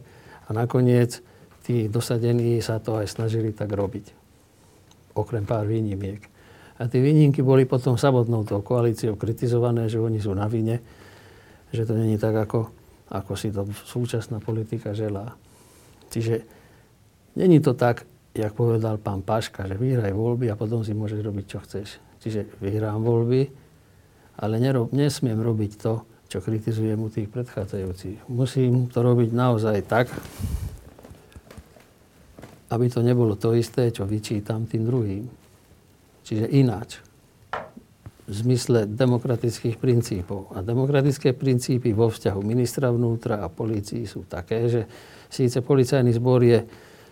A 0.47 0.49
nakoniec 0.55 1.19
tí 1.61 1.87
dosadení 1.87 2.57
sa 2.59 2.81
to 2.81 2.97
aj 2.97 3.07
snažili 3.07 3.53
tak 3.53 3.69
robiť. 3.69 4.13
Okrem 5.17 5.45
pár 5.45 5.67
výnimiek. 5.67 6.23
A 6.81 6.89
tie 6.89 6.97
výnimky 6.97 7.45
boli 7.45 7.69
potom 7.69 7.93
samotnou 7.93 8.41
tou 8.41 8.65
koalíciou 8.65 9.13
kritizované, 9.13 9.85
že 9.85 10.01
oni 10.01 10.17
sú 10.17 10.33
na 10.33 10.49
vine, 10.49 10.81
že 11.69 11.85
to 11.85 11.93
není 11.93 12.17
tak, 12.17 12.33
ako, 12.33 12.73
ako 13.13 13.31
si 13.37 13.53
to 13.53 13.69
súčasná 13.85 14.41
politika 14.41 14.89
želá. 14.97 15.37
Čiže 16.09 16.41
není 17.37 17.61
to 17.61 17.77
tak, 17.77 18.09
jak 18.33 18.55
povedal 18.57 18.97
pán 18.97 19.21
Paška, 19.21 19.67
že 19.69 19.77
vyhraj 19.77 20.15
voľby 20.15 20.49
a 20.49 20.57
potom 20.57 20.81
si 20.81 20.97
môžeš 20.97 21.21
robiť, 21.21 21.45
čo 21.45 21.59
chceš. 21.61 22.01
Čiže 22.23 22.57
vyhrám 22.63 23.03
voľby, 23.03 23.41
ale 24.41 24.55
nerob, 24.57 24.89
nesmiem 24.95 25.37
robiť 25.37 25.71
to, 25.77 26.01
čo 26.31 26.39
kritizujem 26.39 26.97
u 26.97 27.11
tých 27.11 27.27
predchádzajúcich. 27.27 28.31
Musím 28.31 28.87
to 28.87 29.03
robiť 29.03 29.29
naozaj 29.35 29.77
tak, 29.85 30.07
aby 32.71 32.87
to 32.87 33.03
nebolo 33.03 33.35
to 33.35 33.51
isté, 33.51 33.91
čo 33.91 34.07
vyčítam 34.07 34.63
tým 34.63 34.87
druhým. 34.87 35.25
Čiže 36.23 36.45
ináč. 36.55 37.03
V 38.31 38.33
zmysle 38.47 38.87
demokratických 38.87 39.75
princípov. 39.75 40.55
A 40.55 40.63
demokratické 40.63 41.35
princípy 41.35 41.91
vo 41.91 42.07
vzťahu 42.07 42.39
ministra 42.39 42.87
vnútra 42.87 43.43
a 43.43 43.51
polícii 43.51 44.07
sú 44.07 44.23
také, 44.23 44.71
že 44.71 44.81
síce 45.27 45.59
policajný 45.59 46.15
zbor 46.15 46.39
je 46.39 46.63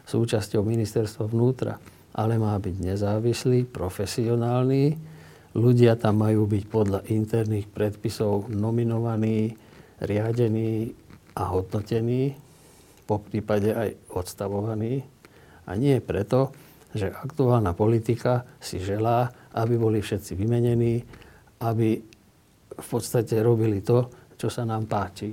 súčasťou 0.07 0.63
ministerstva 0.63 1.27
vnútra, 1.27 1.75
ale 2.15 2.39
má 2.39 2.55
byť 2.55 2.75
nezávislý, 2.79 3.67
profesionálny. 3.67 4.95
Ľudia 5.59 5.99
tam 5.99 6.23
majú 6.23 6.47
byť 6.47 6.63
podľa 6.71 6.99
interných 7.11 7.67
predpisov 7.67 8.47
nominovaní, 8.47 9.59
riadení 9.99 10.95
a 11.35 11.51
hodnotení, 11.51 12.31
po 13.03 13.19
prípade 13.19 13.75
aj 13.75 13.89
odstavovaní 14.15 15.18
a 15.69 15.77
nie 15.77 16.01
preto, 16.01 16.49
že 16.89 17.13
aktuálna 17.13 17.77
politika 17.77 18.49
si 18.57 18.81
želá, 18.81 19.29
aby 19.53 19.77
boli 19.77 20.01
všetci 20.01 20.33
vymenení, 20.33 21.05
aby 21.61 22.01
v 22.73 22.87
podstate 22.89 23.37
robili 23.45 23.85
to, 23.85 24.09
čo 24.33 24.49
sa 24.49 24.65
nám 24.65 24.89
páči. 24.89 25.29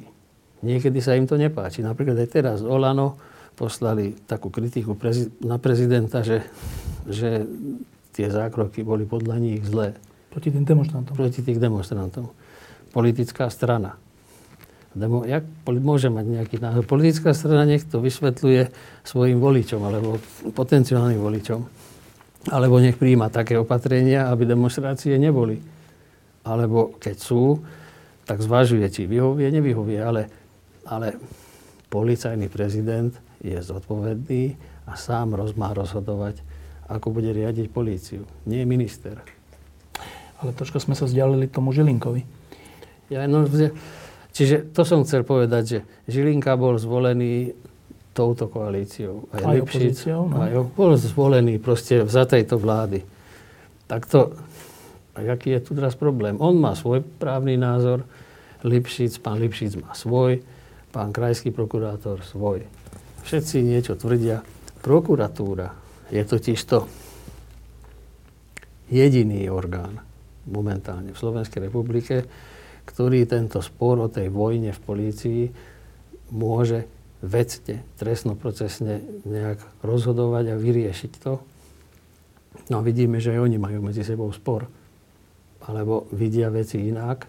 Niekedy 0.61 1.01
sa 1.01 1.17
im 1.17 1.25
to 1.25 1.41
nepáči. 1.41 1.81
Napríklad 1.81 2.21
aj 2.21 2.29
teraz 2.29 2.59
Olano 2.61 3.17
poslali 3.57 4.13
takú 4.29 4.53
kritiku 4.53 4.93
na 5.41 5.57
prezidenta, 5.57 6.21
že, 6.21 6.45
že 7.09 7.49
tie 8.13 8.29
zákroky 8.29 8.85
boli 8.85 9.09
podľa 9.09 9.41
nich 9.41 9.65
zlé. 9.65 9.97
Proti 10.29 10.53
tým 10.53 10.69
demonstrantom. 10.69 11.17
Proti 11.17 11.41
tých 11.41 11.57
demonstrantom. 11.57 12.29
Politická 12.93 13.49
strana 13.49 13.97
Demo, 14.97 15.29
jak 15.29 15.45
môže 15.69 16.09
mať 16.09 16.25
nejaký 16.25 16.57
názor? 16.57 16.89
Politická 16.89 17.37
strana 17.37 17.69
nech 17.69 17.85
to 17.85 18.01
vysvetľuje 18.01 18.73
svojim 19.05 19.37
voličom 19.37 19.85
alebo 19.85 20.17
potenciálnym 20.57 21.21
voličom. 21.21 21.61
Alebo 22.49 22.81
nech 22.81 22.97
príjma 22.97 23.29
také 23.29 23.61
opatrenia, 23.61 24.33
aby 24.33 24.49
demonstrácie 24.49 25.21
neboli. 25.21 25.61
Alebo 26.49 26.97
keď 26.97 27.17
sú, 27.21 27.61
tak 28.25 28.41
zvažuje, 28.41 28.89
či 28.89 29.05
vyhovie, 29.05 29.53
nevyhovie. 29.53 30.01
Ale, 30.01 30.33
ale 30.89 31.21
policajný 31.93 32.49
prezident 32.49 33.13
je 33.45 33.61
zodpovedný 33.61 34.57
a 34.89 34.97
sám 34.97 35.37
roz, 35.37 35.53
má 35.61 35.77
rozhodovať, 35.77 36.41
ako 36.89 37.13
bude 37.13 37.37
riadiť 37.37 37.69
políciu. 37.69 38.25
Nie 38.49 38.65
minister. 38.65 39.21
Ale 40.41 40.57
troška 40.57 40.81
sme 40.81 40.97
sa 40.97 41.05
vzdialili 41.05 41.53
tomu 41.53 41.77
Žilinkovi. 41.77 42.25
Ja, 43.13 43.29
no, 43.29 43.45
Čiže 44.37 44.77
to 44.77 44.85
som 44.85 45.01
chcel 45.01 45.25
povedať, 45.25 45.65
že 45.65 45.79
Žilinka 46.13 46.61
bol 46.61 46.77
zvolený 46.77 47.57
touto 48.13 48.53
koalíciou. 48.53 49.33
Aj, 49.33 49.49
aj 49.49 49.65
Lipšic, 49.65 49.81
opozíciou? 49.97 50.21
No. 50.29 50.37
Aj, 50.45 50.53
bol 50.77 50.93
zvolený 51.01 51.57
proste 51.57 52.05
za 52.05 52.29
tejto 52.29 52.61
vlády. 52.61 53.01
Tak 53.89 54.05
to, 54.05 54.37
aký 55.17 55.57
je 55.57 55.61
tu 55.65 55.73
teraz 55.73 55.97
problém? 55.97 56.37
On 56.37 56.53
má 56.53 56.77
svoj 56.77 57.01
právny 57.01 57.57
názor, 57.57 58.05
Lipšic, 58.61 59.25
pán 59.25 59.41
Lipšic 59.41 59.81
má 59.81 59.97
svoj, 59.97 60.45
pán 60.93 61.17
krajský 61.17 61.49
prokurátor 61.49 62.21
svoj. 62.21 62.61
Všetci 63.25 63.65
niečo 63.65 63.97
tvrdia. 63.97 64.45
Prokuratúra 64.85 65.73
je 66.13 66.21
totiž 66.21 66.61
to 66.69 66.85
jediný 68.93 69.49
orgán 69.49 69.99
momentálne 70.47 71.11
v 71.11 71.19
Slovenskej 71.19 71.73
republike, 71.73 72.23
ktorý 72.87 73.27
tento 73.27 73.59
spor 73.61 73.99
o 74.01 74.09
tej 74.09 74.31
vojne 74.31 74.71
v 74.71 74.81
polícii 74.81 75.43
môže 76.31 76.87
vecne, 77.21 77.83
trestnoprocesne 77.99 79.03
nejak 79.27 79.59
rozhodovať 79.83 80.55
a 80.55 80.61
vyriešiť 80.61 81.13
to. 81.19 81.43
No 82.71 82.83
vidíme, 82.83 83.19
že 83.19 83.35
aj 83.35 83.41
oni 83.43 83.59
majú 83.59 83.83
medzi 83.83 84.07
sebou 84.07 84.31
spor. 84.31 84.71
Alebo 85.67 86.07
vidia 86.15 86.47
veci 86.49 86.87
inak. 86.87 87.27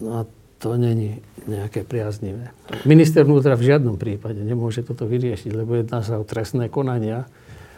No 0.00 0.22
a 0.22 0.28
to 0.56 0.78
není 0.78 1.20
nejaké 1.44 1.84
priaznivé. 1.84 2.50
Minister 2.88 3.26
vnútra 3.26 3.58
v 3.58 3.74
žiadnom 3.74 4.00
prípade 4.00 4.40
nemôže 4.40 4.80
toto 4.80 5.04
vyriešiť, 5.04 5.52
lebo 5.52 5.76
jedná 5.76 6.00
sa 6.00 6.16
o 6.16 6.24
trestné 6.24 6.72
konania, 6.72 7.28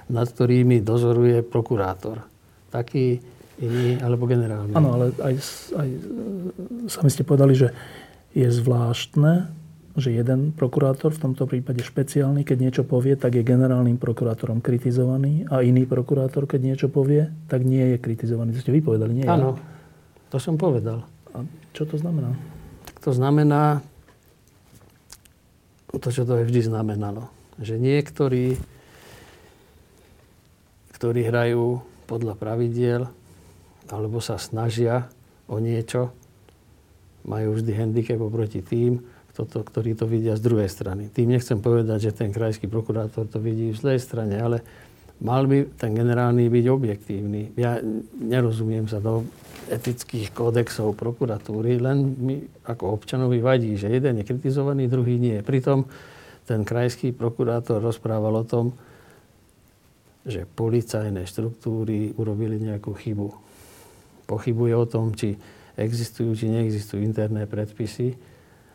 nad 0.08 0.26
ktorými 0.30 0.80
dozoruje 0.80 1.42
prokurátor. 1.42 2.24
Taký 2.70 3.20
iný 3.58 3.98
alebo 3.98 4.26
generálny. 4.30 4.72
Áno, 4.74 4.94
ale 4.94 5.04
aj, 5.18 5.34
aj 5.74 5.88
sami 6.86 7.10
ste 7.10 7.26
povedali, 7.26 7.58
že 7.58 7.74
je 8.32 8.46
zvláštne, 8.46 9.50
že 9.98 10.14
jeden 10.14 10.54
prokurátor, 10.54 11.10
v 11.10 11.22
tomto 11.30 11.50
prípade 11.50 11.82
špeciálny, 11.82 12.46
keď 12.46 12.58
niečo 12.62 12.82
povie, 12.86 13.18
tak 13.18 13.34
je 13.34 13.42
generálnym 13.42 13.98
prokurátorom 13.98 14.62
kritizovaný 14.62 15.42
a 15.50 15.66
iný 15.66 15.90
prokurátor, 15.90 16.46
keď 16.46 16.60
niečo 16.62 16.86
povie, 16.86 17.26
tak 17.50 17.66
nie 17.66 17.94
je 17.94 17.98
kritizovaný. 17.98 18.54
To 18.54 18.62
ste 18.62 18.70
vypovedali, 18.78 19.12
nie 19.12 19.26
Áno, 19.26 19.58
to 20.30 20.38
som 20.38 20.54
povedal. 20.54 21.02
A 21.34 21.42
čo 21.74 21.82
to 21.82 21.98
znamená? 21.98 22.30
Tak 22.86 22.96
to 23.02 23.10
znamená 23.10 23.82
to, 25.98 26.08
čo 26.14 26.22
to 26.22 26.38
aj 26.38 26.46
vždy 26.46 26.70
znamenalo. 26.70 27.26
Že 27.58 27.82
niektorí, 27.82 28.54
ktorí 30.94 31.20
hrajú 31.26 31.82
podľa 32.06 32.38
pravidiel, 32.38 33.10
alebo 33.92 34.20
sa 34.20 34.36
snažia 34.36 35.08
o 35.48 35.56
niečo, 35.58 36.12
majú 37.28 37.56
vždy 37.56 37.72
handicap 37.76 38.20
oproti 38.20 38.64
tým, 38.64 39.04
toto, 39.38 39.62
ktorí 39.62 39.94
to 39.94 40.10
vidia 40.10 40.34
z 40.34 40.42
druhej 40.42 40.66
strany. 40.66 41.14
Tým 41.14 41.30
nechcem 41.30 41.62
povedať, 41.62 42.10
že 42.10 42.16
ten 42.16 42.34
krajský 42.34 42.66
prokurátor 42.66 43.30
to 43.30 43.38
vidí 43.38 43.70
v 43.70 43.78
zlej 43.78 44.02
strane, 44.02 44.34
ale 44.34 44.66
mal 45.22 45.46
by 45.46 45.78
ten 45.78 45.94
generálny 45.94 46.50
byť 46.50 46.66
objektívny. 46.66 47.54
Ja 47.54 47.78
nerozumiem 48.18 48.90
sa 48.90 48.98
do 48.98 49.22
etických 49.70 50.34
kódexov 50.34 50.98
prokuratúry, 50.98 51.78
len 51.78 52.18
mi 52.18 52.36
ako 52.66 52.98
občanovi 52.98 53.38
vadí, 53.38 53.78
že 53.78 53.92
jeden 53.92 54.18
je 54.18 54.26
kritizovaný, 54.26 54.90
druhý 54.90 55.22
nie. 55.22 55.38
Pritom 55.44 55.86
ten 56.42 56.66
krajský 56.66 57.14
prokurátor 57.14 57.78
rozprával 57.78 58.42
o 58.42 58.48
tom, 58.48 58.74
že 60.26 60.50
policajné 60.50 61.24
štruktúry 61.30 62.16
urobili 62.18 62.58
nejakú 62.58 62.90
chybu 62.90 63.47
pochybuje 64.28 64.76
o 64.76 64.84
tom, 64.84 65.16
či 65.16 65.40
existujú, 65.80 66.36
či 66.36 66.52
neexistujú 66.52 67.00
interné 67.00 67.48
predpisy 67.48 68.14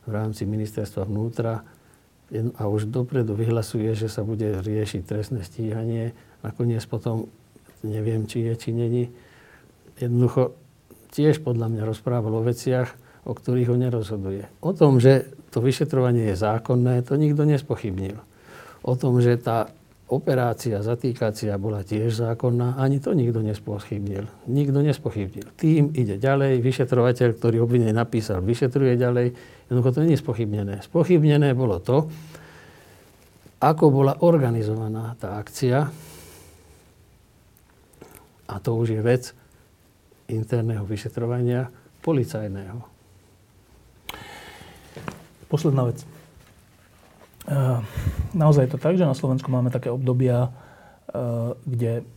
v 0.03 0.09
rámci 0.11 0.49
ministerstva 0.49 1.05
vnútra 1.05 1.61
a 2.57 2.63
už 2.65 2.89
dopredu 2.89 3.37
vyhlasuje, 3.37 3.93
že 3.93 4.09
sa 4.09 4.25
bude 4.25 4.57
riešiť 4.65 5.01
trestné 5.05 5.45
stíhanie. 5.45 6.17
Nakoniec 6.41 6.81
potom 6.89 7.29
neviem, 7.85 8.25
či 8.25 8.49
je, 8.49 8.53
či 8.57 8.69
není. 8.73 9.13
Jednoducho 10.01 10.57
tiež 11.13 11.45
podľa 11.45 11.69
mňa 11.69 11.83
rozprával 11.85 12.33
o 12.33 12.41
veciach, 12.41 12.89
o 13.23 13.37
ktorých 13.37 13.69
ho 13.69 13.77
nerozhoduje. 13.77 14.49
O 14.65 14.73
tom, 14.73 14.97
že 14.97 15.29
to 15.53 15.61
vyšetrovanie 15.61 16.33
je 16.33 16.41
zákonné, 16.41 17.05
to 17.05 17.13
nikto 17.15 17.45
nespochybnil. 17.45 18.17
O 18.81 18.97
tom, 18.97 19.21
že 19.21 19.37
tá 19.37 19.69
operácia 20.13 20.85
zatýkacia 20.85 21.57
bola 21.57 21.81
tiež 21.81 22.13
zákonná, 22.13 22.77
ani 22.77 23.01
to 23.01 23.17
nikto 23.17 23.41
nespochybnil. 23.41 24.29
Nikto 24.45 24.79
nespochybnil. 24.85 25.49
Tým 25.57 25.89
ide 25.97 26.21
ďalej, 26.21 26.61
vyšetrovateľ, 26.61 27.29
ktorý 27.33 27.65
obvinenie 27.65 27.91
napísal, 27.91 28.45
vyšetruje 28.45 28.93
ďalej. 28.95 29.33
Jednoducho 29.67 29.89
to 29.97 29.99
nie 30.05 30.13
je 30.13 30.21
spochybnené. 30.21 30.75
Spochybnené 30.85 31.57
bolo 31.57 31.81
to, 31.81 32.05
ako 33.57 33.85
bola 33.89 34.13
organizovaná 34.21 35.17
tá 35.17 35.41
akcia. 35.41 35.89
A 38.43 38.55
to 38.61 38.69
už 38.77 38.93
je 38.93 39.01
vec 39.01 39.33
interného 40.29 40.85
vyšetrovania 40.85 41.73
policajného. 42.05 42.77
Posledná 45.49 45.89
vec. 45.89 46.12
Eh, 47.43 47.79
naozaj 48.31 48.67
je 48.67 48.71
to 48.71 48.79
tak, 48.79 48.95
že 48.95 49.03
na 49.03 49.17
Slovensku 49.17 49.51
máme 49.51 49.67
také 49.67 49.91
obdobia, 49.91 50.47
eh, 50.47 51.51
kde 51.67 52.07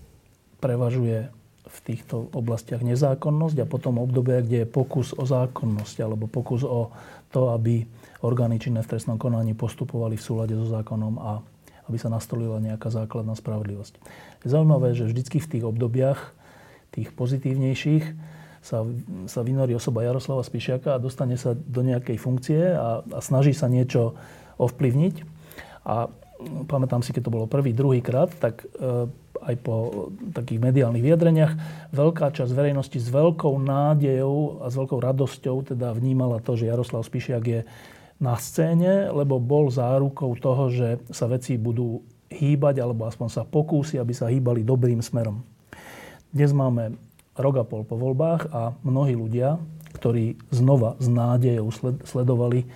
prevažuje 0.63 1.35
v 1.67 1.79
týchto 1.83 2.31
oblastiach 2.31 2.81
nezákonnosť 2.87 3.67
a 3.67 3.67
potom 3.67 3.99
obdobia, 3.99 4.39
kde 4.39 4.63
je 4.63 4.69
pokus 4.71 5.11
o 5.11 5.27
zákonnosť 5.27 5.97
alebo 5.99 6.31
pokus 6.31 6.63
o 6.63 6.95
to, 7.35 7.51
aby 7.51 7.83
orgány 8.23 8.63
činné 8.63 8.87
v 8.87 8.91
trestnom 8.95 9.19
konaní 9.19 9.53
postupovali 9.53 10.15
v 10.15 10.23
súlade 10.23 10.55
so 10.55 10.71
zákonom 10.71 11.19
a 11.19 11.43
aby 11.91 11.99
sa 11.99 12.07
nastolila 12.07 12.63
nejaká 12.63 12.91
základná 12.91 13.35
spravodlivosť. 13.35 13.99
Je 14.47 14.49
zaujímavé, 14.51 14.95
že 14.95 15.11
vždycky 15.11 15.43
v 15.43 15.51
tých 15.59 15.65
obdobiach, 15.67 16.35
tých 16.95 17.11
pozitívnejších, 17.15 18.05
sa, 18.67 18.83
sa 19.31 19.41
vynorí 19.47 19.79
osoba 19.79 20.03
Jaroslava 20.03 20.43
Spišiaka 20.43 20.99
a 20.99 21.03
dostane 21.03 21.39
sa 21.39 21.55
do 21.55 21.87
nejakej 21.87 22.19
funkcie 22.19 22.75
a, 22.75 23.07
a 23.07 23.19
snaží 23.23 23.55
sa 23.55 23.71
niečo 23.71 24.19
ovplyvniť. 24.57 25.15
A 25.87 26.11
pamätám 26.69 27.01
si, 27.01 27.15
keď 27.15 27.29
to 27.29 27.35
bolo 27.35 27.47
prvý, 27.49 27.73
druhý 27.73 28.05
krát, 28.05 28.29
tak 28.37 28.65
e, 28.65 29.09
aj 29.41 29.55
po 29.63 30.09
takých 30.35 30.61
mediálnych 30.61 31.05
vyjadreniach, 31.05 31.53
veľká 31.93 32.33
časť 32.33 32.53
verejnosti 32.53 32.99
s 32.99 33.09
veľkou 33.09 33.55
nádejou 33.63 34.65
a 34.65 34.67
s 34.69 34.75
veľkou 34.75 34.99
radosťou 35.01 35.77
teda 35.77 35.95
vnímala 35.95 36.43
to, 36.43 36.59
že 36.59 36.69
Jaroslav 36.69 37.07
Spišiak 37.07 37.45
je 37.45 37.61
na 38.17 38.35
scéne, 38.41 39.13
lebo 39.13 39.37
bol 39.37 39.69
zárukou 39.69 40.33
toho, 40.41 40.73
že 40.73 40.89
sa 41.13 41.29
veci 41.29 41.61
budú 41.61 42.01
hýbať, 42.33 42.81
alebo 42.83 43.07
aspoň 43.07 43.29
sa 43.29 43.43
pokúsi, 43.45 44.01
aby 44.01 44.13
sa 44.17 44.33
hýbali 44.33 44.65
dobrým 44.65 44.99
smerom. 45.05 45.45
Dnes 46.33 46.51
máme 46.51 46.97
rok 47.37 47.55
a 47.61 47.65
pol 47.65 47.85
po 47.85 47.95
voľbách 48.01 48.51
a 48.51 48.73
mnohí 48.83 49.15
ľudia, 49.15 49.61
ktorí 50.01 50.37
znova 50.53 50.97
s 51.01 51.07
nádejou 51.09 51.73
sledovali 52.05 52.69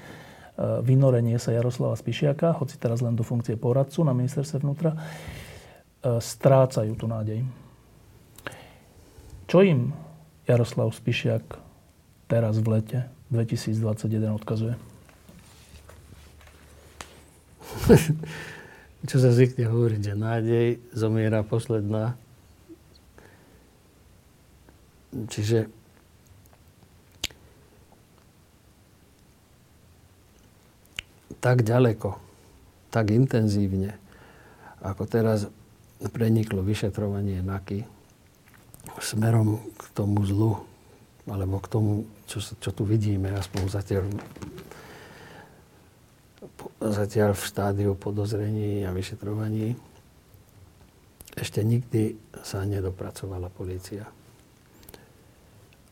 vynorenie 0.61 1.41
sa 1.41 1.57
Jaroslava 1.57 1.97
Spišiaka, 1.97 2.61
hoci 2.61 2.77
teraz 2.77 3.01
len 3.01 3.17
do 3.17 3.25
funkcie 3.25 3.57
poradcu 3.57 4.05
na 4.05 4.13
ministerstve 4.13 4.61
vnútra, 4.61 4.93
E, 6.01 6.17
strácajú 6.17 6.97
tú 6.97 7.05
nádej. 7.05 7.45
Čo 9.45 9.61
im 9.61 9.93
Jaroslav 10.49 10.89
Spišiak 10.97 11.61
teraz 12.25 12.57
v 12.57 12.81
lete 12.81 12.99
2021 13.29 14.33
odkazuje? 14.33 14.81
Čo 19.13 19.17
sa 19.21 19.29
zvykne 19.29 19.69
hovoriť, 19.69 20.01
že 20.01 20.15
nádej 20.17 20.81
zomiera 20.97 21.45
posledná. 21.45 22.17
Čiže 25.13 25.69
tak 31.41 31.65
ďaleko, 31.65 32.21
tak 32.93 33.11
intenzívne, 33.11 33.97
ako 34.85 35.09
teraz 35.09 35.49
preniklo 36.13 36.65
vyšetrovanie 36.65 37.41
NAKY 37.45 37.85
smerom 39.01 39.61
k 39.77 39.83
tomu 39.93 40.25
zlu, 40.25 40.61
alebo 41.29 41.61
k 41.61 41.67
tomu, 41.69 41.93
čo, 42.29 42.41
čo 42.41 42.71
tu 42.73 42.85
vidíme, 42.85 43.33
aspoň 43.37 43.61
zatiaľ, 43.69 44.05
zatiaľ 46.81 47.31
v 47.37 47.43
štádiu 47.45 47.93
podozrení 47.97 48.85
a 48.85 48.91
vyšetrovaní, 48.93 49.77
ešte 51.37 51.63
nikdy 51.63 52.19
sa 52.43 52.65
nedopracovala 52.67 53.49
policia. 53.53 54.09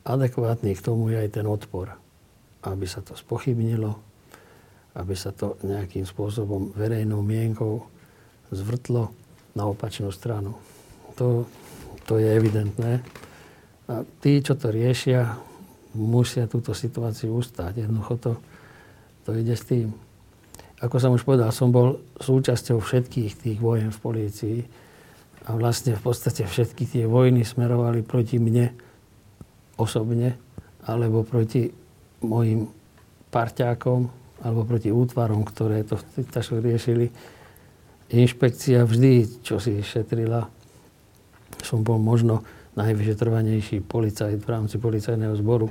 Adekvátny 0.09 0.73
k 0.73 0.85
tomu 0.85 1.13
je 1.13 1.21
aj 1.21 1.31
ten 1.37 1.47
odpor, 1.47 1.93
aby 2.65 2.85
sa 2.89 3.05
to 3.05 3.13
spochybnilo, 3.15 4.08
aby 4.97 5.15
sa 5.15 5.35
to 5.35 5.61
nejakým 5.61 6.09
spôsobom 6.09 6.73
verejnou 6.73 7.21
mienkou 7.21 7.85
zvrtlo 8.49 9.13
na 9.53 9.69
opačnú 9.69 10.09
stranu. 10.15 10.57
To, 11.21 11.45
to 12.09 12.17
je 12.17 12.29
evidentné. 12.31 13.03
A 13.89 14.05
tí, 14.23 14.41
čo 14.41 14.57
to 14.57 14.73
riešia, 14.73 15.37
musia 15.97 16.47
túto 16.47 16.73
situáciu 16.73 17.37
ustáť. 17.37 17.85
Jednoducho 17.85 18.15
to, 18.21 18.33
to 19.25 19.31
ide 19.37 19.57
s 19.57 19.65
tým. 19.65 19.93
Ako 20.79 21.03
som 21.03 21.11
už 21.11 21.27
povedal, 21.27 21.51
som 21.51 21.75
bol 21.75 21.99
súčasťou 22.23 22.79
všetkých 22.79 23.33
tých 23.35 23.59
vojen 23.59 23.91
v 23.91 23.99
polícii 23.99 24.59
a 25.49 25.57
vlastne 25.59 25.99
v 25.99 26.03
podstate 26.05 26.47
všetky 26.47 26.87
tie 26.87 27.05
vojny 27.09 27.43
smerovali 27.43 28.07
proti 28.07 28.39
mne 28.39 28.71
osobne 29.75 30.39
alebo 30.87 31.27
proti 31.27 31.67
mojim 32.23 32.71
parťákom 33.35 34.07
alebo 34.43 34.63
proti 34.63 34.95
útvarom, 34.95 35.43
ktoré 35.43 35.83
to 35.83 35.99
riešili 36.63 37.11
inšpekcia 38.09 38.87
vždy, 38.87 39.43
čo 39.45 39.61
si 39.61 39.83
šetrila, 39.85 40.49
som 41.61 41.83
bol 41.85 42.01
možno 42.01 42.47
najvyšetrovanejší 42.79 43.83
policajt 43.85 44.39
v 44.39 44.49
rámci 44.49 44.79
policajného 44.79 45.35
zboru. 45.35 45.69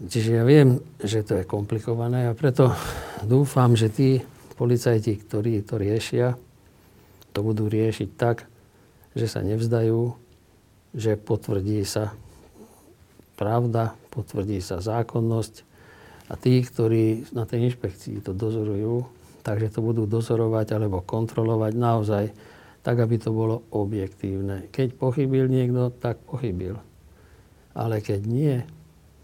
Čiže 0.00 0.40
ja 0.40 0.44
viem, 0.44 0.80
že 1.00 1.24
to 1.24 1.40
je 1.40 1.48
komplikované 1.48 2.28
a 2.28 2.36
preto 2.36 2.72
dúfam, 3.24 3.76
že 3.76 3.92
tí 3.92 4.20
policajti, 4.56 5.16
ktorí 5.24 5.60
to 5.64 5.80
riešia, 5.80 6.36
to 7.32 7.38
budú 7.40 7.68
riešiť 7.68 8.08
tak, 8.16 8.48
že 9.16 9.26
sa 9.28 9.40
nevzdajú, 9.44 10.12
že 10.96 11.16
potvrdí 11.16 11.84
sa 11.84 12.12
pravda, 13.36 13.96
potvrdí 14.12 14.60
sa 14.60 14.84
zákonnosť 14.84 15.69
a 16.30 16.38
tí, 16.38 16.62
ktorí 16.62 17.34
na 17.34 17.42
tej 17.42 17.74
inšpekcii 17.74 18.22
to 18.22 18.30
dozorujú, 18.30 19.10
takže 19.42 19.74
to 19.74 19.82
budú 19.82 20.06
dozorovať 20.06 20.78
alebo 20.78 21.02
kontrolovať 21.02 21.72
naozaj 21.74 22.24
tak, 22.86 22.96
aby 23.02 23.18
to 23.18 23.34
bolo 23.34 23.66
objektívne. 23.74 24.70
Keď 24.70 24.94
pochybil 24.94 25.50
niekto, 25.50 25.90
tak 25.90 26.22
pochybil. 26.24 26.78
Ale 27.74 27.98
keď 27.98 28.20
nie, 28.24 28.54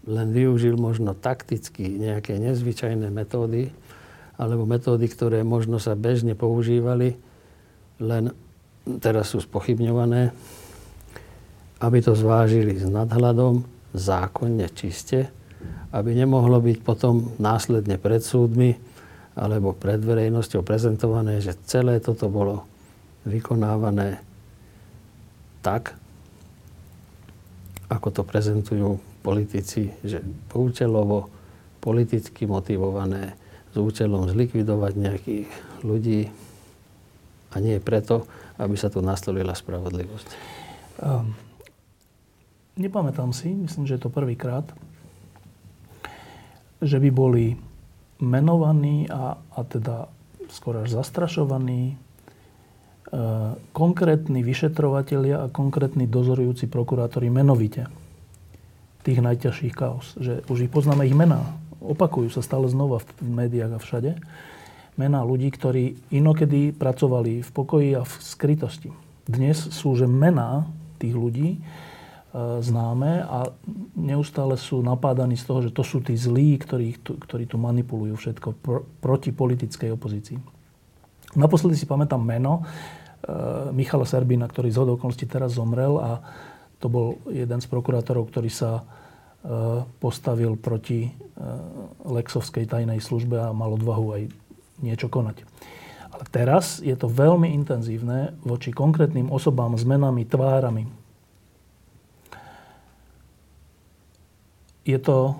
len 0.03 0.27
využil 0.35 0.75
možno 0.75 1.15
takticky 1.15 1.95
nejaké 1.95 2.37
nezvyčajné 2.37 3.07
metódy, 3.07 3.71
alebo 4.37 4.69
metódy, 4.69 5.09
ktoré 5.09 5.41
možno 5.41 5.81
sa 5.81 5.97
bežne 5.97 6.37
používali, 6.37 7.17
len 7.97 8.29
teraz 9.01 9.33
sú 9.33 9.41
spochybňované, 9.41 10.29
aby 11.81 11.97
to 12.03 12.13
zvážili 12.13 12.77
s 12.77 12.85
nadhľadom, 12.85 13.65
zákonne, 13.97 14.69
čiste, 14.69 15.33
aby 15.91 16.11
nemohlo 16.15 16.59
byť 16.59 16.77
potom 16.83 17.35
následne 17.39 17.95
pred 17.95 18.19
súdmi 18.19 18.75
alebo 19.37 19.71
pred 19.77 20.01
verejnosťou 20.01 20.65
prezentované, 20.65 21.39
že 21.39 21.53
celé 21.69 22.01
toto 22.01 22.27
bolo 22.27 22.65
vykonávané 23.27 24.19
tak, 25.61 25.93
ako 27.87 28.07
to 28.11 28.21
prezentujú 28.25 28.97
politici, 29.21 29.91
že 30.03 30.23
účelovo, 30.51 31.29
politicky 31.83 32.49
motivované, 32.49 33.37
s 33.71 33.75
účelom 33.75 34.31
zlikvidovať 34.31 34.93
nejakých 34.95 35.49
ľudí 35.85 36.31
a 37.53 37.55
nie 37.61 37.77
preto, 37.83 38.25
aby 38.57 38.73
sa 38.73 38.89
tu 38.89 39.03
nastolila 39.05 39.53
spravodlivosť. 39.53 40.27
Um, 40.97 41.37
nepamätám 42.73 43.29
si, 43.35 43.53
myslím, 43.53 43.85
že 43.85 43.99
je 43.99 44.03
to 44.07 44.09
prvýkrát, 44.09 44.65
že 46.81 46.97
by 47.01 47.09
boli 47.09 47.45
menovaní 48.21 49.05
a, 49.09 49.37
a 49.37 49.59
teda 49.65 50.09
skôr 50.49 50.81
až 50.81 50.97
zastrašovaní 50.97 51.93
e, 51.93 51.95
konkrétni 53.73 54.41
vyšetrovatelia 54.41 55.45
a 55.45 55.51
konkrétni 55.51 56.09
dozorujúci 56.09 56.69
prokurátori 56.71 57.29
menovite 57.29 57.89
tých 59.07 59.23
najťažších 59.23 59.73
kaos. 59.75 60.17
Že 60.19 60.43
už 60.51 60.67
ich 60.67 60.71
poznáme 60.73 61.07
ich 61.07 61.15
mená. 61.15 61.55
Opakujú 61.79 62.27
sa 62.33 62.43
stále 62.43 62.67
znova 62.67 62.99
v, 62.99 63.07
v 63.23 63.29
médiách 63.31 63.73
a 63.77 63.79
všade. 63.79 64.11
Mená 64.97 65.21
ľudí, 65.21 65.53
ktorí 65.53 65.95
inokedy 66.09 66.73
pracovali 66.73 67.45
v 67.45 67.49
pokoji 67.53 67.89
a 67.95 68.03
v 68.03 68.13
skrytosti. 68.17 68.89
Dnes 69.29 69.61
sú 69.71 69.93
že 69.93 70.09
mená 70.09 70.65
tých 70.97 71.13
ľudí, 71.13 71.61
známe 72.37 73.25
a 73.25 73.49
neustále 73.97 74.59
sú 74.61 74.85
napádaní 74.85 75.33
z 75.33 75.45
toho, 75.47 75.59
že 75.65 75.73
to 75.73 75.81
sú 75.81 76.05
tí 76.05 76.13
zlí, 76.13 76.61
ktorí, 76.61 77.01
ktorí 77.01 77.49
tu 77.49 77.57
manipulujú 77.57 78.13
všetko 78.13 78.49
pr- 78.61 78.85
proti 79.01 79.33
politickej 79.33 79.89
opozícii. 79.97 80.37
Naposledy 81.35 81.75
si 81.75 81.89
pamätám 81.89 82.21
meno 82.21 82.61
e, 82.61 82.63
Michala 83.73 84.05
Serbina, 84.05 84.45
ktorý 84.45 84.69
z 84.69 84.77
okolností 84.79 85.25
teraz 85.25 85.57
zomrel 85.57 85.97
a 85.97 86.21
to 86.77 86.87
bol 86.87 87.17
jeden 87.27 87.57
z 87.57 87.67
prokurátorov, 87.67 88.29
ktorý 88.29 88.49
sa 88.53 88.79
e, 88.79 88.83
postavil 89.97 90.55
proti 90.55 91.09
e, 91.09 91.11
Lexovskej 92.05 92.69
tajnej 92.69 93.01
službe 93.01 93.37
a 93.37 93.49
mal 93.49 93.73
odvahu 93.73 94.05
aj 94.13 94.23
niečo 94.85 95.09
konať. 95.09 95.41
Ale 96.13 96.23
teraz 96.29 96.79
je 96.85 96.93
to 96.93 97.09
veľmi 97.09 97.49
intenzívne 97.53 98.37
voči 98.45 98.73
konkrétnym 98.73 99.29
osobám 99.29 99.73
s 99.77 99.85
menami, 99.85 100.25
tvárami, 100.25 101.06
Je 104.87 104.95
to 104.95 105.35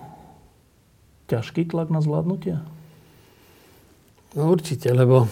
ťažký 1.31 1.71
tlak 1.71 1.87
na 1.87 2.03
zvládnutie? 2.03 2.59
No 4.35 4.51
určite, 4.51 4.91
lebo 4.91 5.31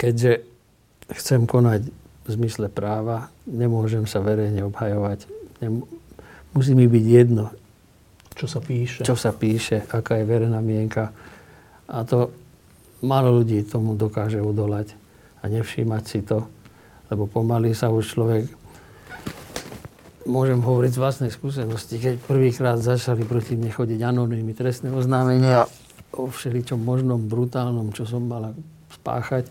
keďže 0.00 0.40
chcem 1.12 1.44
konať 1.44 1.92
v 2.24 2.28
zmysle 2.32 2.72
práva, 2.72 3.28
nemôžem 3.44 4.08
sa 4.08 4.24
verejne 4.24 4.64
obhajovať. 4.64 5.28
Nem- 5.60 5.84
musí 6.56 6.72
mi 6.72 6.88
byť 6.88 7.04
jedno, 7.04 7.52
čo 8.32 8.48
sa 8.48 8.64
píše. 8.64 9.04
Čo 9.04 9.20
sa 9.20 9.36
píše, 9.36 9.84
aká 9.92 10.16
je 10.16 10.24
verejná 10.24 10.64
mienka. 10.64 11.12
A 11.92 12.08
to 12.08 12.32
málo 13.04 13.42
ľudí 13.42 13.60
tomu 13.66 13.98
dokáže 13.98 14.40
odolať 14.40 14.96
a 15.42 15.50
nevšímať 15.50 16.02
si 16.06 16.22
to, 16.22 16.46
lebo 17.10 17.28
pomaly 17.28 17.74
sa 17.76 17.90
už 17.90 18.06
človek 18.06 18.48
môžem 20.26 20.60
hovoriť 20.62 20.92
z 20.94 21.02
vlastnej 21.02 21.30
skúsenosti, 21.32 21.98
keď 21.98 22.14
prvýkrát 22.22 22.78
začali 22.78 23.26
proti 23.26 23.58
mne 23.58 23.70
chodiť 23.74 24.00
anonimy 24.02 24.54
trestné 24.54 24.90
oznámenia 24.94 25.66
o 26.12 26.28
všeličom 26.28 26.78
možnom 26.78 27.26
brutálnom, 27.26 27.90
čo 27.96 28.04
som 28.04 28.28
mal 28.28 28.52
spáchať, 28.92 29.48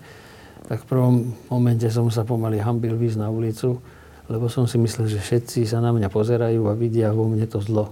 tak 0.69 0.85
v 0.85 0.87
prvom 0.87 1.15
momente 1.49 1.89
som 1.89 2.07
sa 2.13 2.21
pomaly 2.21 2.61
hambil 2.61 2.95
výsť 2.95 3.17
na 3.19 3.33
ulicu, 3.33 3.81
lebo 4.29 4.47
som 4.47 4.69
si 4.69 4.77
myslel, 4.77 5.09
že 5.09 5.19
všetci 5.19 5.65
sa 5.65 5.81
na 5.81 5.91
mňa 5.91 6.07
pozerajú 6.07 6.69
a 6.69 6.77
vidia 6.77 7.11
vo 7.11 7.27
mne 7.27 7.43
to 7.49 7.59
zlo. 7.59 7.91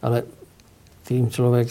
Ale 0.00 0.26
tým 1.06 1.30
človek 1.30 1.70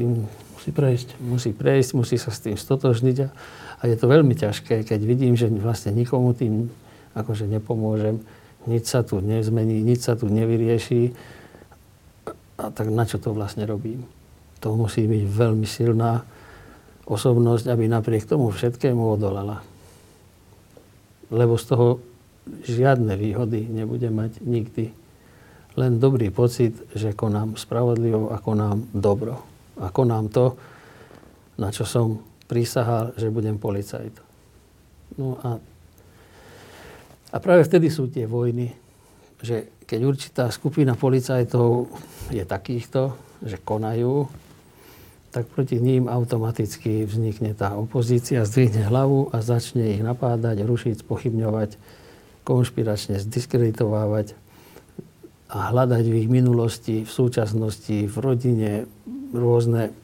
tým 0.00 0.24
musí 0.56 0.70
prejsť. 0.72 1.08
Musí 1.20 1.50
prejsť, 1.52 1.90
musí 1.92 2.16
sa 2.16 2.32
s 2.32 2.40
tým 2.40 2.56
stotožniť 2.56 3.16
a, 3.24 3.28
a 3.80 3.82
je 3.84 3.96
to 4.00 4.06
veľmi 4.08 4.32
ťažké, 4.32 4.88
keď 4.88 5.00
vidím, 5.04 5.36
že 5.36 5.52
vlastne 5.52 5.92
nikomu 5.92 6.32
tým 6.32 6.72
akože 7.16 7.46
nepomôžem, 7.50 8.22
nič 8.68 8.92
sa 8.92 9.00
tu 9.00 9.18
nezmení, 9.24 9.80
nič 9.80 10.04
sa 10.04 10.14
tu 10.14 10.28
nevyrieši. 10.28 11.16
A 12.60 12.68
tak 12.68 12.92
na 12.92 13.08
čo 13.08 13.16
to 13.16 13.32
vlastne 13.32 13.64
robím? 13.64 14.04
To 14.60 14.76
musí 14.76 15.08
byť 15.08 15.22
veľmi 15.24 15.64
silná 15.64 16.20
osobnosť, 17.08 17.72
aby 17.72 17.88
napriek 17.88 18.28
tomu 18.28 18.52
všetkému 18.52 19.00
odolala. 19.00 19.64
Lebo 21.32 21.56
z 21.56 21.64
toho 21.72 21.88
žiadne 22.68 23.16
výhody 23.16 23.64
nebude 23.64 24.12
mať 24.12 24.44
nikdy 24.44 24.92
len 25.78 26.02
dobrý 26.02 26.34
pocit, 26.34 26.74
že 26.92 27.14
konám 27.14 27.54
spravodlivo 27.54 28.34
a 28.34 28.42
konám 28.42 28.90
dobro. 28.90 29.38
A 29.78 29.88
konám 29.94 30.26
to, 30.28 30.58
na 31.56 31.70
čo 31.70 31.86
som 31.86 32.20
prísahal, 32.50 33.14
že 33.14 33.30
budem 33.30 33.56
policajt. 33.56 34.14
No 35.16 35.38
a, 35.40 35.62
a 37.30 37.36
práve 37.38 37.62
vtedy 37.66 37.90
sú 37.90 38.10
tie 38.10 38.26
vojny, 38.26 38.74
že 39.40 39.70
keď 39.86 40.00
určitá 40.04 40.44
skupina 40.50 40.94
policajtov 40.94 41.88
je 42.30 42.44
takýchto, 42.44 43.16
že 43.42 43.56
konajú, 43.56 44.28
tak 45.30 45.46
proti 45.46 45.78
ním 45.78 46.10
automaticky 46.10 47.06
vznikne 47.06 47.54
tá 47.54 47.78
opozícia, 47.78 48.42
zdvihne 48.42 48.90
hlavu 48.90 49.30
a 49.30 49.38
začne 49.40 49.94
ich 49.94 50.02
napádať, 50.02 50.66
rušiť, 50.66 51.06
spochybňovať, 51.06 51.78
konšpiračne 52.42 53.22
zdiskreditovávať 53.22 54.34
a 55.50 55.70
hľadať 55.70 56.04
v 56.06 56.18
ich 56.26 56.28
minulosti, 56.30 57.06
v 57.06 57.10
súčasnosti, 57.10 58.10
v 58.10 58.16
rodine 58.18 58.90
rôzne, 59.30 59.94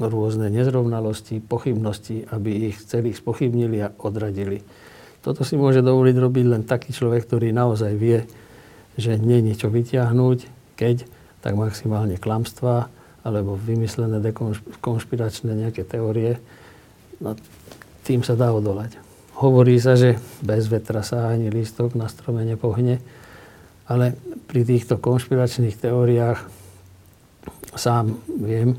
rôzne 0.00 0.52
nezrovnalosti, 0.52 1.40
pochybnosti, 1.40 2.28
aby 2.28 2.72
ich 2.72 2.80
celých 2.84 3.20
spochybnili 3.20 3.88
a 3.88 3.92
odradili. 4.00 4.60
Toto 5.20 5.44
si 5.44 5.54
môže 5.56 5.84
dovoliť 5.84 6.16
robiť 6.16 6.44
len 6.48 6.62
taký 6.64 6.96
človek, 6.96 7.28
ktorý 7.28 7.52
naozaj 7.52 7.92
vie, 7.96 8.24
že 8.96 9.20
nie 9.20 9.40
je 9.40 9.46
niečo 9.52 9.68
vyťahnuť, 9.68 10.38
keď, 10.80 11.04
tak 11.44 11.56
maximálne 11.56 12.16
klamstvá, 12.16 12.88
alebo 13.20 13.56
vymyslené 13.56 14.16
konšpiračné 14.80 15.52
nejaké 15.52 15.84
teórie. 15.84 16.40
No, 17.20 17.36
tým 18.08 18.24
sa 18.24 18.32
dá 18.32 18.48
odolať. 18.48 18.96
Hovorí 19.36 19.76
sa, 19.76 19.96
že 19.96 20.16
bez 20.40 20.68
vetra 20.72 21.04
sa 21.04 21.28
ani 21.28 21.52
lístok 21.52 21.96
na 21.96 22.08
strome 22.08 22.44
nepohne 22.48 23.00
ale 23.90 24.14
pri 24.46 24.62
týchto 24.62 25.02
konšpiračných 25.02 25.74
teóriách 25.74 26.46
sám 27.74 28.14
viem, 28.38 28.78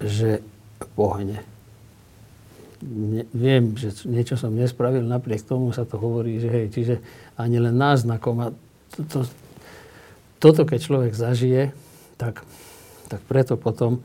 že 0.00 0.40
pohne. 0.96 1.51
Ne, 2.82 3.30
viem, 3.30 3.78
že 3.78 3.94
niečo 4.10 4.34
som 4.34 4.50
nespravil, 4.50 5.06
napriek 5.06 5.46
tomu 5.46 5.70
sa 5.70 5.86
to 5.86 6.02
hovorí, 6.02 6.42
že 6.42 6.50
hej, 6.50 6.66
čiže 6.74 6.94
ani 7.38 7.62
len 7.62 7.78
náznakom. 7.78 8.36
A 8.42 8.46
to, 8.90 9.00
to, 9.06 9.18
toto, 10.42 10.66
keď 10.66 10.78
človek 10.82 11.14
zažije, 11.14 11.70
tak, 12.18 12.42
tak 13.06 13.22
preto 13.30 13.54
potom 13.54 14.02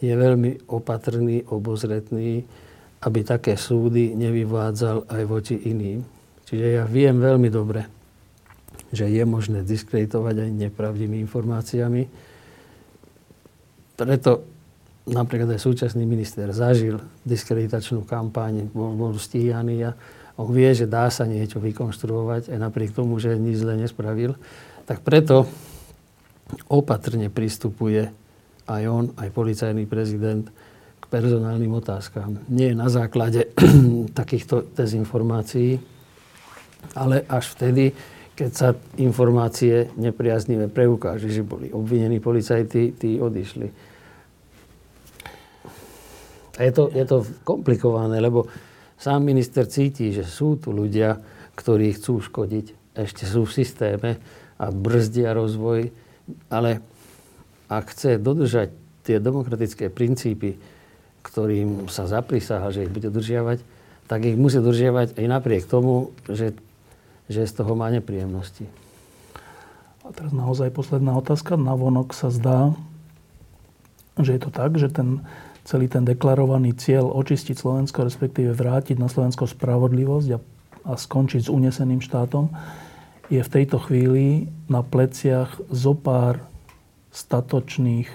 je 0.00 0.16
veľmi 0.16 0.64
opatrný, 0.72 1.44
obozretný, 1.52 2.48
aby 3.04 3.20
také 3.20 3.60
súdy 3.60 4.16
nevyvádzal 4.16 5.12
aj 5.12 5.22
voči 5.28 5.60
iným. 5.68 6.00
Čiže 6.48 6.66
ja 6.80 6.84
viem 6.88 7.20
veľmi 7.20 7.52
dobre, 7.52 7.84
že 8.96 9.12
je 9.12 9.24
možné 9.28 9.60
diskreditovať 9.60 10.40
aj 10.40 10.50
nepravdými 10.56 11.20
informáciami. 11.20 12.02
Preto 13.96 14.55
napríklad 15.06 15.54
aj 15.54 15.62
súčasný 15.62 16.02
minister 16.02 16.50
zažil 16.50 16.98
diskreditačnú 17.22 18.02
kampaň, 18.02 18.66
bol, 18.70 18.92
bol 18.98 19.14
stíhaný 19.14 19.90
a 19.90 19.90
on 20.36 20.52
vie, 20.52 20.68
že 20.76 20.84
dá 20.84 21.08
sa 21.08 21.24
niečo 21.24 21.62
vykonštruovať 21.62 22.52
aj 22.52 22.58
napriek 22.60 22.92
tomu, 22.92 23.16
že 23.16 23.40
nič 23.40 23.64
zle 23.64 23.78
nespravil. 23.78 24.36
Tak 24.84 25.00
preto 25.00 25.48
opatrne 26.68 27.32
pristupuje 27.32 28.12
aj 28.66 28.82
on, 28.86 29.04
aj 29.16 29.32
policajný 29.32 29.86
prezident 29.88 30.44
k 31.00 31.04
personálnym 31.08 31.70
otázkam. 31.72 32.42
Nie 32.50 32.74
na 32.74 32.90
základe 32.90 33.48
takýchto 34.18 34.74
dezinformácií, 34.74 35.78
ale 36.94 37.24
až 37.26 37.56
vtedy, 37.56 37.94
keď 38.36 38.50
sa 38.52 38.68
informácie 39.00 39.90
nepriaznivé 39.96 40.68
preukáže, 40.68 41.32
že 41.32 41.46
boli 41.46 41.72
obvinení 41.72 42.20
policajti, 42.20 42.92
tí 42.92 43.16
odišli. 43.16 43.95
A 46.56 46.60
je 46.64 46.72
to, 46.72 46.88
je 46.88 47.04
to 47.04 47.24
komplikované, 47.44 48.16
lebo 48.20 48.48
sám 48.96 49.24
minister 49.24 49.68
cíti, 49.68 50.12
že 50.12 50.24
sú 50.24 50.56
tu 50.56 50.72
ľudia, 50.72 51.20
ktorí 51.56 51.92
chcú 51.96 52.20
škodiť, 52.24 52.96
ešte 52.96 53.28
sú 53.28 53.44
v 53.44 53.54
systéme 53.56 54.10
a 54.56 54.72
brzdia 54.72 55.36
rozvoj, 55.36 55.92
ale 56.48 56.80
ak 57.68 57.92
chce 57.92 58.16
dodržať 58.16 58.72
tie 59.04 59.20
demokratické 59.20 59.92
princípy, 59.92 60.56
ktorým 61.20 61.92
sa 61.92 62.08
zaprisáha, 62.08 62.72
že 62.72 62.88
ich 62.88 62.92
bude 62.92 63.12
dodržiavať, 63.12 63.60
tak 64.06 64.24
ich 64.24 64.38
musí 64.38 64.62
dodržiavať 64.62 65.18
aj 65.18 65.26
napriek 65.28 65.68
tomu, 65.68 66.14
že 66.30 66.56
že 67.26 67.42
z 67.46 67.52
toho 67.62 67.74
má 67.74 67.90
nepríjemnosti. 67.90 68.66
A 70.06 70.14
teraz 70.14 70.30
naozaj 70.30 70.70
posledná 70.70 71.18
otázka. 71.18 71.58
Na 71.58 71.74
vonok 71.74 72.14
sa 72.14 72.30
zdá, 72.30 72.70
že 74.14 74.38
je 74.38 74.40
to 74.40 74.50
tak, 74.54 74.78
že 74.78 74.86
ten 74.86 75.26
celý 75.66 75.90
ten 75.90 76.06
deklarovaný 76.06 76.78
cieľ 76.78 77.10
očistiť 77.10 77.58
Slovensko, 77.58 78.06
respektíve 78.06 78.54
vrátiť 78.54 79.02
na 79.02 79.10
Slovensko 79.10 79.50
spravodlivosť 79.50 80.28
a, 80.32 80.38
a 80.86 80.92
skončiť 80.94 81.50
s 81.50 81.52
uneseným 81.52 81.98
štátom, 81.98 82.54
je 83.26 83.42
v 83.42 83.52
tejto 83.52 83.82
chvíli 83.82 84.46
na 84.70 84.86
pleciach 84.86 85.58
zopár 85.66 86.38
statočných 87.10 88.06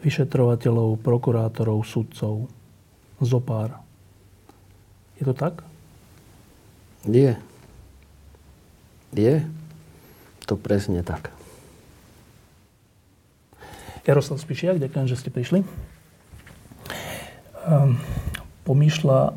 vyšetrovateľov, 0.00 1.04
prokurátorov, 1.04 1.84
sudcov. 1.84 2.48
Zopár. 3.20 3.76
Je 5.20 5.24
to 5.28 5.36
tak? 5.36 5.60
Nie. 7.04 7.36
Je 9.12 9.44
to 10.48 10.56
presne 10.56 11.04
tak. 11.04 11.28
Jaroslav 14.04 14.36
Spišiak, 14.36 14.80
ďakujem, 14.80 15.06
že 15.08 15.16
ste 15.16 15.32
prišli. 15.32 15.64
Um, 17.64 17.96
pomýšľa 18.68 19.32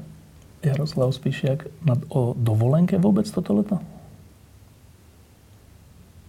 Jaroslav 0.59 1.15
Spišiak 1.15 1.71
nad, 1.87 1.99
o 2.11 2.35
dovolenke 2.35 2.99
vôbec 2.99 3.23
toto 3.31 3.55
leto? 3.55 3.79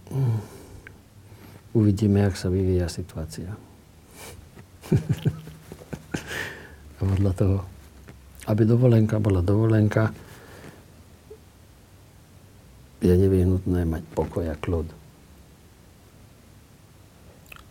Mm. 0.07 0.39
Uvidíme, 1.75 2.23
jak 2.25 2.39
sa 2.39 2.47
vyvíja 2.49 2.87
situácia. 2.89 3.53
A 6.99 7.01
podľa 7.03 7.31
toho, 7.35 7.57
aby 8.47 8.63
dovolenka 8.65 9.19
bola 9.19 9.39
dovolenka, 9.39 10.11
je 12.99 13.13
nevyhnutné 13.15 13.87
mať 13.87 14.03
pokoj 14.11 14.43
a 14.43 14.55
kľud. 14.59 14.87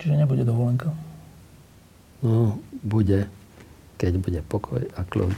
Čiže 0.01 0.15
nebude 0.17 0.41
dovolenka? 0.41 0.89
No, 2.25 2.57
bude, 2.81 3.29
keď 3.99 4.13
bude 4.17 4.39
pokoj 4.47 4.87
a 4.95 5.03
kľud. 5.03 5.29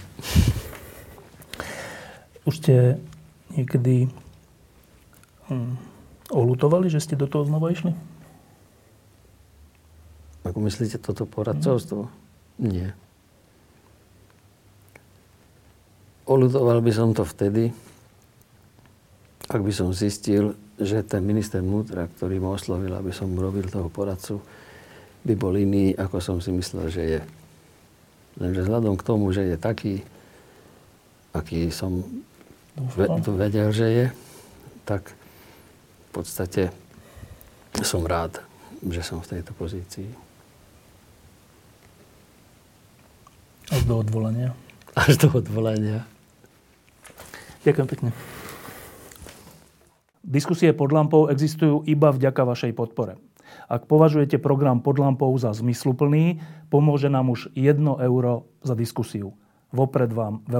Už 2.47 2.61
ste 2.61 3.01
niekedy 3.57 4.13
hm, 5.49 5.73
olutovali, 6.29 6.87
že 6.87 7.01
ste 7.01 7.17
do 7.17 7.25
toho 7.25 7.49
znova 7.49 7.73
išli? 7.73 7.91
Ako 10.45 10.61
myslíte 10.61 11.01
toto 11.01 11.25
poradcovstvo? 11.25 12.05
Mm. 12.05 12.13
Nie. 12.61 12.93
Olutoval 16.29 16.85
by 16.85 16.91
som 16.93 17.17
to 17.17 17.25
vtedy, 17.25 17.73
ak 19.49 19.61
by 19.61 19.73
som 19.73 19.91
zistil, 19.91 20.53
že 20.79 21.03
ten 21.03 21.25
minister 21.25 21.59
vnútra, 21.59 22.07
ktorý 22.07 22.39
ma 22.39 22.55
oslovil, 22.55 22.93
aby 22.95 23.11
som 23.11 23.35
robil 23.35 23.67
toho 23.67 23.91
poradcu, 23.91 24.39
by 25.21 25.33
bol 25.37 25.53
iný, 25.53 25.93
ako 25.93 26.17
som 26.17 26.37
si 26.41 26.49
myslel, 26.49 26.89
že 26.89 27.03
je. 27.17 27.21
Lenže 28.39 28.63
vzhľadom 28.63 28.95
k 28.95 29.03
tomu, 29.03 29.31
že 29.35 29.43
je 29.43 29.57
taký, 29.59 29.93
aký 31.35 31.67
som 31.73 32.03
vedel, 33.35 33.71
že 33.75 33.87
je, 33.91 34.05
tak 34.87 35.11
v 35.11 36.09
podstate 36.15 36.71
som 37.83 38.03
rád, 38.07 38.39
že 38.83 39.03
som 39.03 39.19
v 39.19 39.35
tejto 39.37 39.51
pozícii. 39.55 40.07
Až 43.71 43.87
do 43.87 44.03
odvolania. 44.03 44.51
Až 44.95 45.15
do 45.19 45.31
odvolania. 45.31 46.03
Ďakujem 47.63 47.87
pekne. 47.87 48.09
Diskusie 50.21 50.75
pod 50.75 50.91
lampou 50.91 51.31
existujú 51.31 51.83
iba 51.87 52.11
vďaka 52.11 52.43
vašej 52.43 52.75
podpore. 52.75 53.15
Ak 53.71 53.87
považujete 53.87 54.35
program 54.39 54.83
pod 54.83 54.99
lampou 54.99 55.31
za 55.39 55.55
zmysluplný, 55.55 56.43
pomôže 56.71 57.11
nám 57.11 57.27
už 57.35 57.51
1 57.51 57.99
euro 57.99 58.47
za 58.63 58.71
diskusiu. 58.79 59.35
Vopred 59.75 60.07
vám 60.15 60.47
veľmi 60.47 60.59